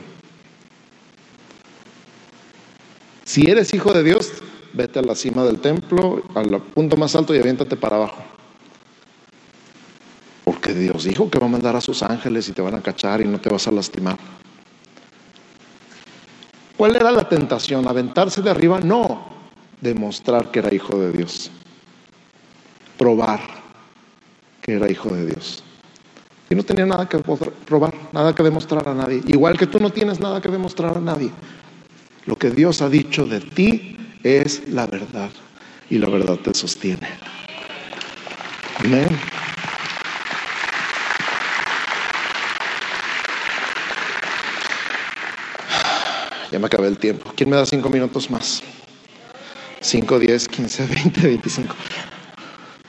Si 3.24 3.50
eres 3.50 3.74
hijo 3.74 3.92
de 3.92 4.02
Dios, 4.02 4.32
vete 4.72 5.00
a 5.00 5.02
la 5.02 5.14
cima 5.14 5.44
del 5.44 5.60
templo, 5.60 6.22
al 6.34 6.62
punto 6.62 6.96
más 6.96 7.14
alto 7.16 7.34
y 7.34 7.38
aviéntate 7.38 7.76
para 7.76 7.96
abajo. 7.96 8.22
Dios 10.74 11.04
dijo 11.04 11.30
que 11.30 11.38
va 11.38 11.46
a 11.46 11.50
mandar 11.50 11.76
a 11.76 11.80
sus 11.80 12.02
ángeles 12.02 12.48
y 12.48 12.52
te 12.52 12.62
van 12.62 12.74
a 12.74 12.80
cachar 12.80 13.20
y 13.20 13.24
no 13.24 13.40
te 13.40 13.48
vas 13.48 13.66
a 13.66 13.72
lastimar. 13.72 14.16
¿Cuál 16.76 16.96
era 16.96 17.10
la 17.10 17.28
tentación? 17.28 17.88
¿Aventarse 17.88 18.42
de 18.42 18.50
arriba? 18.50 18.80
No, 18.80 19.26
demostrar 19.80 20.50
que 20.50 20.58
era 20.58 20.74
hijo 20.74 20.98
de 20.98 21.12
Dios. 21.12 21.50
Probar 22.98 23.40
que 24.60 24.74
era 24.74 24.90
hijo 24.90 25.08
de 25.10 25.26
Dios. 25.26 25.62
Y 26.48 26.54
no 26.54 26.62
tenía 26.62 26.86
nada 26.86 27.08
que 27.08 27.18
probar, 27.18 27.94
nada 28.12 28.34
que 28.34 28.42
demostrar 28.42 28.88
a 28.88 28.94
nadie. 28.94 29.22
Igual 29.26 29.58
que 29.58 29.66
tú 29.66 29.78
no 29.80 29.90
tienes 29.90 30.20
nada 30.20 30.40
que 30.40 30.48
demostrar 30.48 30.96
a 30.96 31.00
nadie. 31.00 31.30
Lo 32.26 32.36
que 32.36 32.50
Dios 32.50 32.82
ha 32.82 32.88
dicho 32.88 33.24
de 33.24 33.40
ti 33.40 33.96
es 34.22 34.68
la 34.68 34.86
verdad. 34.86 35.30
y 35.88 35.98
la 35.98 36.08
verdad 36.08 36.36
te 36.36 36.52
sostiene. 36.52 37.06
Amén. 38.80 39.08
Me 46.66 46.68
acabé 46.68 46.88
el 46.88 46.98
tiempo. 46.98 47.30
¿Quién 47.36 47.48
me 47.48 47.54
da 47.54 47.64
cinco 47.64 47.88
minutos 47.88 48.28
más? 48.28 48.60
Cinco, 49.80 50.18
diez, 50.18 50.48
quince, 50.48 50.84
veinte, 50.94 51.20
veinticinco. 51.20 51.76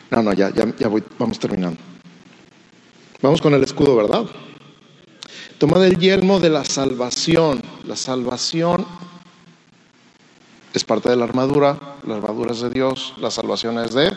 No, 0.09 0.23
no, 0.23 0.33
ya, 0.33 0.49
ya, 0.49 0.65
ya 0.79 0.87
voy, 0.87 1.03
vamos 1.19 1.37
terminando. 1.37 1.79
Vamos 3.21 3.39
con 3.39 3.53
el 3.53 3.63
escudo, 3.63 3.95
¿verdad? 3.95 4.25
Toma 5.59 5.77
del 5.77 5.99
yelmo 5.99 6.39
de 6.39 6.49
la 6.49 6.65
salvación. 6.65 7.61
La 7.85 7.95
salvación 7.95 8.83
es 10.73 10.83
parte 10.83 11.09
de 11.09 11.15
la 11.15 11.25
armadura, 11.25 11.77
la 12.03 12.15
armadura 12.15 12.53
es 12.53 12.61
de 12.61 12.71
Dios, 12.71 13.13
la 13.17 13.29
salvación 13.29 13.77
es 13.77 13.93
de 13.93 14.11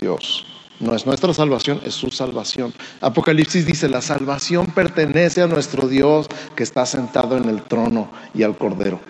Dios. 0.00 0.46
No 0.80 0.94
es 0.94 1.06
nuestra 1.06 1.34
salvación, 1.34 1.80
es 1.84 1.94
su 1.94 2.10
salvación. 2.10 2.72
Apocalipsis 3.00 3.66
dice, 3.66 3.88
la 3.88 4.00
salvación 4.00 4.66
pertenece 4.66 5.42
a 5.42 5.48
nuestro 5.48 5.88
Dios 5.88 6.28
que 6.54 6.62
está 6.62 6.86
sentado 6.86 7.36
en 7.36 7.48
el 7.48 7.62
trono 7.62 8.08
y 8.32 8.44
al 8.44 8.56
Cordero. 8.56 9.00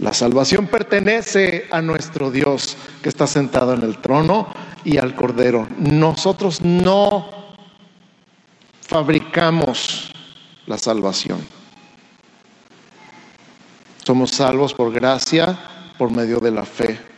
La 0.00 0.12
salvación 0.12 0.66
pertenece 0.66 1.68
a 1.70 1.80
nuestro 1.80 2.32
Dios 2.32 2.76
que 3.02 3.08
está 3.08 3.28
sentado 3.28 3.72
en 3.74 3.82
el 3.82 3.98
trono 3.98 4.48
y 4.84 4.98
al 4.98 5.14
Cordero. 5.14 5.68
Nosotros 5.78 6.60
no 6.60 7.28
fabricamos 8.80 10.10
la 10.66 10.76
salvación. 10.76 11.38
Somos 14.04 14.32
salvos 14.32 14.74
por 14.74 14.92
gracia, 14.92 15.56
por 15.96 16.10
medio 16.10 16.40
de 16.40 16.50
la 16.50 16.64
fe. 16.64 17.11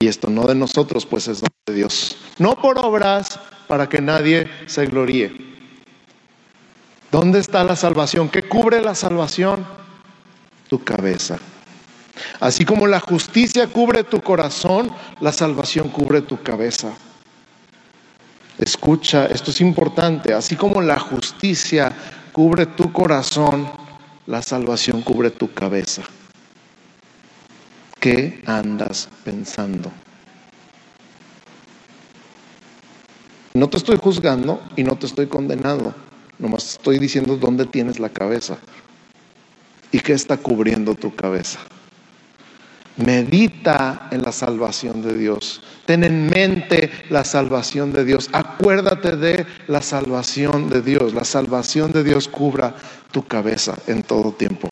Y 0.00 0.06
esto 0.06 0.30
no 0.30 0.46
de 0.46 0.54
nosotros, 0.54 1.06
pues 1.06 1.26
es 1.28 1.42
de 1.42 1.74
Dios. 1.74 2.16
No 2.38 2.54
por 2.56 2.78
obras 2.78 3.40
para 3.66 3.88
que 3.88 4.00
nadie 4.00 4.48
se 4.66 4.86
gloríe. 4.86 5.32
¿Dónde 7.10 7.40
está 7.40 7.64
la 7.64 7.74
salvación? 7.74 8.28
¿Qué 8.28 8.42
cubre 8.42 8.80
la 8.80 8.94
salvación? 8.94 9.66
Tu 10.68 10.82
cabeza. 10.84 11.38
Así 12.40 12.64
como 12.64 12.86
la 12.86 13.00
justicia 13.00 13.66
cubre 13.66 14.04
tu 14.04 14.20
corazón, 14.20 14.90
la 15.20 15.32
salvación 15.32 15.88
cubre 15.88 16.22
tu 16.22 16.42
cabeza. 16.42 16.92
Escucha, 18.58 19.26
esto 19.26 19.50
es 19.50 19.60
importante. 19.60 20.34
Así 20.34 20.54
como 20.54 20.82
la 20.82 20.98
justicia 20.98 21.92
cubre 22.32 22.66
tu 22.66 22.92
corazón, 22.92 23.68
la 24.26 24.42
salvación 24.42 25.02
cubre 25.02 25.30
tu 25.30 25.52
cabeza. 25.52 26.02
¿Qué 28.00 28.42
andas 28.46 29.08
pensando? 29.24 29.90
No 33.54 33.68
te 33.68 33.76
estoy 33.76 33.96
juzgando 33.96 34.62
y 34.76 34.84
no 34.84 34.96
te 34.96 35.06
estoy 35.06 35.26
condenando. 35.26 35.92
Nomás 36.38 36.72
estoy 36.72 37.00
diciendo 37.00 37.36
dónde 37.36 37.66
tienes 37.66 37.98
la 37.98 38.08
cabeza 38.08 38.58
y 39.90 39.98
qué 39.98 40.12
está 40.12 40.36
cubriendo 40.36 40.94
tu 40.94 41.14
cabeza. 41.16 41.58
Medita 42.98 44.08
en 44.12 44.22
la 44.22 44.30
salvación 44.30 45.02
de 45.02 45.16
Dios. 45.16 45.62
Ten 45.84 46.04
en 46.04 46.26
mente 46.26 46.90
la 47.10 47.24
salvación 47.24 47.92
de 47.92 48.04
Dios. 48.04 48.28
Acuérdate 48.32 49.16
de 49.16 49.46
la 49.66 49.82
salvación 49.82 50.68
de 50.68 50.82
Dios. 50.82 51.14
La 51.14 51.24
salvación 51.24 51.92
de 51.92 52.04
Dios 52.04 52.28
cubra 52.28 52.76
tu 53.10 53.26
cabeza 53.26 53.76
en 53.88 54.04
todo 54.04 54.32
tiempo, 54.32 54.70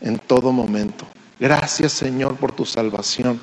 en 0.00 0.18
todo 0.20 0.52
momento. 0.52 1.06
Gracias 1.38 1.92
Señor 1.92 2.36
por 2.36 2.52
tu 2.52 2.64
salvación. 2.64 3.40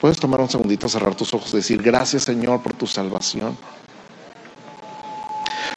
Puedes 0.00 0.18
tomar 0.18 0.40
un 0.40 0.50
segundito, 0.50 0.88
cerrar 0.88 1.14
tus 1.14 1.32
ojos 1.32 1.52
y 1.54 1.56
decir, 1.56 1.82
gracias 1.82 2.24
Señor 2.24 2.62
por 2.62 2.74
tu 2.74 2.86
salvación. 2.86 3.56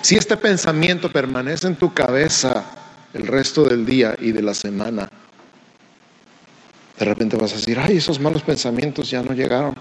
Si 0.01 0.15
este 0.15 0.37
pensamiento 0.37 1.11
permanece 1.11 1.67
en 1.67 1.75
tu 1.75 1.93
cabeza 1.93 2.65
el 3.13 3.25
resto 3.25 3.63
del 3.63 3.85
día 3.85 4.15
y 4.19 4.31
de 4.31 4.41
la 4.41 4.53
semana, 4.53 5.09
de 6.97 7.05
repente 7.05 7.37
vas 7.37 7.53
a 7.53 7.55
decir, 7.55 7.79
ay, 7.79 7.97
esos 7.97 8.19
malos 8.19 8.41
pensamientos 8.41 9.09
ya 9.09 9.21
no 9.21 9.33
llegaron. 9.33 9.75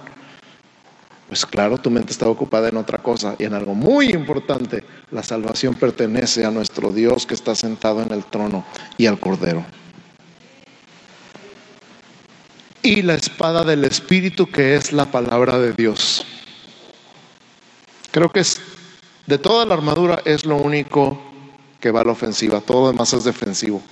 Pues 1.28 1.44
claro, 1.44 1.78
tu 1.78 1.90
mente 1.90 2.12
está 2.12 2.28
ocupada 2.28 2.68
en 2.68 2.76
otra 2.76 2.98
cosa 2.98 3.34
y 3.38 3.44
en 3.44 3.54
algo 3.54 3.74
muy 3.74 4.10
importante. 4.10 4.84
La 5.10 5.22
salvación 5.22 5.74
pertenece 5.74 6.44
a 6.44 6.50
nuestro 6.50 6.90
Dios 6.90 7.26
que 7.26 7.34
está 7.34 7.54
sentado 7.54 8.02
en 8.02 8.12
el 8.12 8.24
trono 8.24 8.64
y 8.98 9.06
al 9.06 9.20
Cordero. 9.20 9.64
Y 12.82 13.02
la 13.02 13.14
espada 13.14 13.64
del 13.64 13.84
Espíritu 13.84 14.46
que 14.50 14.74
es 14.74 14.92
la 14.92 15.06
palabra 15.06 15.58
de 15.58 15.72
Dios. 15.72 16.24
Creo 18.10 18.32
que 18.32 18.40
es, 18.40 18.60
de 19.26 19.38
toda 19.38 19.64
la 19.64 19.74
armadura 19.74 20.22
es 20.24 20.44
lo 20.44 20.56
único 20.56 21.20
que 21.80 21.90
va 21.90 22.00
a 22.00 22.04
la 22.04 22.12
ofensiva, 22.12 22.60
todo 22.60 22.82
lo 22.82 22.92
demás 22.92 23.12
es 23.12 23.24
defensivo. 23.24 23.82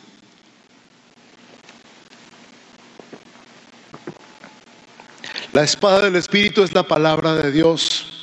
La 5.53 5.63
espada 5.63 6.03
del 6.03 6.17
Espíritu 6.17 6.65
es 6.65 6.73
la 6.73 6.83
palabra 6.83 7.37
de 7.37 7.53
Dios. 7.53 8.14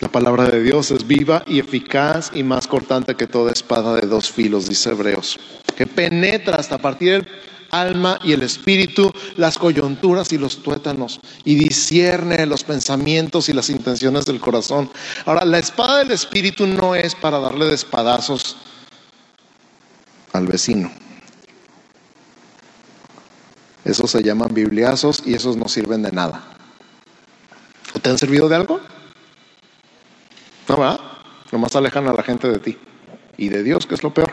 La 0.00 0.08
palabra 0.08 0.44
de 0.44 0.62
Dios 0.62 0.90
es 0.90 1.06
viva 1.06 1.42
y 1.46 1.58
eficaz 1.58 2.30
y 2.34 2.42
más 2.42 2.66
cortante 2.66 3.14
que 3.14 3.26
toda 3.26 3.52
espada 3.52 3.94
de 3.94 4.06
dos 4.06 4.30
filos, 4.30 4.68
dice 4.68 4.90
Hebreos, 4.90 5.38
que 5.74 5.86
penetra 5.86 6.56
hasta 6.56 6.76
partir 6.76 7.12
el 7.14 7.28
alma 7.70 8.18
y 8.22 8.32
el 8.32 8.42
espíritu, 8.42 9.10
las 9.36 9.58
coyunturas 9.58 10.32
y 10.32 10.38
los 10.38 10.62
tuétanos, 10.62 11.20
y 11.44 11.54
discierne 11.54 12.44
los 12.44 12.62
pensamientos 12.62 13.48
y 13.48 13.54
las 13.54 13.70
intenciones 13.70 14.26
del 14.26 14.38
corazón. 14.38 14.90
Ahora, 15.24 15.46
la 15.46 15.58
espada 15.58 15.98
del 15.98 16.10
espíritu 16.10 16.66
no 16.66 16.94
es 16.94 17.14
para 17.14 17.38
darle 17.38 17.64
de 17.64 17.76
al 20.32 20.46
vecino. 20.46 20.90
Esos 23.82 24.10
se 24.10 24.22
llaman 24.22 24.52
bibliazos 24.52 25.22
y 25.24 25.34
esos 25.34 25.56
no 25.56 25.68
sirven 25.68 26.02
de 26.02 26.12
nada. 26.12 26.44
¿O 27.94 28.00
te 28.00 28.10
han 28.10 28.18
servido 28.18 28.48
de 28.48 28.56
algo? 28.56 28.80
No, 30.68 30.76
¿verdad? 30.76 31.00
Nomás 31.52 31.76
alejan 31.76 32.08
a 32.08 32.12
la 32.12 32.22
gente 32.22 32.48
de 32.48 32.58
ti 32.58 32.76
y 33.36 33.48
de 33.48 33.62
Dios, 33.62 33.86
que 33.86 33.94
es 33.94 34.02
lo 34.02 34.12
peor. 34.12 34.32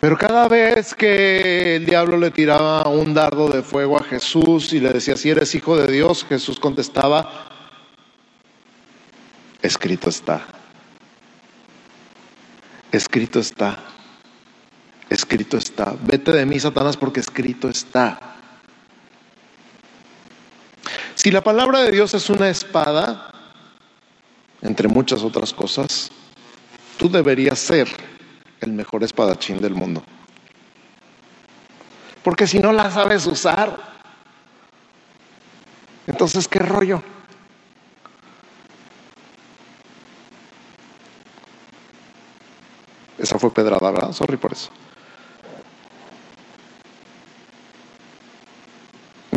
Pero 0.00 0.18
cada 0.18 0.46
vez 0.46 0.94
que 0.94 1.76
el 1.76 1.86
diablo 1.86 2.16
le 2.18 2.30
tiraba 2.30 2.86
un 2.88 3.14
dardo 3.14 3.48
de 3.48 3.62
fuego 3.62 3.98
a 3.98 4.04
Jesús 4.04 4.72
y 4.72 4.78
le 4.78 4.92
decía, 4.92 5.16
si 5.16 5.30
eres 5.30 5.54
hijo 5.54 5.76
de 5.76 5.90
Dios, 5.90 6.24
Jesús 6.28 6.60
contestaba, 6.60 7.48
escrito 9.62 10.10
está. 10.10 10.46
Escrito 12.92 13.40
está. 13.40 13.78
Escrito 15.08 15.56
está. 15.56 15.96
Vete 16.00 16.32
de 16.32 16.46
mí, 16.46 16.60
Satanás, 16.60 16.96
porque 16.96 17.20
escrito 17.20 17.68
está. 17.68 18.35
Si 21.16 21.30
la 21.30 21.40
palabra 21.40 21.80
de 21.80 21.90
Dios 21.90 22.12
es 22.12 22.28
una 22.28 22.48
espada, 22.48 23.32
entre 24.60 24.86
muchas 24.86 25.22
otras 25.22 25.52
cosas, 25.52 26.12
tú 26.98 27.08
deberías 27.08 27.58
ser 27.58 27.88
el 28.60 28.72
mejor 28.72 29.02
espadachín 29.02 29.58
del 29.58 29.74
mundo. 29.74 30.04
Porque 32.22 32.46
si 32.46 32.58
no 32.58 32.70
la 32.70 32.90
sabes 32.90 33.26
usar, 33.26 33.96
entonces, 36.06 36.46
¿qué 36.46 36.58
rollo? 36.58 37.02
Esa 43.18 43.38
fue 43.38 43.52
pedrada, 43.52 43.90
¿verdad? 43.90 44.12
Sorry 44.12 44.36
por 44.36 44.52
eso. 44.52 44.70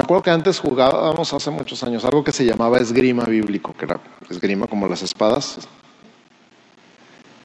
Acuerdo 0.09 0.23
que 0.23 0.31
antes 0.31 0.57
jugábamos 0.57 1.31
hace 1.33 1.51
muchos 1.51 1.83
años 1.83 2.03
algo 2.03 2.23
que 2.23 2.31
se 2.31 2.43
llamaba 2.43 2.79
esgrima 2.79 3.25
bíblico, 3.25 3.75
que 3.77 3.85
era 3.85 3.99
esgrima 4.27 4.65
como 4.65 4.87
las 4.87 5.03
espadas. 5.03 5.59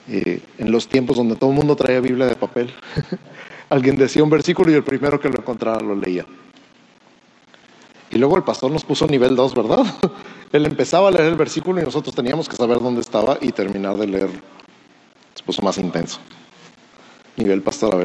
Eh, 0.08 0.40
en 0.56 0.72
los 0.72 0.88
tiempos 0.88 1.18
donde 1.18 1.36
todo 1.36 1.50
el 1.50 1.56
mundo 1.56 1.76
traía 1.76 2.00
Biblia 2.00 2.24
de 2.24 2.36
papel, 2.36 2.72
alguien 3.68 3.98
decía 3.98 4.24
un 4.24 4.30
versículo 4.30 4.70
y 4.70 4.74
el 4.76 4.82
primero 4.82 5.20
que 5.20 5.28
lo 5.28 5.40
encontrara 5.40 5.78
lo 5.80 5.94
leía. 5.94 6.24
Y 8.10 8.16
luego 8.16 8.38
el 8.38 8.44
pastor 8.44 8.70
nos 8.70 8.82
puso 8.82 9.06
nivel 9.08 9.36
2, 9.36 9.54
¿verdad? 9.54 9.84
Él 10.52 10.64
empezaba 10.64 11.08
a 11.08 11.10
leer 11.10 11.26
el 11.26 11.36
versículo 11.36 11.82
y 11.82 11.84
nosotros 11.84 12.14
teníamos 12.14 12.48
que 12.48 12.56
saber 12.56 12.80
dónde 12.80 13.02
estaba 13.02 13.36
y 13.42 13.52
terminar 13.52 13.98
de 13.98 14.06
leer. 14.06 14.30
Se 15.34 15.44
puso 15.44 15.60
más 15.60 15.76
intenso. 15.76 16.18
Nivel 17.36 17.60
pastor, 17.60 17.94
a 17.94 17.98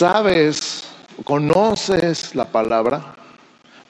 sabes, 0.00 0.84
conoces 1.24 2.34
la 2.34 2.46
palabra, 2.46 3.16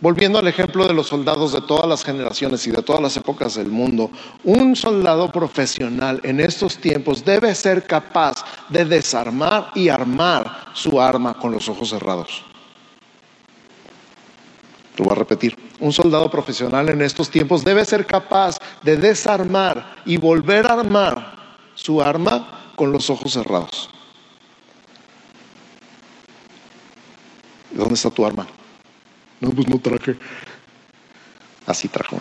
Volviendo 0.03 0.39
al 0.39 0.49
ejemplo 0.49 0.89
de 0.89 0.95
los 0.95 1.09
soldados 1.09 1.53
de 1.53 1.61
todas 1.61 1.87
las 1.87 2.03
generaciones 2.03 2.67
y 2.67 2.71
de 2.71 2.81
todas 2.81 3.03
las 3.03 3.19
épocas 3.19 3.57
del 3.57 3.69
mundo, 3.69 4.11
un 4.45 4.75
soldado 4.75 5.31
profesional 5.31 6.23
en 6.23 6.41
estos 6.41 6.79
tiempos 6.79 7.23
debe 7.23 7.55
ser 7.55 7.87
capaz 7.87 8.43
de 8.71 8.87
desarmar 8.87 9.71
y 9.75 9.91
armar 9.91 10.73
su 10.73 10.99
arma 10.99 11.35
con 11.35 11.53
los 11.53 11.69
ojos 11.69 11.91
cerrados. 11.91 12.43
Lo 14.97 15.05
voy 15.05 15.13
a 15.13 15.17
repetir. 15.17 15.55
Un 15.81 15.93
soldado 15.93 16.31
profesional 16.31 16.89
en 16.89 17.03
estos 17.03 17.29
tiempos 17.29 17.63
debe 17.63 17.85
ser 17.85 18.07
capaz 18.07 18.57
de 18.83 18.97
desarmar 18.97 19.97
y 20.07 20.17
volver 20.17 20.67
a 20.67 20.81
armar 20.81 21.59
su 21.75 22.01
arma 22.01 22.73
con 22.75 22.91
los 22.91 23.11
ojos 23.11 23.35
cerrados. 23.35 23.91
¿Dónde 27.71 27.95
está 27.95 28.11
tu 28.11 28.25
arma? 28.25 28.47
No, 29.41 29.51
pues 29.51 29.69
no 29.69 29.79
traje. 29.79 30.17
Así 31.67 31.89
trajo. 31.89 32.19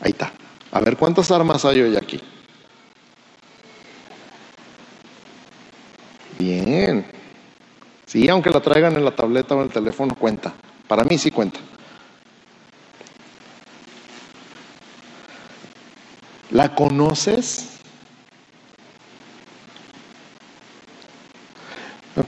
Ahí 0.00 0.10
está. 0.10 0.32
A 0.72 0.80
ver, 0.80 0.96
¿cuántas 0.96 1.30
armas 1.30 1.64
hay 1.64 1.80
hoy 1.80 1.96
aquí? 1.96 2.20
Bien. 6.38 7.04
Sí, 8.06 8.28
aunque 8.28 8.50
la 8.50 8.60
traigan 8.60 8.96
en 8.96 9.04
la 9.04 9.14
tableta 9.14 9.54
o 9.54 9.58
en 9.58 9.66
el 9.66 9.72
teléfono, 9.72 10.14
cuenta. 10.14 10.52
Para 10.86 11.04
mí 11.04 11.18
sí 11.18 11.30
cuenta. 11.30 11.60
¿La 16.50 16.74
conoces? 16.74 17.79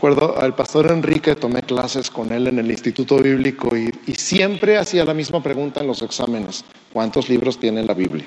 Me 0.03 0.09
acuerdo 0.09 0.37
al 0.37 0.57
pastor 0.57 0.91
Enrique, 0.91 1.37
tomé 1.37 1.63
clases 1.63 2.11
con 2.11 2.33
él 2.33 2.49
en 2.49 2.59
el 2.59 2.69
Instituto 2.69 3.19
Bíblico 3.19 3.77
y, 3.77 3.93
siempre 4.15 4.77
hacía 4.77 5.05
la 5.05 5.15
misma 5.15 5.41
pregunta 5.41 5.81
en 5.81 5.87
los 5.87 6.03
exámenes. 6.03 6.65
¿Cuántos 6.93 7.29
libros 7.29 7.57
tiene 7.57 7.85
la 7.85 7.95
Biblia? 7.95 8.27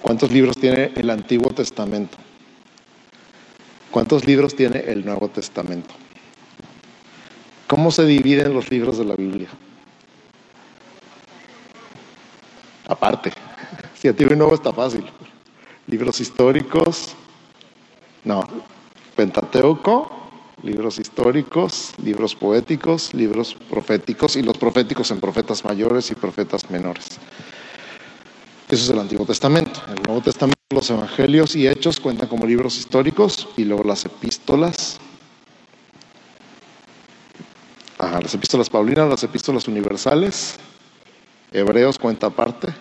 ¿Cuántos 0.00 0.30
libros 0.30 0.56
tiene 0.56 0.92
el 0.94 1.10
Antiguo 1.10 1.50
Testamento? 1.50 2.16
¿Cuántos 3.90 4.24
libros 4.24 4.54
tiene 4.54 4.84
el 4.86 5.04
Nuevo 5.04 5.26
Testamento? 5.30 5.92
¿Cómo 7.66 7.90
se 7.90 8.06
dividen 8.06 8.54
los 8.54 8.70
libros 8.70 8.98
de 8.98 9.04
la 9.04 9.16
Biblia? 9.16 9.48
Aparte, 12.86 13.32
si 13.96 14.06
Antiguo 14.06 14.32
y 14.32 14.36
Nuevo 14.36 14.54
está 14.54 14.72
fácil. 14.72 15.04
Libros 15.88 16.20
históricos, 16.20 17.16
no, 18.22 18.44
Pentateuco, 19.16 20.10
libros 20.62 20.98
históricos, 20.98 21.94
libros 22.02 22.34
poéticos, 22.34 23.14
libros 23.14 23.54
proféticos 23.70 24.36
y 24.36 24.42
los 24.42 24.58
proféticos 24.58 25.10
en 25.10 25.20
profetas 25.20 25.64
mayores 25.64 26.10
y 26.10 26.14
profetas 26.14 26.70
menores. 26.70 27.18
Eso 28.68 28.84
es 28.84 28.90
el 28.90 28.98
Antiguo 28.98 29.24
Testamento. 29.24 29.80
El 29.88 30.02
Nuevo 30.02 30.20
Testamento, 30.20 30.58
los 30.70 30.90
Evangelios 30.90 31.56
y 31.56 31.66
Hechos 31.66 32.00
cuentan 32.00 32.28
como 32.28 32.44
libros 32.44 32.76
históricos 32.78 33.48
y 33.56 33.64
luego 33.64 33.84
las 33.84 34.04
epístolas. 34.04 34.98
Ajá, 37.98 38.20
las 38.20 38.34
epístolas 38.34 38.68
paulinas, 38.68 39.08
las 39.08 39.22
epístolas 39.22 39.66
universales. 39.68 40.56
Hebreos 41.52 41.98
cuenta 41.98 42.26
aparte. 42.26 42.74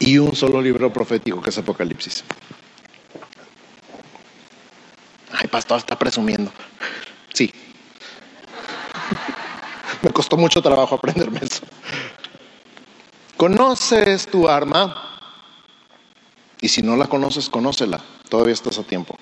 Y 0.00 0.18
un 0.18 0.34
solo 0.34 0.60
libro 0.60 0.92
profético 0.92 1.40
que 1.40 1.50
es 1.50 1.56
Apocalipsis. 1.56 2.24
Ay, 5.34 5.48
pastor, 5.48 5.78
está 5.78 5.98
presumiendo. 5.98 6.52
Sí. 7.32 7.52
Me 10.02 10.10
costó 10.10 10.36
mucho 10.36 10.62
trabajo 10.62 10.94
aprenderme 10.94 11.40
eso. 11.42 11.62
¿Conoces 13.36 14.26
tu 14.26 14.48
arma? 14.48 15.18
Y 16.60 16.68
si 16.68 16.82
no 16.82 16.96
la 16.96 17.06
conoces, 17.06 17.48
conócela. 17.48 18.00
Todavía 18.28 18.54
estás 18.54 18.78
a 18.78 18.84
tiempo. 18.84 19.18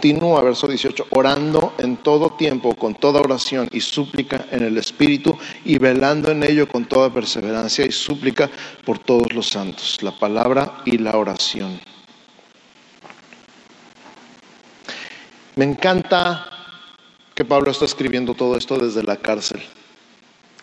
Continúa, 0.00 0.40
verso 0.40 0.66
18, 0.66 1.08
orando 1.10 1.74
en 1.76 1.98
todo 1.98 2.30
tiempo, 2.30 2.74
con 2.74 2.94
toda 2.94 3.20
oración 3.20 3.68
y 3.70 3.82
súplica 3.82 4.46
en 4.50 4.62
el 4.62 4.78
Espíritu 4.78 5.36
y 5.62 5.76
velando 5.76 6.30
en 6.30 6.42
ello 6.42 6.66
con 6.66 6.86
toda 6.86 7.12
perseverancia 7.12 7.84
y 7.84 7.92
súplica 7.92 8.48
por 8.86 8.98
todos 8.98 9.30
los 9.34 9.50
santos, 9.50 10.02
la 10.02 10.18
palabra 10.18 10.80
y 10.86 10.96
la 10.96 11.18
oración. 11.18 11.78
Me 15.56 15.66
encanta 15.66 16.46
que 17.34 17.44
Pablo 17.44 17.70
está 17.70 17.84
escribiendo 17.84 18.32
todo 18.32 18.56
esto 18.56 18.78
desde 18.78 19.02
la 19.02 19.16
cárcel. 19.16 19.60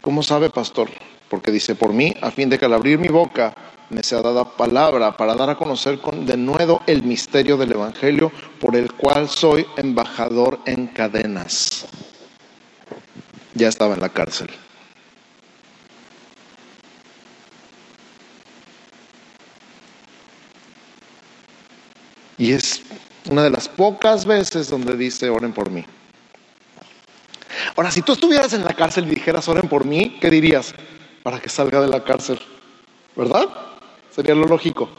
¿Cómo 0.01 0.23
sabe, 0.23 0.49
pastor? 0.49 0.89
Porque 1.29 1.51
dice, 1.51 1.75
por 1.75 1.93
mí, 1.93 2.11
a 2.21 2.31
fin 2.31 2.49
de 2.49 2.57
que 2.57 2.65
al 2.65 2.73
abrir 2.73 2.97
mi 2.97 3.09
boca 3.09 3.53
me 3.89 4.03
sea 4.03 4.21
dada 4.21 4.43
palabra 4.45 5.15
para 5.15 5.35
dar 5.35 5.49
a 5.49 5.55
conocer 5.55 5.99
con 5.99 6.25
de 6.25 6.35
nuevo 6.35 6.81
el 6.87 7.03
misterio 7.03 7.57
del 7.57 7.71
Evangelio 7.71 8.31
por 8.59 8.75
el 8.75 8.91
cual 8.93 9.29
soy 9.29 9.65
embajador 9.77 10.59
en 10.65 10.87
cadenas. 10.87 11.85
Ya 13.53 13.69
estaba 13.69 13.93
en 13.93 14.01
la 14.01 14.09
cárcel. 14.09 14.49
Y 22.37 22.53
es 22.53 22.83
una 23.29 23.43
de 23.43 23.49
las 23.49 23.67
pocas 23.67 24.25
veces 24.25 24.69
donde 24.69 24.95
dice, 24.95 25.29
oren 25.29 25.53
por 25.53 25.71
mí. 25.71 25.83
Ahora, 27.75 27.89
si 27.89 28.01
tú 28.01 28.13
estuvieras 28.13 28.53
en 28.53 28.63
la 28.63 28.73
cárcel 28.73 29.05
y 29.07 29.15
dijeras, 29.15 29.47
oren 29.47 29.67
por 29.67 29.85
mí, 29.85 30.17
¿qué 30.21 30.29
dirías? 30.29 30.75
Para 31.23 31.39
que 31.39 31.49
salga 31.49 31.81
de 31.81 31.87
la 31.87 32.03
cárcel, 32.03 32.39
¿verdad? 33.15 33.47
Sería 34.17 34.33
lo 34.33 34.47
lógico. 34.47 34.89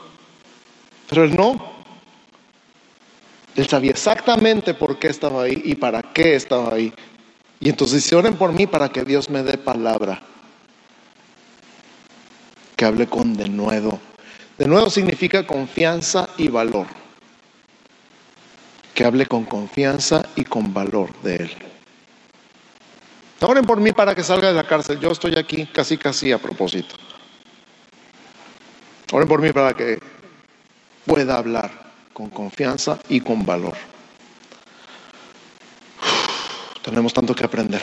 Pero 1.08 1.24
él 1.24 1.34
no. 1.34 1.72
Él 3.56 3.68
sabía 3.68 3.90
exactamente 3.90 4.74
por 4.74 4.96
qué 5.00 5.08
estaba 5.08 5.42
ahí 5.42 5.60
y 5.64 5.74
para 5.74 6.02
qué 6.02 6.36
estaba 6.36 6.72
ahí. 6.72 6.94
Y 7.58 7.68
entonces 7.68 8.04
se 8.04 8.14
oren 8.14 8.36
por 8.36 8.52
mí 8.52 8.68
para 8.68 8.90
que 8.90 9.02
Dios 9.02 9.28
me 9.28 9.42
dé 9.42 9.58
palabra. 9.58 10.22
Que 12.76 12.84
hable 12.84 13.08
con 13.08 13.36
denuedo. 13.36 13.98
Denuedo 14.56 14.88
significa 14.88 15.44
confianza 15.44 16.28
y 16.36 16.46
valor. 16.46 16.86
Que 18.94 19.04
hable 19.04 19.26
con 19.26 19.44
confianza 19.46 20.24
y 20.36 20.44
con 20.44 20.72
valor 20.72 21.12
de 21.22 21.36
Él. 21.36 21.50
Oren 23.40 23.64
por 23.64 23.80
mí 23.80 23.90
para 23.90 24.14
que 24.14 24.22
salga 24.22 24.46
de 24.46 24.54
la 24.54 24.64
cárcel. 24.64 25.00
Yo 25.00 25.10
estoy 25.10 25.36
aquí 25.36 25.66
casi 25.66 25.98
casi 25.98 26.30
a 26.30 26.38
propósito. 26.38 26.94
Oren 29.12 29.28
por 29.28 29.40
mí 29.40 29.52
para 29.52 29.74
que 29.74 29.98
pueda 31.06 31.38
hablar 31.38 31.70
con 32.12 32.28
confianza 32.30 32.98
y 33.08 33.20
con 33.20 33.46
valor. 33.46 33.74
tenemos 36.82 37.14
tanto 37.14 37.34
que 37.34 37.44
aprender. 37.44 37.82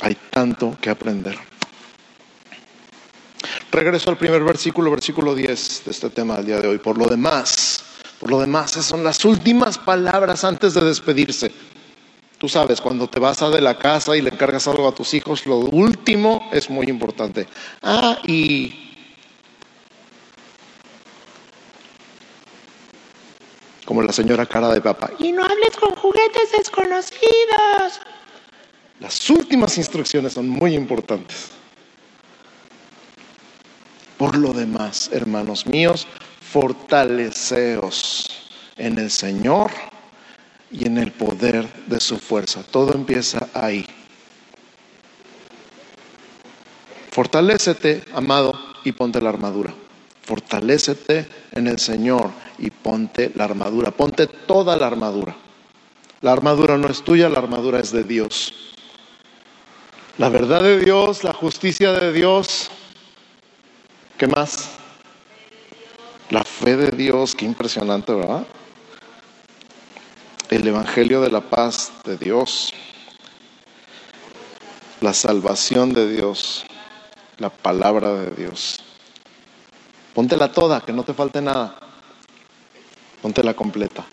Hay 0.00 0.16
tanto 0.30 0.76
que 0.80 0.90
aprender. 0.90 1.38
Regreso 3.70 4.10
al 4.10 4.18
primer 4.18 4.42
versículo, 4.42 4.90
versículo 4.90 5.34
10 5.34 5.84
de 5.84 5.90
este 5.90 6.10
tema 6.10 6.36
del 6.36 6.46
día 6.46 6.60
de 6.60 6.68
hoy. 6.68 6.78
Por 6.78 6.98
lo 6.98 7.06
demás, 7.06 7.84
por 8.18 8.30
lo 8.30 8.40
demás, 8.40 8.72
esas 8.72 8.86
son 8.86 9.02
las 9.02 9.24
últimas 9.24 9.78
palabras 9.78 10.44
antes 10.44 10.74
de 10.74 10.82
despedirse. 10.82 11.52
Tú 12.42 12.48
sabes, 12.48 12.80
cuando 12.80 13.08
te 13.08 13.20
vas 13.20 13.40
a 13.40 13.50
de 13.50 13.60
la 13.60 13.78
casa 13.78 14.16
y 14.16 14.20
le 14.20 14.30
encargas 14.30 14.66
algo 14.66 14.88
a 14.88 14.92
tus 14.92 15.14
hijos, 15.14 15.46
lo 15.46 15.58
último 15.58 16.50
es 16.50 16.68
muy 16.68 16.86
importante. 16.88 17.46
Ah, 17.80 18.18
y 18.24 18.98
como 23.84 24.02
la 24.02 24.12
señora 24.12 24.44
cara 24.44 24.70
de 24.70 24.80
papá. 24.80 25.12
Y 25.20 25.30
no 25.30 25.44
hables 25.44 25.76
con 25.78 25.94
juguetes 25.94 26.50
desconocidos. 26.58 28.00
Las 28.98 29.30
últimas 29.30 29.78
instrucciones 29.78 30.32
son 30.32 30.48
muy 30.48 30.74
importantes. 30.74 31.52
Por 34.18 34.36
lo 34.36 34.52
demás, 34.52 35.10
hermanos 35.12 35.64
míos, 35.64 36.08
fortaleceos 36.40 38.26
en 38.76 38.98
el 38.98 39.12
Señor 39.12 39.70
y 40.72 40.86
en 40.86 40.98
el 40.98 41.12
poder 41.12 41.68
de 41.86 42.00
su 42.00 42.18
fuerza. 42.18 42.62
Todo 42.62 42.94
empieza 42.94 43.48
ahí. 43.54 43.86
Fortalécete, 47.10 48.04
amado, 48.14 48.58
y 48.84 48.92
ponte 48.92 49.20
la 49.20 49.28
armadura. 49.28 49.74
Fortalécete 50.22 51.28
en 51.52 51.66
el 51.66 51.78
Señor 51.78 52.30
y 52.58 52.70
ponte 52.70 53.32
la 53.34 53.44
armadura. 53.44 53.90
Ponte 53.90 54.26
toda 54.26 54.76
la 54.76 54.86
armadura. 54.86 55.36
La 56.22 56.32
armadura 56.32 56.78
no 56.78 56.88
es 56.88 57.02
tuya, 57.02 57.28
la 57.28 57.38
armadura 57.38 57.80
es 57.80 57.92
de 57.92 58.04
Dios. 58.04 58.54
La 60.18 60.28
verdad 60.28 60.62
de 60.62 60.78
Dios, 60.80 61.24
la 61.24 61.32
justicia 61.32 61.92
de 61.92 62.12
Dios. 62.12 62.70
¿Qué 64.16 64.26
más? 64.26 64.70
La 66.30 66.44
fe 66.44 66.76
de 66.76 66.90
Dios, 66.92 67.34
qué 67.34 67.44
impresionante, 67.44 68.14
¿verdad? 68.14 68.46
El 70.52 70.68
Evangelio 70.68 71.22
de 71.22 71.30
la 71.30 71.40
paz 71.40 71.90
de 72.04 72.18
Dios, 72.18 72.74
la 75.00 75.14
salvación 75.14 75.94
de 75.94 76.12
Dios, 76.12 76.66
la 77.38 77.48
palabra 77.48 78.12
de 78.12 78.32
Dios. 78.32 78.78
Póntela 80.12 80.52
toda, 80.52 80.82
que 80.82 80.92
no 80.92 81.04
te 81.04 81.14
falte 81.14 81.40
nada. 81.40 81.78
Póntela 83.22 83.54
completa 83.54 84.04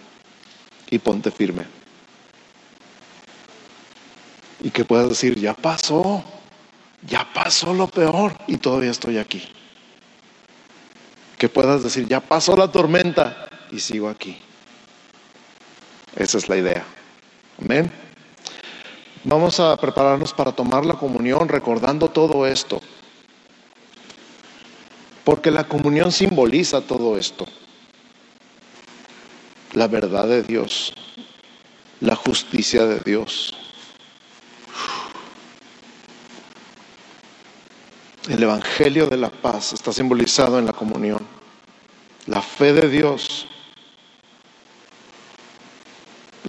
y 0.90 0.98
ponte 1.00 1.30
firme. 1.30 1.66
Y 4.62 4.70
que 4.70 4.86
puedas 4.86 5.10
decir, 5.10 5.38
ya 5.38 5.54
pasó, 5.54 6.24
ya 7.06 7.28
pasó 7.34 7.74
lo 7.74 7.88
peor 7.88 8.34
y 8.48 8.56
todavía 8.60 8.92
estoy 8.92 9.18
aquí. 9.18 9.44
Que 11.38 11.50
puedas 11.50 11.84
decir, 11.84 12.08
ya 12.08 12.22
pasó 12.22 12.56
la 12.56 12.72
tormenta 12.72 13.50
y 13.72 13.82
sigo 13.82 14.08
aquí. 14.08 14.42
Esa 16.20 16.38
es 16.38 16.50
la 16.50 16.58
idea. 16.58 16.86
Amén. 17.62 17.90
Vamos 19.24 19.60
a 19.62 19.76
prepararnos 19.78 20.34
para 20.34 20.52
tomar 20.52 20.86
la 20.86 20.96
comunión 20.96 21.48
recordando 21.48 22.10
todo 22.10 22.46
esto. 22.46 22.82
Porque 25.24 25.50
la 25.50 25.64
comunión 25.64 26.12
simboliza 26.12 26.82
todo 26.82 27.18
esto. 27.18 27.48
La 29.74 29.88
verdad 29.88 30.28
de 30.28 30.44
Dios, 30.44 30.94
la 32.02 32.16
justicia 32.16 32.86
de 32.86 33.00
Dios. 33.00 33.56
El 38.28 38.44
Evangelio 38.44 39.08
de 39.08 39.18
la 39.18 39.30
paz 39.30 39.72
está 39.72 39.94
simbolizado 39.94 40.60
en 40.60 40.66
la 40.66 40.74
comunión. 40.74 41.26
La 42.26 42.42
fe 42.42 42.74
de 42.74 42.90
Dios, 42.90 43.48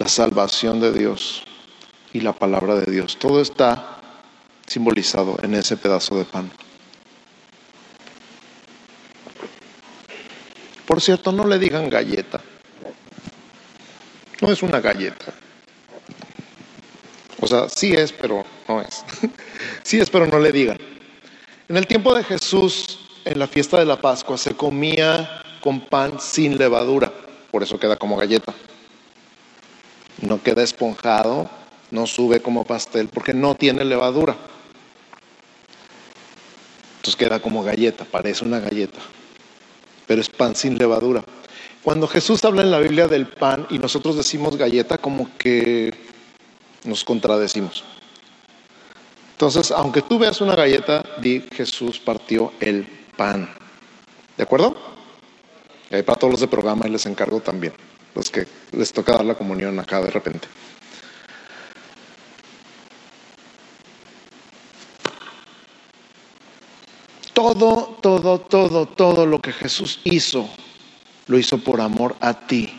salvación 0.11 0.79
de 0.79 0.91
Dios 0.91 1.43
y 2.13 2.19
la 2.19 2.33
palabra 2.33 2.75
de 2.75 2.91
Dios. 2.91 3.17
Todo 3.17 3.41
está 3.41 3.97
simbolizado 4.67 5.37
en 5.41 5.55
ese 5.55 5.77
pedazo 5.77 6.17
de 6.17 6.25
pan. 6.25 6.51
Por 10.85 11.01
cierto, 11.01 11.31
no 11.31 11.47
le 11.47 11.57
digan 11.57 11.89
galleta. 11.89 12.41
No 14.41 14.51
es 14.51 14.61
una 14.61 14.81
galleta. 14.81 15.33
O 17.39 17.47
sea, 17.47 17.69
sí 17.69 17.93
es, 17.93 18.11
pero 18.11 18.45
no 18.67 18.81
es. 18.81 19.03
sí 19.83 19.99
es, 19.99 20.09
pero 20.09 20.27
no 20.27 20.37
le 20.39 20.51
digan. 20.51 20.77
En 21.69 21.77
el 21.77 21.87
tiempo 21.87 22.13
de 22.13 22.23
Jesús, 22.23 22.99
en 23.23 23.39
la 23.39 23.47
fiesta 23.47 23.79
de 23.79 23.85
la 23.85 24.01
Pascua, 24.01 24.37
se 24.37 24.55
comía 24.55 25.41
con 25.61 25.79
pan 25.79 26.19
sin 26.19 26.57
levadura. 26.57 27.11
Por 27.49 27.63
eso 27.63 27.79
queda 27.79 27.95
como 27.95 28.17
galleta. 28.17 28.53
No 30.31 30.41
queda 30.41 30.63
esponjado, 30.63 31.49
no 31.91 32.07
sube 32.07 32.41
como 32.41 32.63
pastel, 32.63 33.09
porque 33.09 33.33
no 33.33 33.55
tiene 33.55 33.83
levadura. 33.83 34.35
Entonces 36.97 37.17
queda 37.17 37.41
como 37.41 37.63
galleta, 37.63 38.05
parece 38.05 38.45
una 38.45 38.59
galleta 38.59 38.99
pero 40.11 40.19
es 40.19 40.27
pan 40.27 40.55
sin 40.55 40.77
levadura. 40.77 41.23
Cuando 41.81 42.05
Jesús 42.05 42.43
habla 42.43 42.63
en 42.63 42.69
la 42.69 42.79
Biblia 42.79 43.07
del 43.07 43.27
pan 43.27 43.65
y 43.69 43.79
nosotros 43.79 44.17
decimos 44.17 44.57
galleta, 44.57 44.97
como 44.97 45.29
que 45.37 45.93
nos 46.83 47.05
contradecimos. 47.05 47.85
Entonces, 49.31 49.71
aunque 49.71 50.01
tú 50.01 50.19
veas 50.19 50.41
una 50.41 50.53
galleta, 50.53 51.05
di 51.21 51.45
Jesús 51.53 51.97
partió 51.97 52.51
el 52.59 52.85
pan. 53.15 53.49
¿De 54.35 54.43
acuerdo? 54.43 54.75
Y 55.89 56.01
para 56.01 56.19
todos 56.19 56.31
los 56.31 56.41
de 56.41 56.49
programa 56.49 56.85
les 56.89 57.05
encargo 57.05 57.39
también, 57.39 57.71
los 58.13 58.29
que 58.29 58.45
les 58.71 58.91
toca 58.93 59.13
dar 59.13 59.25
la 59.25 59.35
comunión 59.35 59.79
acá 59.79 60.01
de 60.01 60.09
repente. 60.09 60.47
Todo, 67.33 67.97
todo, 68.01 68.39
todo, 68.39 68.85
todo 68.85 69.25
lo 69.25 69.41
que 69.41 69.51
Jesús 69.51 69.99
hizo, 70.03 70.49
lo 71.27 71.39
hizo 71.39 71.57
por 71.57 71.81
amor 71.81 72.15
a 72.19 72.33
ti. 72.33 72.77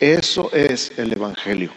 Eso 0.00 0.50
es 0.52 0.92
el 0.98 1.12
Evangelio. 1.12 1.70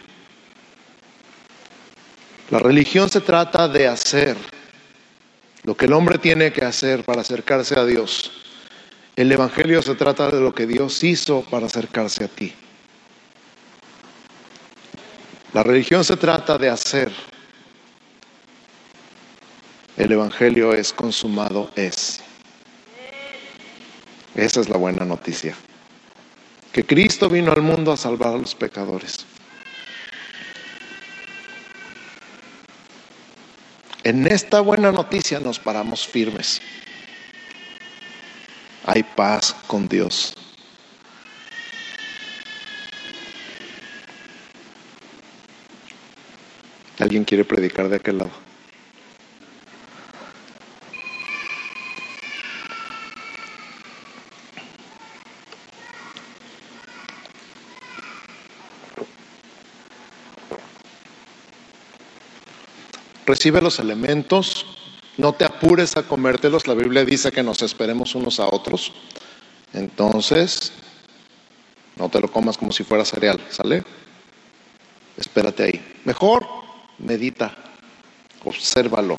La 2.50 2.58
religión 2.58 3.08
se 3.08 3.20
trata 3.20 3.68
de 3.68 3.86
hacer 3.86 4.36
lo 5.62 5.76
que 5.76 5.86
el 5.86 5.92
hombre 5.92 6.18
tiene 6.18 6.52
que 6.52 6.64
hacer 6.64 7.04
para 7.04 7.20
acercarse 7.20 7.78
a 7.78 7.84
Dios. 7.84 8.32
El 9.16 9.32
Evangelio 9.32 9.82
se 9.82 9.94
trata 9.94 10.30
de 10.30 10.40
lo 10.40 10.54
que 10.54 10.66
Dios 10.66 11.02
hizo 11.02 11.42
para 11.42 11.66
acercarse 11.66 12.24
a 12.24 12.28
ti. 12.28 12.52
La 15.56 15.62
religión 15.62 16.04
se 16.04 16.18
trata 16.18 16.58
de 16.58 16.68
hacer 16.68 17.10
el 19.96 20.12
Evangelio 20.12 20.74
es 20.74 20.92
consumado, 20.92 21.70
es. 21.74 22.20
Esa 24.34 24.60
es 24.60 24.68
la 24.68 24.76
buena 24.76 25.06
noticia. 25.06 25.56
Que 26.72 26.84
Cristo 26.84 27.30
vino 27.30 27.52
al 27.52 27.62
mundo 27.62 27.90
a 27.90 27.96
salvar 27.96 28.34
a 28.34 28.36
los 28.36 28.54
pecadores. 28.54 29.24
En 34.04 34.26
esta 34.26 34.60
buena 34.60 34.92
noticia 34.92 35.40
nos 35.40 35.58
paramos 35.58 36.06
firmes. 36.06 36.60
Hay 38.84 39.02
paz 39.02 39.56
con 39.66 39.88
Dios. 39.88 40.34
¿Alguien 47.06 47.22
quiere 47.22 47.44
predicar 47.44 47.88
de 47.88 47.94
aquel 47.94 48.18
lado? 48.18 48.32
Recibe 63.24 63.62
los 63.62 63.78
elementos, 63.78 64.66
no 65.16 65.32
te 65.32 65.44
apures 65.44 65.96
a 65.96 66.02
comértelos, 66.02 66.66
la 66.66 66.74
Biblia 66.74 67.04
dice 67.04 67.30
que 67.30 67.44
nos 67.44 67.62
esperemos 67.62 68.16
unos 68.16 68.40
a 68.40 68.48
otros. 68.52 68.92
Entonces, 69.72 70.72
no 71.94 72.08
te 72.08 72.20
lo 72.20 72.32
comas 72.32 72.58
como 72.58 72.72
si 72.72 72.82
fuera 72.82 73.04
cereal, 73.04 73.40
¿sale? 73.50 73.84
Espérate 75.16 75.62
ahí. 75.62 76.00
Mejor, 76.04 76.65
medita, 76.98 77.54
obsérvalo. 78.44 79.18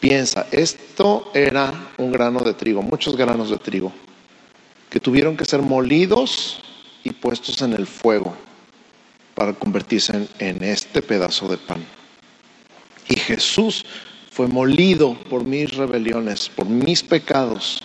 Piensa, 0.00 0.46
esto 0.50 1.30
era 1.34 1.92
un 1.98 2.10
grano 2.10 2.40
de 2.40 2.54
trigo, 2.54 2.82
muchos 2.82 3.16
granos 3.16 3.50
de 3.50 3.58
trigo, 3.58 3.92
que 4.88 4.98
tuvieron 4.98 5.36
que 5.36 5.44
ser 5.44 5.60
molidos 5.60 6.62
y 7.04 7.10
puestos 7.10 7.60
en 7.62 7.74
el 7.74 7.86
fuego 7.86 8.34
para 9.34 9.52
convertirse 9.52 10.16
en, 10.16 10.28
en 10.38 10.64
este 10.64 11.02
pedazo 11.02 11.48
de 11.48 11.58
pan. 11.58 11.84
Y 13.08 13.16
Jesús 13.16 13.84
fue 14.30 14.46
molido 14.46 15.14
por 15.28 15.44
mis 15.44 15.74
rebeliones, 15.76 16.48
por 16.48 16.66
mis 16.66 17.02
pecados. 17.02 17.82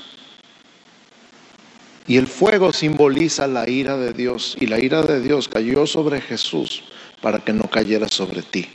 Y 2.07 2.17
el 2.17 2.27
fuego 2.27 2.71
simboliza 2.71 3.47
la 3.47 3.67
ira 3.67 3.97
de 3.97 4.13
Dios. 4.13 4.55
Y 4.59 4.67
la 4.67 4.79
ira 4.79 5.01
de 5.01 5.21
Dios 5.21 5.49
cayó 5.49 5.87
sobre 5.87 6.21
Jesús 6.21 6.83
para 7.21 7.39
que 7.39 7.53
no 7.53 7.69
cayera 7.69 8.07
sobre 8.07 8.41
ti. 8.41 8.67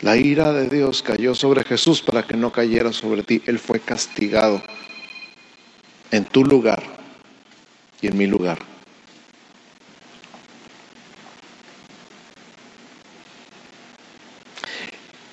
La 0.00 0.16
ira 0.16 0.52
de 0.52 0.68
Dios 0.68 1.02
cayó 1.02 1.34
sobre 1.34 1.64
Jesús 1.64 2.02
para 2.02 2.22
que 2.22 2.36
no 2.36 2.52
cayera 2.52 2.92
sobre 2.92 3.24
ti. 3.24 3.42
Él 3.46 3.58
fue 3.58 3.80
castigado 3.80 4.62
en 6.10 6.24
tu 6.24 6.44
lugar 6.44 6.82
y 8.00 8.06
en 8.06 8.16
mi 8.16 8.26
lugar. 8.26 8.58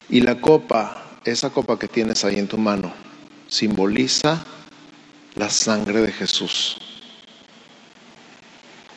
Y 0.09 0.21
la 0.21 0.39
copa, 0.39 1.19
esa 1.25 1.49
copa 1.49 1.77
que 1.77 1.87
tienes 1.87 2.23
ahí 2.25 2.39
en 2.39 2.47
tu 2.47 2.57
mano, 2.57 2.93
simboliza 3.47 4.45
la 5.35 5.49
sangre 5.49 6.01
de 6.01 6.11
Jesús, 6.11 6.77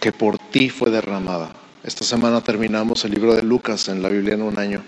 que 0.01 0.13
por 0.13 0.39
ti 0.39 0.71
fue 0.71 0.91
derramada. 0.91 1.55
Esta 1.83 2.05
semana 2.05 2.41
terminamos 2.41 3.05
el 3.05 3.13
libro 3.13 3.35
de 3.35 3.43
Lucas 3.43 3.89
en 3.89 4.03
la 4.03 4.09
Biblia 4.09 4.35
en 4.35 4.43
un 4.43 4.59
año. 4.59 4.83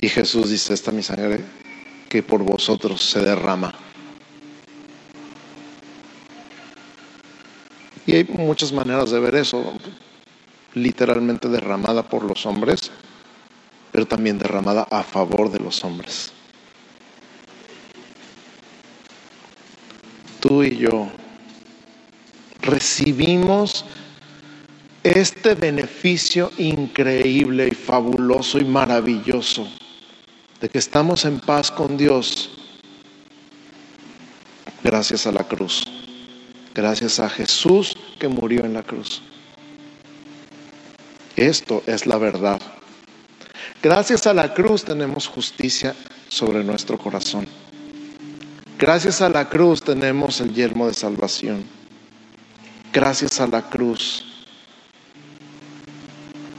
Y 0.00 0.08
Jesús 0.08 0.50
dice, 0.50 0.74
esta 0.74 0.90
mi 0.90 1.02
sangre 1.02 1.40
que 2.08 2.22
por 2.22 2.42
vosotros 2.42 3.02
se 3.02 3.20
derrama. 3.20 3.74
Y 8.06 8.16
hay 8.16 8.24
muchas 8.24 8.72
maneras 8.72 9.10
de 9.10 9.20
ver 9.20 9.36
eso, 9.36 9.74
literalmente 10.74 11.48
derramada 11.48 12.08
por 12.08 12.24
los 12.24 12.44
hombres 12.46 12.90
pero 13.92 14.06
también 14.06 14.38
derramada 14.38 14.88
a 14.90 15.02
favor 15.02 15.52
de 15.52 15.60
los 15.60 15.84
hombres. 15.84 16.32
tú 20.40 20.64
y 20.64 20.76
yo 20.76 21.08
recibimos 22.72 23.84
este 25.02 25.54
beneficio 25.54 26.50
increíble 26.56 27.68
y 27.70 27.74
fabuloso 27.74 28.58
y 28.58 28.64
maravilloso 28.64 29.68
de 30.58 30.70
que 30.70 30.78
estamos 30.78 31.26
en 31.26 31.38
paz 31.40 31.70
con 31.70 31.98
Dios 31.98 32.50
gracias 34.82 35.26
a 35.26 35.32
la 35.32 35.44
cruz, 35.44 35.84
gracias 36.74 37.20
a 37.20 37.28
Jesús 37.28 37.94
que 38.18 38.28
murió 38.28 38.64
en 38.64 38.72
la 38.72 38.82
cruz. 38.82 39.20
Esto 41.36 41.82
es 41.86 42.06
la 42.06 42.16
verdad. 42.16 42.60
Gracias 43.82 44.26
a 44.26 44.32
la 44.32 44.54
cruz 44.54 44.84
tenemos 44.84 45.26
justicia 45.26 45.94
sobre 46.28 46.64
nuestro 46.64 46.96
corazón. 46.96 47.46
Gracias 48.78 49.20
a 49.20 49.28
la 49.28 49.48
cruz 49.48 49.82
tenemos 49.82 50.40
el 50.40 50.54
yermo 50.54 50.86
de 50.86 50.94
salvación. 50.94 51.81
Gracias 52.92 53.40
a 53.40 53.46
la 53.46 53.62
cruz 53.62 54.22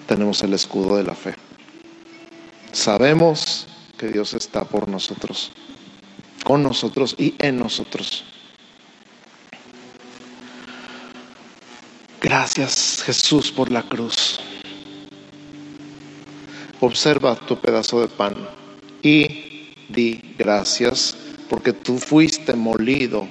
tenemos 0.07 0.41
el 0.41 0.53
escudo 0.53 0.97
de 0.97 1.03
la 1.03 1.13
fe. 1.13 1.35
Sabemos 2.71 3.67
que 3.99 4.07
Dios 4.07 4.33
está 4.33 4.65
por 4.65 4.87
nosotros, 4.87 5.51
con 6.43 6.63
nosotros 6.63 7.15
y 7.19 7.35
en 7.37 7.59
nosotros. 7.59 8.23
Gracias 12.19 13.03
Jesús 13.05 13.51
por 13.51 13.71
la 13.71 13.83
cruz. 13.83 14.39
Observa 16.79 17.35
tu 17.35 17.59
pedazo 17.61 18.01
de 18.01 18.07
pan 18.07 18.35
y 19.03 19.69
di 19.87 20.35
gracias 20.37 21.15
porque 21.47 21.73
tú 21.73 21.99
fuiste 21.99 22.53
molido 22.55 23.27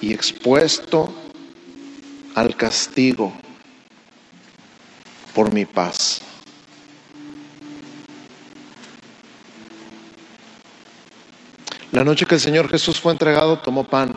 y 0.00 0.14
expuesto 0.14 1.21
al 2.34 2.56
castigo 2.56 3.32
por 5.34 5.52
mi 5.52 5.64
paz. 5.64 6.20
La 11.90 12.04
noche 12.04 12.24
que 12.24 12.36
el 12.36 12.40
Señor 12.40 12.68
Jesús 12.68 12.98
fue 12.98 13.12
entregado, 13.12 13.58
tomó 13.58 13.84
pan 13.84 14.14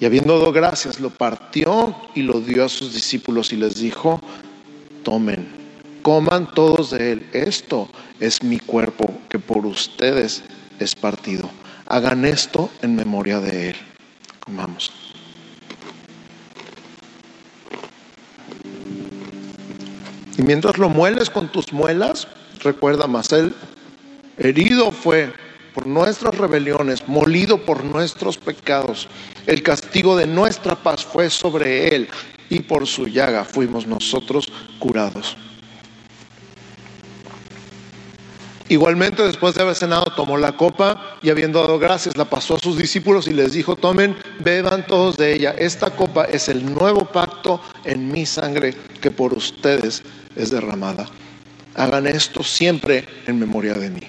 y 0.00 0.06
habiendo 0.06 0.38
dado 0.38 0.52
gracias, 0.52 1.00
lo 1.00 1.10
partió 1.10 1.94
y 2.14 2.22
lo 2.22 2.40
dio 2.40 2.64
a 2.64 2.68
sus 2.68 2.94
discípulos 2.94 3.52
y 3.52 3.56
les 3.56 3.76
dijo, 3.76 4.20
tomen 5.02 5.58
coman 6.08 6.46
todos 6.54 6.90
de 6.90 7.12
él. 7.12 7.26
Esto 7.34 7.86
es 8.18 8.42
mi 8.42 8.58
cuerpo 8.58 9.12
que 9.28 9.38
por 9.38 9.66
ustedes 9.66 10.42
es 10.78 10.94
partido. 10.94 11.50
Hagan 11.86 12.24
esto 12.24 12.70
en 12.80 12.96
memoria 12.96 13.40
de 13.40 13.70
él. 13.70 13.76
Comamos. 14.40 15.07
Y 20.38 20.42
mientras 20.42 20.78
lo 20.78 20.88
mueles 20.88 21.30
con 21.30 21.48
tus 21.48 21.72
muelas, 21.72 22.28
recuerda 22.62 23.08
más, 23.08 23.32
él 23.32 23.52
herido 24.38 24.92
fue 24.92 25.32
por 25.74 25.86
nuestras 25.88 26.38
rebeliones, 26.38 27.08
molido 27.08 27.58
por 27.66 27.84
nuestros 27.84 28.38
pecados. 28.38 29.08
El 29.46 29.64
castigo 29.64 30.16
de 30.16 30.28
nuestra 30.28 30.76
paz 30.76 31.04
fue 31.04 31.28
sobre 31.28 31.94
él 31.94 32.08
y 32.48 32.60
por 32.60 32.86
su 32.86 33.08
llaga 33.08 33.44
fuimos 33.44 33.88
nosotros 33.88 34.50
curados. 34.78 35.36
Igualmente, 38.68 39.22
después 39.22 39.54
de 39.54 39.62
haber 39.62 39.74
cenado, 39.74 40.12
tomó 40.14 40.36
la 40.36 40.52
copa 40.52 41.16
y 41.22 41.30
habiendo 41.30 41.60
dado 41.60 41.78
gracias, 41.78 42.16
la 42.16 42.26
pasó 42.26 42.56
a 42.56 42.60
sus 42.60 42.76
discípulos 42.76 43.26
y 43.26 43.32
les 43.32 43.54
dijo, 43.54 43.76
tomen, 43.76 44.14
beban 44.40 44.86
todos 44.86 45.16
de 45.16 45.32
ella. 45.34 45.54
Esta 45.58 45.90
copa 45.90 46.26
es 46.26 46.48
el 46.48 46.74
nuevo 46.74 47.06
pacto 47.06 47.62
en 47.84 48.12
mi 48.12 48.26
sangre 48.26 48.74
que 49.00 49.10
por 49.10 49.32
ustedes 49.32 50.02
es 50.38 50.50
derramada. 50.50 51.06
Hagan 51.74 52.06
esto 52.06 52.42
siempre 52.42 53.04
en 53.26 53.38
memoria 53.38 53.74
de 53.74 53.90
mí. 53.90 54.00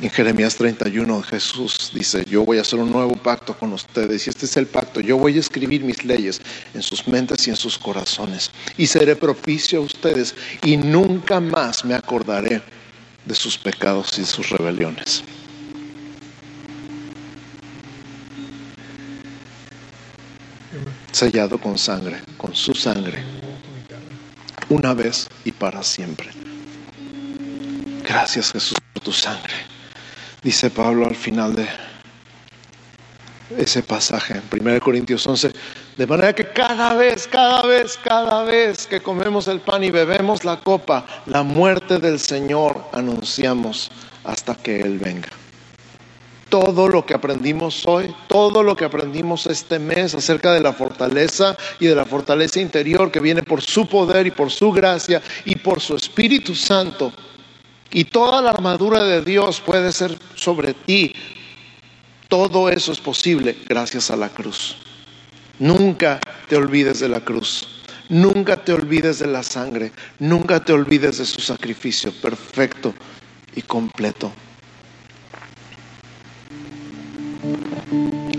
En 0.00 0.10
Jeremías 0.10 0.56
31 0.56 1.22
Jesús 1.22 1.90
dice, 1.94 2.26
yo 2.28 2.44
voy 2.44 2.58
a 2.58 2.60
hacer 2.60 2.78
un 2.78 2.92
nuevo 2.92 3.14
pacto 3.16 3.56
con 3.56 3.72
ustedes 3.72 4.26
y 4.26 4.30
este 4.30 4.44
es 4.44 4.56
el 4.58 4.66
pacto, 4.66 5.00
yo 5.00 5.16
voy 5.16 5.36
a 5.38 5.40
escribir 5.40 5.82
mis 5.82 6.04
leyes 6.04 6.42
en 6.74 6.82
sus 6.82 7.08
mentes 7.08 7.46
y 7.46 7.50
en 7.50 7.56
sus 7.56 7.78
corazones 7.78 8.50
y 8.76 8.86
seré 8.86 9.16
propicio 9.16 9.78
a 9.78 9.82
ustedes 9.82 10.34
y 10.62 10.76
nunca 10.76 11.40
más 11.40 11.86
me 11.86 11.94
acordaré 11.94 12.60
de 13.24 13.34
sus 13.34 13.56
pecados 13.56 14.18
y 14.18 14.26
sus 14.26 14.50
rebeliones. 14.50 15.24
Sellado 21.14 21.58
con 21.58 21.78
sangre, 21.78 22.20
con 22.36 22.54
su 22.54 22.74
sangre, 22.74 23.22
una 24.68 24.94
vez 24.94 25.28
y 25.44 25.52
para 25.52 25.82
siempre. 25.82 26.30
Gracias 28.02 28.52
Jesús 28.52 28.76
por 28.92 29.02
tu 29.02 29.12
sangre 29.12 29.54
dice 30.44 30.70
Pablo 30.70 31.06
al 31.06 31.16
final 31.16 31.56
de 31.56 31.66
ese 33.56 33.82
pasaje, 33.82 34.34
en 34.34 34.68
1 34.68 34.80
Corintios 34.80 35.26
11, 35.26 35.52
de 35.96 36.06
manera 36.06 36.34
que 36.34 36.48
cada 36.48 36.94
vez, 36.94 37.26
cada 37.26 37.62
vez, 37.62 37.98
cada 38.02 38.44
vez 38.44 38.86
que 38.86 39.00
comemos 39.00 39.48
el 39.48 39.60
pan 39.60 39.82
y 39.84 39.90
bebemos 39.90 40.44
la 40.44 40.60
copa, 40.60 41.06
la 41.26 41.42
muerte 41.42 41.98
del 41.98 42.18
Señor 42.18 42.84
anunciamos 42.92 43.90
hasta 44.24 44.54
que 44.54 44.80
Él 44.80 44.98
venga. 44.98 45.28
Todo 46.54 46.86
lo 46.86 47.04
que 47.04 47.14
aprendimos 47.14 47.82
hoy, 47.84 48.14
todo 48.28 48.62
lo 48.62 48.76
que 48.76 48.84
aprendimos 48.84 49.48
este 49.48 49.80
mes 49.80 50.14
acerca 50.14 50.52
de 50.52 50.60
la 50.60 50.72
fortaleza 50.72 51.56
y 51.80 51.86
de 51.86 51.96
la 51.96 52.04
fortaleza 52.04 52.60
interior 52.60 53.10
que 53.10 53.18
viene 53.18 53.42
por 53.42 53.60
su 53.60 53.88
poder 53.88 54.28
y 54.28 54.30
por 54.30 54.52
su 54.52 54.70
gracia 54.70 55.20
y 55.44 55.56
por 55.56 55.80
su 55.80 55.96
Espíritu 55.96 56.54
Santo, 56.54 57.12
y 57.90 58.04
toda 58.04 58.40
la 58.40 58.50
armadura 58.50 59.02
de 59.02 59.22
Dios 59.22 59.60
puede 59.60 59.90
ser 59.90 60.16
sobre 60.36 60.74
ti. 60.74 61.12
Todo 62.28 62.68
eso 62.68 62.92
es 62.92 63.00
posible 63.00 63.56
gracias 63.68 64.12
a 64.12 64.16
la 64.16 64.28
cruz. 64.28 64.76
Nunca 65.58 66.20
te 66.48 66.54
olvides 66.54 67.00
de 67.00 67.08
la 67.08 67.18
cruz. 67.18 67.66
Nunca 68.08 68.62
te 68.62 68.72
olvides 68.72 69.18
de 69.18 69.26
la 69.26 69.42
sangre. 69.42 69.90
Nunca 70.20 70.64
te 70.64 70.72
olvides 70.72 71.18
de 71.18 71.24
su 71.24 71.40
sacrificio 71.40 72.12
perfecto 72.12 72.94
y 73.56 73.62
completo. 73.62 74.30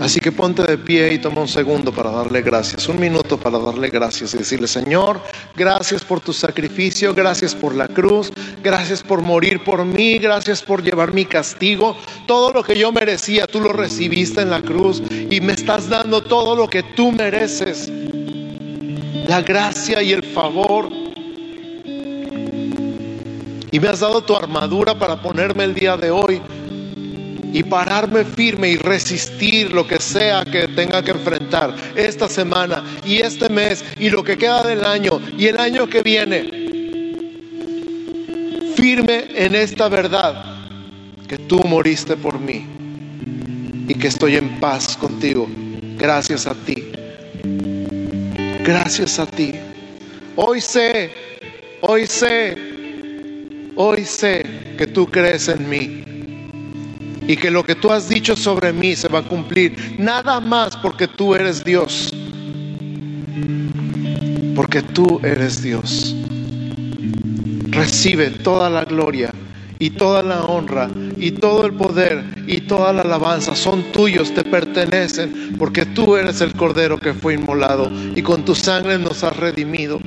Así 0.00 0.20
que 0.20 0.30
ponte 0.30 0.62
de 0.62 0.76
pie 0.76 1.14
y 1.14 1.18
toma 1.18 1.40
un 1.40 1.48
segundo 1.48 1.90
para 1.90 2.10
darle 2.10 2.42
gracias, 2.42 2.88
un 2.88 3.00
minuto 3.00 3.38
para 3.38 3.58
darle 3.58 3.88
gracias 3.88 4.34
y 4.34 4.38
decirle, 4.38 4.68
Señor, 4.68 5.20
gracias 5.56 6.04
por 6.04 6.20
tu 6.20 6.32
sacrificio, 6.32 7.14
gracias 7.14 7.54
por 7.54 7.74
la 7.74 7.88
cruz, 7.88 8.30
gracias 8.62 9.02
por 9.02 9.22
morir 9.22 9.64
por 9.64 9.84
mí, 9.84 10.18
gracias 10.18 10.62
por 10.62 10.82
llevar 10.82 11.14
mi 11.14 11.24
castigo. 11.24 11.96
Todo 12.26 12.52
lo 12.52 12.62
que 12.62 12.78
yo 12.78 12.92
merecía, 12.92 13.46
tú 13.46 13.60
lo 13.60 13.72
recibiste 13.72 14.42
en 14.42 14.50
la 14.50 14.60
cruz 14.60 15.02
y 15.10 15.40
me 15.40 15.54
estás 15.54 15.88
dando 15.88 16.22
todo 16.22 16.54
lo 16.54 16.68
que 16.68 16.82
tú 16.82 17.10
mereces. 17.10 17.90
La 19.26 19.40
gracia 19.42 20.02
y 20.02 20.12
el 20.12 20.22
favor. 20.22 20.88
Y 23.72 23.80
me 23.80 23.88
has 23.88 24.00
dado 24.00 24.22
tu 24.22 24.36
armadura 24.36 24.98
para 24.98 25.20
ponerme 25.20 25.64
el 25.64 25.74
día 25.74 25.96
de 25.96 26.10
hoy 26.10 26.40
y 27.56 27.62
pararme 27.62 28.22
firme 28.22 28.68
y 28.68 28.76
resistir 28.76 29.72
lo 29.72 29.86
que 29.86 29.98
sea 29.98 30.44
que 30.44 30.68
tenga 30.68 31.02
que 31.02 31.12
enfrentar 31.12 31.74
esta 31.94 32.28
semana 32.28 32.84
y 33.02 33.16
este 33.16 33.48
mes 33.48 33.82
y 33.98 34.10
lo 34.10 34.22
que 34.22 34.36
queda 34.36 34.62
del 34.62 34.84
año 34.84 35.22
y 35.38 35.46
el 35.46 35.58
año 35.58 35.88
que 35.88 36.02
viene. 36.02 36.42
Firme 38.76 39.28
en 39.34 39.54
esta 39.54 39.88
verdad 39.88 40.44
que 41.26 41.38
tú 41.38 41.64
moriste 41.64 42.14
por 42.18 42.38
mí 42.38 42.66
y 43.88 43.94
que 43.94 44.08
estoy 44.08 44.36
en 44.36 44.60
paz 44.60 44.94
contigo. 44.94 45.48
Gracias 45.96 46.46
a 46.46 46.54
ti. 46.54 46.92
Gracias 48.66 49.18
a 49.18 49.24
ti. 49.24 49.54
Hoy 50.34 50.60
sé, 50.60 51.10
hoy 51.80 52.06
sé, 52.06 52.54
hoy 53.76 54.04
sé 54.04 54.44
que 54.76 54.86
tú 54.86 55.06
crees 55.06 55.48
en 55.48 55.70
mí 55.70 56.15
y 57.26 57.36
que 57.36 57.50
lo 57.50 57.64
que 57.64 57.74
tú 57.74 57.90
has 57.90 58.08
dicho 58.08 58.36
sobre 58.36 58.72
mí 58.72 58.94
se 58.96 59.08
va 59.08 59.20
a 59.20 59.22
cumplir. 59.22 59.96
Nada 59.98 60.40
más 60.40 60.76
porque 60.76 61.08
tú 61.08 61.34
eres 61.34 61.64
Dios. 61.64 62.12
Porque 64.54 64.82
tú 64.82 65.20
eres 65.22 65.62
Dios. 65.62 66.14
Recibe 67.70 68.30
toda 68.30 68.70
la 68.70 68.84
gloria 68.84 69.32
y 69.78 69.90
toda 69.90 70.22
la 70.22 70.42
honra 70.44 70.88
y 71.18 71.32
todo 71.32 71.66
el 71.66 71.74
poder 71.74 72.24
y 72.46 72.62
toda 72.62 72.92
la 72.92 73.02
alabanza 73.02 73.54
son 73.54 73.82
tuyos, 73.92 74.32
te 74.32 74.42
pertenecen, 74.42 75.56
porque 75.58 75.84
tú 75.84 76.16
eres 76.16 76.40
el 76.40 76.54
Cordero 76.54 76.98
que 76.98 77.12
fue 77.12 77.34
inmolado 77.34 77.90
y 78.14 78.22
con 78.22 78.44
tu 78.44 78.54
sangre 78.54 78.98
nos 78.98 79.22
has 79.24 79.36
redimido. 79.36 80.00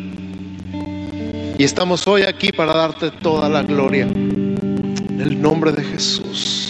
Y 1.58 1.64
estamos 1.64 2.08
hoy 2.08 2.24
aquí 2.24 2.52
para 2.52 2.74
darte 2.74 3.12
toda 3.12 3.50
la 3.50 3.62
gloria 3.64 4.06
En 4.06 5.20
el 5.20 5.42
nombre 5.42 5.74
de 5.74 5.84
Jesús. 5.84 6.69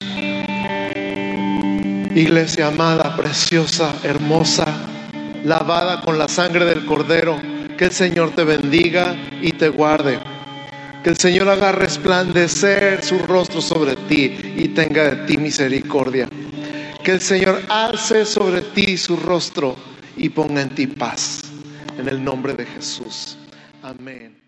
Iglesia 2.15 2.67
amada, 2.67 3.15
preciosa, 3.15 3.93
hermosa, 4.03 4.65
lavada 5.43 6.01
con 6.01 6.17
la 6.17 6.27
sangre 6.27 6.65
del 6.65 6.83
Cordero, 6.85 7.39
que 7.77 7.85
el 7.85 7.91
Señor 7.91 8.31
te 8.31 8.43
bendiga 8.43 9.15
y 9.41 9.51
te 9.51 9.69
guarde. 9.69 10.19
Que 11.03 11.11
el 11.11 11.17
Señor 11.17 11.47
haga 11.49 11.71
resplandecer 11.71 13.03
su 13.03 13.19
rostro 13.19 13.61
sobre 13.61 13.95
ti 13.95 14.35
y 14.57 14.69
tenga 14.69 15.15
de 15.15 15.27
ti 15.27 15.37
misericordia. 15.37 16.27
Que 17.03 17.11
el 17.11 17.21
Señor 17.21 17.61
alce 17.69 18.25
sobre 18.25 18.61
ti 18.61 18.97
su 18.97 19.15
rostro 19.15 19.75
y 20.17 20.29
ponga 20.29 20.61
en 20.61 20.69
ti 20.69 20.87
paz. 20.87 21.43
En 21.97 22.09
el 22.09 22.23
nombre 22.23 22.53
de 22.53 22.65
Jesús. 22.65 23.37
Amén. 23.83 24.38